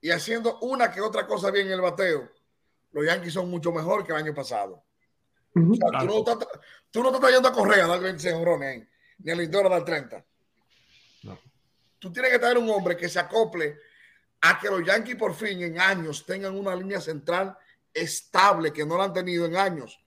[0.00, 2.30] y haciendo una que otra cosa bien en el bateo,
[2.92, 4.84] los Yankees son mucho mejor que el año pasado.
[5.54, 5.72] Ujú.
[5.72, 6.48] O sea, tú, no estás,
[6.90, 9.70] tú no estás trayendo a Correa a dar 26 honrones, eh, ni a Lindor a
[9.70, 10.24] dar 30.
[11.22, 11.38] No.
[11.98, 13.78] Tú tienes que traer un hombre que se acople
[14.40, 17.56] a que los Yankees por fin en años tengan una línea central
[17.92, 19.98] estable que no la han tenido en años.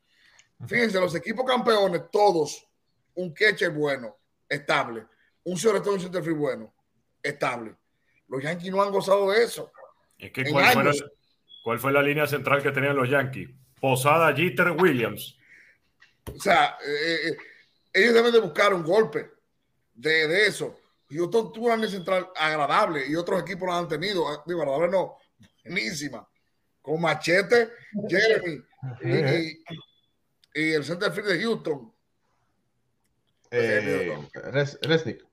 [0.68, 2.68] Fíjense, los equipos campeones, todos,
[3.16, 4.18] un catcher bueno,
[4.48, 5.08] estable,
[5.44, 6.74] un shortstop y un centerfield bueno,
[7.24, 7.76] estable.
[8.28, 9.72] Los Yankees no han gozado de eso.
[10.20, 10.94] Es que ¿cuál fue, la,
[11.64, 13.50] cuál fue la línea central que tenían los Yankees?
[13.80, 15.38] Posada, Jeter, Williams.
[16.36, 17.38] O sea, eh, eh,
[17.94, 19.32] ellos deben de buscar un golpe
[19.96, 20.78] de, de eso.
[21.10, 24.28] Houston tuvo una línea central agradable y otros equipos la han tenido.
[24.28, 25.18] Ah, Digo, agradable no,
[25.66, 26.28] buenísima.
[26.82, 27.70] con Machete,
[28.10, 28.62] Jeremy
[29.02, 29.64] y, y-
[30.54, 31.94] y el centerfield de Houston.
[33.52, 34.18] Eh,
[34.52, 35.24] Res- Resnick.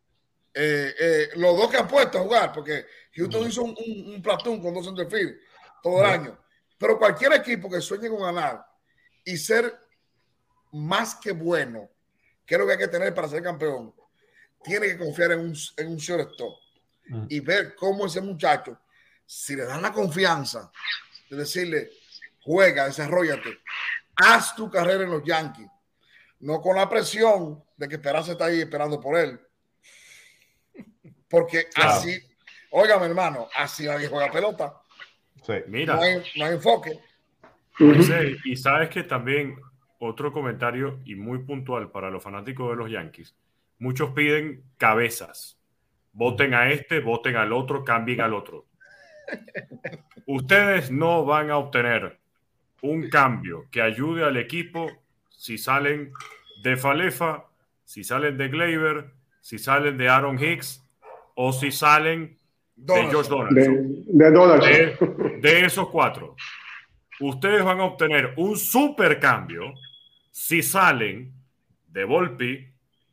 [0.58, 4.22] Eh, eh, los dos que han puesto a jugar, porque Houston hizo un, un, un
[4.22, 5.36] platoon con dos centerfield
[5.82, 6.38] todo el año.
[6.78, 8.64] Pero cualquier equipo que sueñe con ganar
[9.22, 9.78] y ser
[10.72, 11.90] más que bueno,
[12.46, 13.94] que es lo que hay que tener para ser campeón,
[14.64, 16.58] tiene que confiar en un, en un shortstop
[17.28, 18.80] y ver cómo ese muchacho,
[19.26, 20.72] si le dan la confianza
[21.28, 21.90] de decirle,
[22.40, 23.60] juega, desarrollate,
[24.16, 25.68] haz tu carrera en los Yankees,
[26.40, 29.38] no con la presión de que Peraza está ahí esperando por él.
[31.28, 31.90] Porque Claro.
[31.90, 32.18] así,
[32.70, 34.74] óigame hermano, así nadie juega pelota,
[35.42, 35.52] Sí.
[35.68, 36.98] Mira, no hay, no hay enfoque.
[37.78, 39.56] Moisés, y sabes que también
[40.00, 43.36] otro comentario y muy puntual para los fanáticos de los Yankees.
[43.78, 45.58] Muchos piden cabezas.
[46.12, 48.66] Voten a este, voten al otro, cambien al otro.
[50.26, 52.18] Ustedes no van a obtener
[52.82, 54.90] un cambio que ayude al equipo
[55.28, 56.12] si salen
[56.62, 57.44] de Falefa,
[57.84, 60.82] si salen de Gleyber, si salen de Aaron Hicks
[61.36, 62.36] o si salen
[62.74, 64.04] de Josh Donaldson.
[64.06, 64.70] De, de Donaldson.
[64.70, 66.34] de, de esos cuatro,
[67.20, 69.74] ustedes van a obtener un super cambio
[70.30, 71.32] si salen
[71.88, 72.68] de Volpi,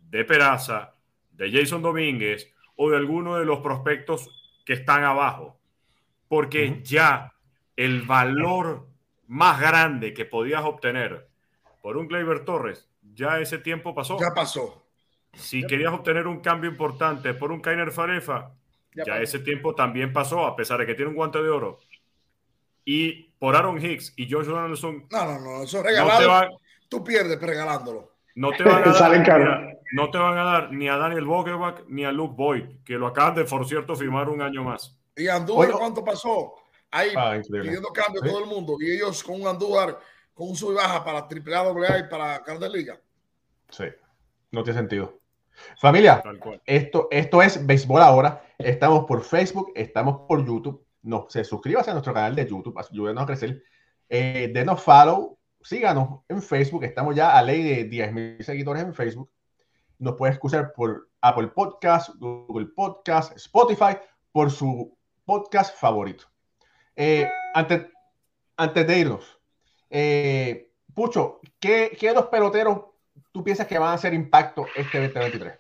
[0.10, 0.96] de Peraza,
[1.32, 4.30] de Jason Domínguez o de alguno de los prospectos
[4.66, 5.60] que están abajo.
[6.28, 7.34] Porque ya
[7.76, 8.88] el valor
[9.28, 11.28] más grande que podías obtener
[11.82, 14.18] por un Gleyber Torres, ya ese tiempo pasó.
[14.20, 14.83] Ya pasó.
[15.34, 18.52] Si querías obtener un cambio importante por un Kainer Farefa,
[18.96, 21.80] Ya ese tiempo también pasó, a pesar de que tiene un guante de oro.
[22.86, 26.30] Y por Aaron Hicks y Josh Donaldson, No, no, no, eso es no te, regalado.
[26.30, 26.50] van,
[26.90, 28.12] Tú pierdes regalándolo.
[28.36, 32.06] no te van a dar, no te van a dar ni a Daniel Vogelbach ni
[32.06, 34.96] a Luke Boyd, que lo acaban de, por cierto, firmar un año más.
[35.16, 36.54] Y Andújar, Oye, ¿cuánto pasó?
[36.92, 38.30] Ahí Ah, pidiendo cambio Sí.
[38.30, 38.78] todo el mundo.
[38.80, 39.98] Y ellos con un Andújar,
[40.36, 43.00] con un sub y baja para triple A, doble A y para Grandes Ligas.
[43.70, 43.86] Sí.
[44.52, 45.20] No tiene sentido.
[45.78, 46.22] Familia,
[46.66, 48.44] esto, esto es Béisbol Ahora.
[48.58, 50.86] Estamos por Facebook, estamos por YouTube.
[51.02, 53.64] No, se suscríbase a nuestro canal de YouTube, ayúdenos a crecer.
[54.10, 56.84] Eh, denos follow, síganos en Facebook.
[56.84, 59.32] Estamos ya a ley de 10.000 seguidores en Facebook.
[60.00, 63.98] Nos puede escuchar por Apple Podcast, Google Podcast, Spotify,
[64.32, 66.26] por su podcast favorito.
[66.96, 67.88] Eh, antes,
[68.58, 69.40] antes de irnos,
[69.90, 72.93] eh, Pucho, ¿qué, ¿qué dos peloteros
[73.32, 75.54] tú piensas que van a hacer impacto este 2023?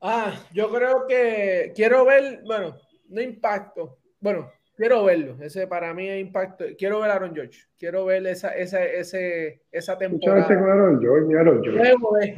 [0.00, 2.76] Ah, yo creo que quiero ver, bueno,
[3.08, 7.62] no impacto, bueno, quiero verlo, ese para mí es impacto, quiero ver a Aaron George,
[7.76, 10.60] quiero ver esa, esa, ese, esa Muchas veces temporada.
[10.60, 11.78] con Aaron George, mi Aaron George.
[11.80, 12.36] Luego de,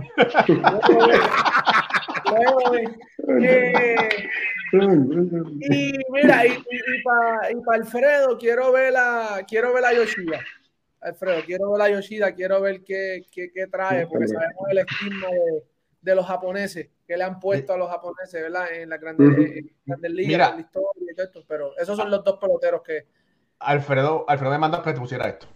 [0.72, 1.18] luego de,
[2.30, 2.84] luego de,
[3.46, 4.08] eh,
[5.70, 6.64] y mira, y,
[7.04, 10.40] para Alfredo, quiero ver a, quiero ver a Yoshida.
[11.00, 15.28] Alfredo, quiero ver a Yoshida, quiero ver qué, qué, qué trae, porque sabemos el estigma
[15.28, 15.64] de,
[16.02, 18.72] de los japoneses que le han puesto a los japoneses, ¿verdad?
[18.72, 19.40] En la grandes, Ujú.
[19.42, 20.48] en grandes ligas, Mira.
[20.50, 23.06] en la historia y todo esto, pero esos son los dos peloteros que.
[23.60, 25.46] Alfredo, Alfredo me mandó que te pusiera esto.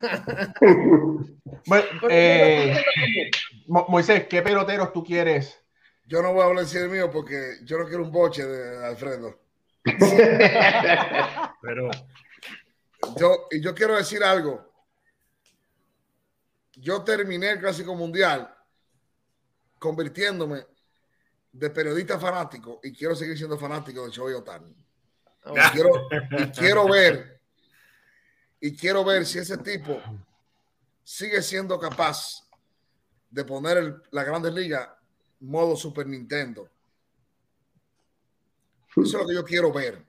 [1.66, 2.80] Bueno, eh,
[3.66, 5.64] Mo- Moisés, ¿qué peloteros tú quieres?
[6.06, 8.84] Yo no voy a hablar en el mío porque yo no quiero un boche de
[8.84, 9.40] Alfredo.
[11.62, 11.90] Pero
[13.16, 14.72] Yo, y yo quiero decir algo.
[16.74, 18.54] Yo terminé el Clásico Mundial
[19.78, 20.66] convirtiéndome
[21.52, 24.74] de periodista fanático y quiero seguir siendo fanático de Shohei Otani.
[25.54, 27.40] Y quiero, y quiero ver
[28.60, 30.00] y quiero ver si ese tipo
[31.04, 32.42] sigue siendo capaz
[33.30, 34.88] de poner el- la Grandes Ligas
[35.40, 36.68] modo Super Nintendo.
[38.90, 40.04] Eso es lo que yo quiero ver.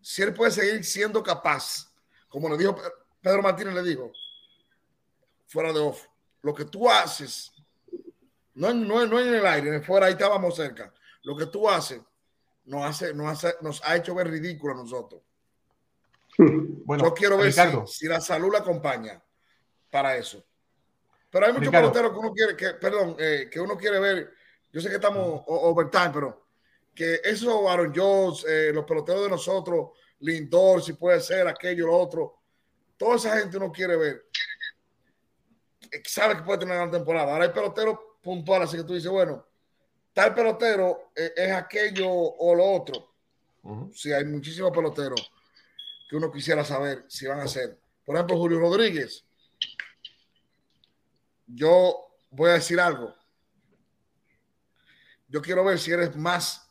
[0.00, 1.87] Si él puede seguir siendo capaz,
[2.28, 2.82] como le dijo Pe-
[3.20, 4.12] Pedro Martínez, le dijo,
[5.46, 6.04] fuera de off,
[6.42, 7.52] lo que tú haces,
[8.54, 10.92] no, no, en- no en el aire, fuera, ahí estábamos cerca,
[11.22, 12.00] lo que tú haces
[12.64, 15.22] nos, hace, nos, hace- nos ha hecho ver ridículo a nosotros.
[16.84, 17.52] Bueno, Yo quiero ver
[17.86, 19.22] si, la salud la acompaña
[19.90, 20.42] para eso.
[21.30, 24.32] Pero hay muchos peloteros que uno quiere, que, perdón, eh, que uno quiere ver.
[24.72, 26.46] Yo sé que estamos overtime, pero
[26.94, 31.96] que eso, Aaron Jones, eh, los peloteros de nosotros, Lindor, si puede ser aquello, lo
[31.96, 32.38] otro,
[32.96, 34.24] toda esa gente uno quiere ver.
[35.90, 37.32] Eh, Sabe que puede tener una gran temporada.
[37.32, 39.46] Ahora hay peloteros puntuales, así que tú dices, bueno,
[40.12, 43.14] tal pelotero eh, es aquello o lo otro.
[43.62, 43.92] Ujú.
[43.92, 45.32] Sí, hay muchísimos peloteros
[46.08, 47.78] que uno quisiera saber si van a ser.
[48.04, 49.24] Por ejemplo, Julio Rodríguez.
[51.46, 53.14] Yo voy a decir algo.
[55.28, 56.70] Yo quiero ver si eres más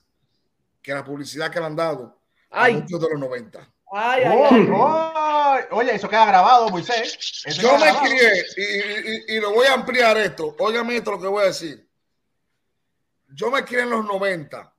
[0.82, 2.17] que la publicidad que le han dado
[2.52, 3.60] a muchos de los 90.
[3.92, 5.64] Ay, ay, Oh, ay.
[5.72, 7.44] oh, oye, eso queda grabado, Moisés.
[7.46, 8.06] Eso Yo me grabado.
[8.06, 10.56] crié, y, y- y- y lo voy a ampliar esto.
[10.60, 11.88] Óigame esto lo que voy a decir.
[13.30, 14.74] Yo me crié en los 90,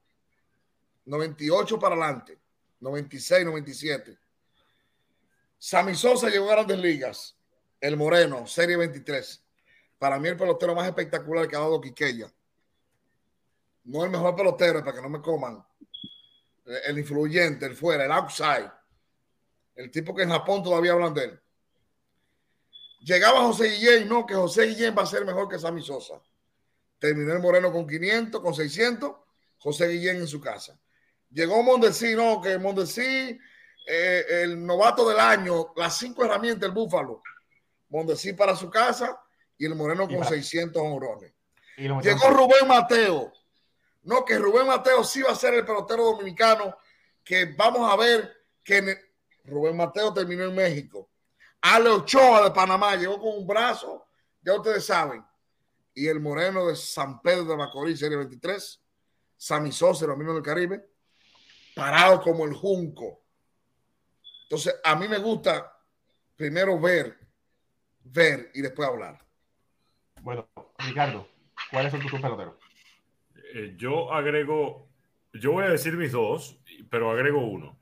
[1.07, 2.39] 98 para adelante,
[2.81, 4.19] 96, 97.
[5.59, 7.35] Sammy Sosa llegó a grandes ligas.
[7.81, 9.43] El Moreno, Serie 23.
[9.99, 12.31] Para mí el pelotero más espectacular que ha dado Quiqueya.
[13.85, 15.65] No el mejor pelotero, para que no me coman.
[16.87, 18.71] El influyente, el fuera, el outside.
[19.75, 21.41] El tipo que en Japón todavía hablan de él.
[23.01, 26.21] Llegaba José Guillén, no, que José Guillén va a ser mejor que Sammy Sosa.
[26.99, 29.13] Terminó el Moreno con 500, con 600,
[29.59, 30.79] José Guillén en su casa.
[31.31, 33.39] Llegó Mondesí, no, que Mondesí,
[33.87, 37.23] eh, el novato del año, las cinco herramientas del Búfalo.
[37.91, 39.19] Mondesí para su casa
[39.57, 41.33] y el Moreno Y con para- 600 honrones.
[41.77, 43.33] Y Llegó Rubén Mateo.
[44.09, 46.79] No, que Rubén Mateo sí va a ser el pelotero dominicano
[47.23, 48.99] que vamos a ver que
[49.45, 51.11] Rubén Mateo terminó en México.
[51.61, 54.09] Ale Ochoa de Panamá llegó con un brazo,
[54.41, 55.23] ya ustedes saben.
[55.93, 58.83] Y el Moreno de San Pedro de Macorís, Serie 23.
[59.37, 60.89] Sammy Sosa, los mismos del Caribe.
[61.75, 63.21] Parado como el junco.
[64.45, 65.71] Entonces, a mí me gusta
[66.35, 67.15] primero ver,
[68.05, 69.23] ver y después hablar.
[70.23, 70.49] Bueno,
[70.79, 71.29] Ricardo,
[71.71, 72.68] ¿cuáles son tus peloteros?
[73.55, 74.89] Eh, yo agrego,
[75.33, 76.59] yo voy a decir mis dos,
[76.91, 77.79] pero agrego uno.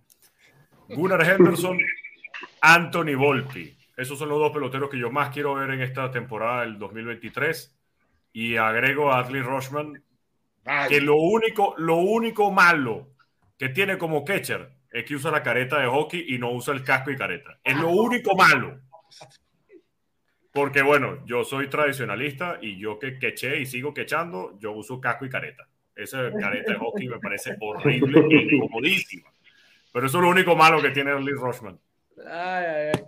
[0.88, 1.78] Gunnar Henderson,
[2.60, 3.76] Anthony Volpi.
[3.97, 7.74] Esos son los dos peloteros que yo más quiero ver en esta temporada del 2023.
[8.32, 10.02] Y agrego a Adley Rochman,
[10.64, 13.09] Ay, que lo único, lo único malo
[13.59, 16.84] que tiene como catcher es que usa la careta de hockey y no usa el
[16.84, 17.59] casco y careta.
[17.62, 18.80] Es lo único malo.
[20.56, 25.26] Porque bueno, yo soy tradicionalista y yo que queché y sigo quechando, yo uso casco
[25.26, 25.68] y careta.
[25.94, 29.30] Esa careta de hockey me parece horrible e incomodísima.
[29.92, 31.78] Pero eso es lo único malo que tiene Lee Rochman.
[32.26, 33.04] Ay, ay, ay.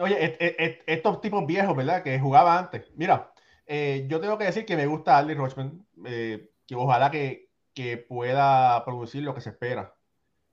[0.00, 2.02] Oye, et- et- et- estos tipos viejos, ¿verdad?
[2.02, 2.90] Que jugaba antes.
[2.96, 3.30] Mira,
[3.64, 7.96] eh, yo tengo que decir que me gusta Adley Rochman, eh, que ojalá que, que
[7.96, 9.94] pueda producir lo que se espera.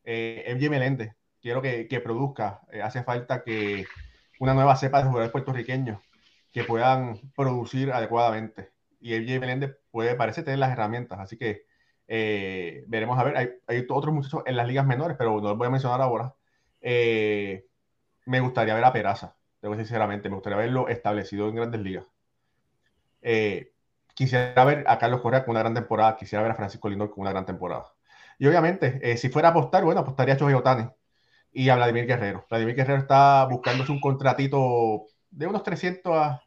[0.03, 2.61] Eh, MJ Meléndez, quiero que, que produzca.
[2.72, 3.85] Eh, hace falta que
[4.39, 5.99] una nueva cepa de jugadores puertorriqueños
[6.51, 8.71] que puedan producir adecuadamente.
[8.99, 11.63] Y MJ Meléndez puede, parece tener las herramientas, así que
[12.07, 13.38] eh, veremos a ver.
[13.38, 16.34] Hay, hay otros muchachos en las ligas menores, pero no los voy a mencionar ahora.
[16.81, 17.65] Eh,
[18.26, 22.05] me gustaría ver a Peraza, debo sinceramente, me gustaría verlo establecido en grandes ligas.
[23.21, 23.73] Eh,
[24.13, 27.21] quisiera ver a Carlos Correa con una gran temporada, quisiera ver a Francisco Lindor con
[27.21, 27.93] una gran temporada.
[28.38, 30.88] Y obviamente, si fuera a apostar, bueno, apostaría a Choji Otani
[31.51, 32.45] y a Vladimir Guerrero.
[32.49, 36.39] Vladimir Guerrero está buscándose un contratito de unos 300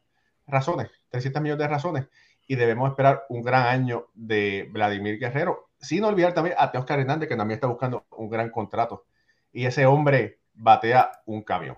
[0.47, 2.05] razones, 300 millones de razones,
[2.47, 7.29] y debemos esperar un gran año de Vladimir Guerrero, sin olvidar también a Teoscar Hernández,
[7.29, 9.05] que también está buscando un gran contrato.
[9.51, 11.77] Y ese hombre batea un camión.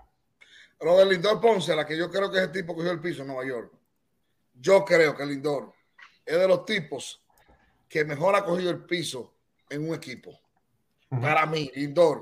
[0.80, 3.00] Lo de Lindor Ponce, la que yo creo que es el tipo que cogió el
[3.00, 3.72] piso en Nueva York.
[4.54, 5.72] Yo creo que Lindor
[6.24, 7.22] es de los tipos
[7.88, 9.34] que mejor ha cogido el piso
[9.70, 10.38] en un equipo.
[11.08, 12.20] Para mí, Lindor,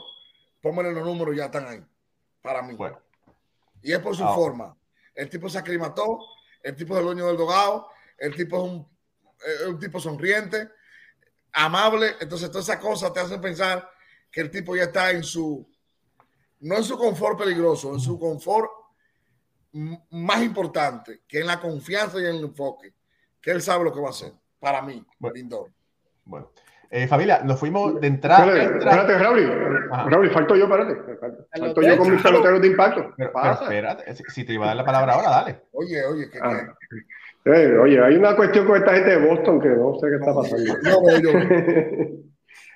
[0.60, 1.84] pónganle los números, ya están ahí.
[2.42, 2.74] Para mí.
[2.74, 3.00] Bueno,
[3.84, 4.34] Y es por su Ah.
[4.34, 4.76] forma.
[5.14, 6.18] El tipo se aclimató,
[6.62, 7.88] el tipo es el dueño del dogado,
[8.18, 8.88] el tipo es un,
[9.60, 10.70] es un tipo sonriente,
[11.52, 12.16] amable.
[12.20, 13.88] Entonces, todas esas cosas te hacen pensar
[14.30, 15.64] que el tipo ya está en su,
[16.60, 18.68] no en su confort peligroso, en su confort
[20.10, 22.94] más importante, que en la confianza y en el enfoque,
[23.40, 24.32] que él sabe lo que va a hacer.
[24.58, 25.34] Para mí, Bueno.
[25.34, 25.72] Lindor.
[26.24, 26.50] bueno.
[26.96, 28.46] Eh, familia, nos fuimos de entrada.
[28.46, 30.30] Espérate, espérate, Raúl.
[30.30, 30.94] Falto yo, espérate.
[31.58, 33.02] Falto, yo con mis peloteros de impacto.
[33.16, 35.62] ¿Qué pero, espérate, si- te iba a dar la palabra ahora, dale.
[35.72, 36.72] Oye, oye, que, Ah.
[37.46, 40.32] Eh, oye, hay una cuestión con esta gente de Boston que no sé qué está
[40.34, 40.72] pasando.
[40.84, 42.16] yo veo, yo.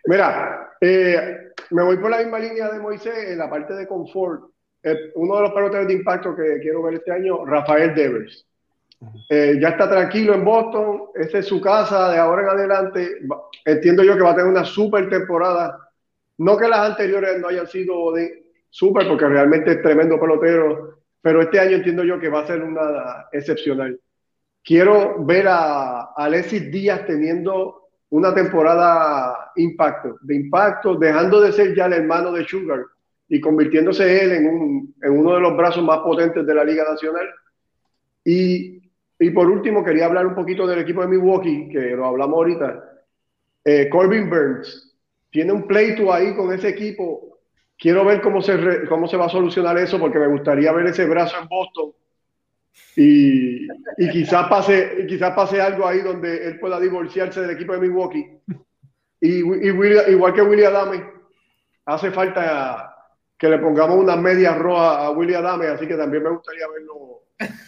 [0.07, 4.51] Mira, eh, me voy por la misma línea de Moisés en la parte de confort.
[4.83, 8.48] Eh, uno de los peloteros de impacto que quiero ver este año, Rafael Devers.
[9.31, 13.19] Eh, ya está tranquilo en Boston, esta es su casa de ahora en adelante.
[13.65, 15.79] Entiendo yo que va a tener una super temporada.
[16.39, 21.43] No que las anteriores no hayan sido de super, porque realmente es tremendo pelotero, pero
[21.43, 23.99] este año entiendo yo que va a ser una excepcional.
[24.65, 31.87] Quiero ver a Alexis Díaz teniendo una temporada impacto, de impacto, dejando de ser ya
[31.87, 32.81] el hermano de Sugar
[33.29, 36.85] y convirtiéndose él en, un, en uno de los brazos más potentes de la Liga
[36.89, 37.29] Nacional.
[38.25, 38.78] Y,
[39.19, 42.85] y por último, quería hablar un poquito del equipo de Milwaukee, que lo hablamos ahorita.
[43.65, 44.97] Eh, Corbin Burns
[45.31, 47.39] tiene un pleito ahí con ese equipo.
[47.77, 50.87] Quiero ver cómo se, re- cómo se va a solucionar eso, porque me gustaría ver
[50.87, 51.93] ese brazo en Boston
[52.97, 53.67] y,
[53.99, 58.27] y quizás pase, quizás pase algo ahí donde él pueda divorciarse del equipo de Milwaukee.
[59.21, 61.05] Y, y igual que Willy Adame,
[61.87, 62.95] hace falta
[63.37, 67.08] que le pongamos unas medias rojas a William Adame, así que también me gustaría verlo.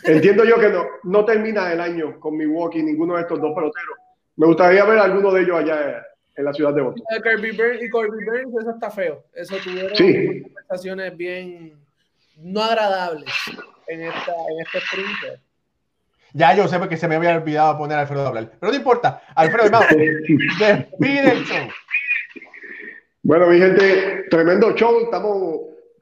[0.05, 3.99] Entiendo yo que no, no termina el año con Milwaukee ninguno de estos dos peloteros.
[4.37, 6.05] Me gustaría ver a alguno de ellos allá
[6.37, 7.05] en la ciudad de Boston.
[7.23, 9.25] Kirby Burns y Kirby Burns, eso está feo.
[9.35, 10.43] Eso tuvieron Sí.
[10.43, 11.79] conversaciones bien
[12.39, 13.31] no agradables
[13.87, 15.41] en, esta, en este sprint.
[16.33, 18.53] Ya yo sé porque se me había olvidado poner a Alfredo a hablar.
[18.59, 19.23] Pero no importa.
[19.35, 21.69] Alfredo, hermano, despide el show.
[23.23, 25.01] Bueno, mi gente, tremendo show.
[25.03, 25.61] Estamos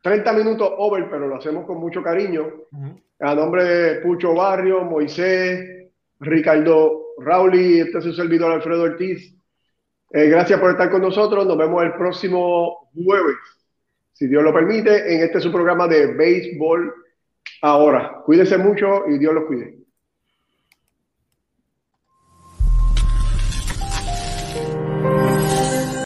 [0.08, 2.50] 30 minutos over, pero lo hacemos con mucho cariño.
[3.20, 5.90] A nombre de Pucho Barrio, Moisés,
[6.20, 9.36] Ricardo Rauli, este es su servidor Alfredo Ortiz.
[10.10, 11.46] Eh, gracias por estar con nosotros.
[11.46, 13.36] Nos vemos el próximo jueves,
[14.14, 16.94] si Dios lo permite, en este su programa de béisbol
[17.60, 18.22] ahora.
[18.24, 19.77] Cuídense mucho y Dios los cuide.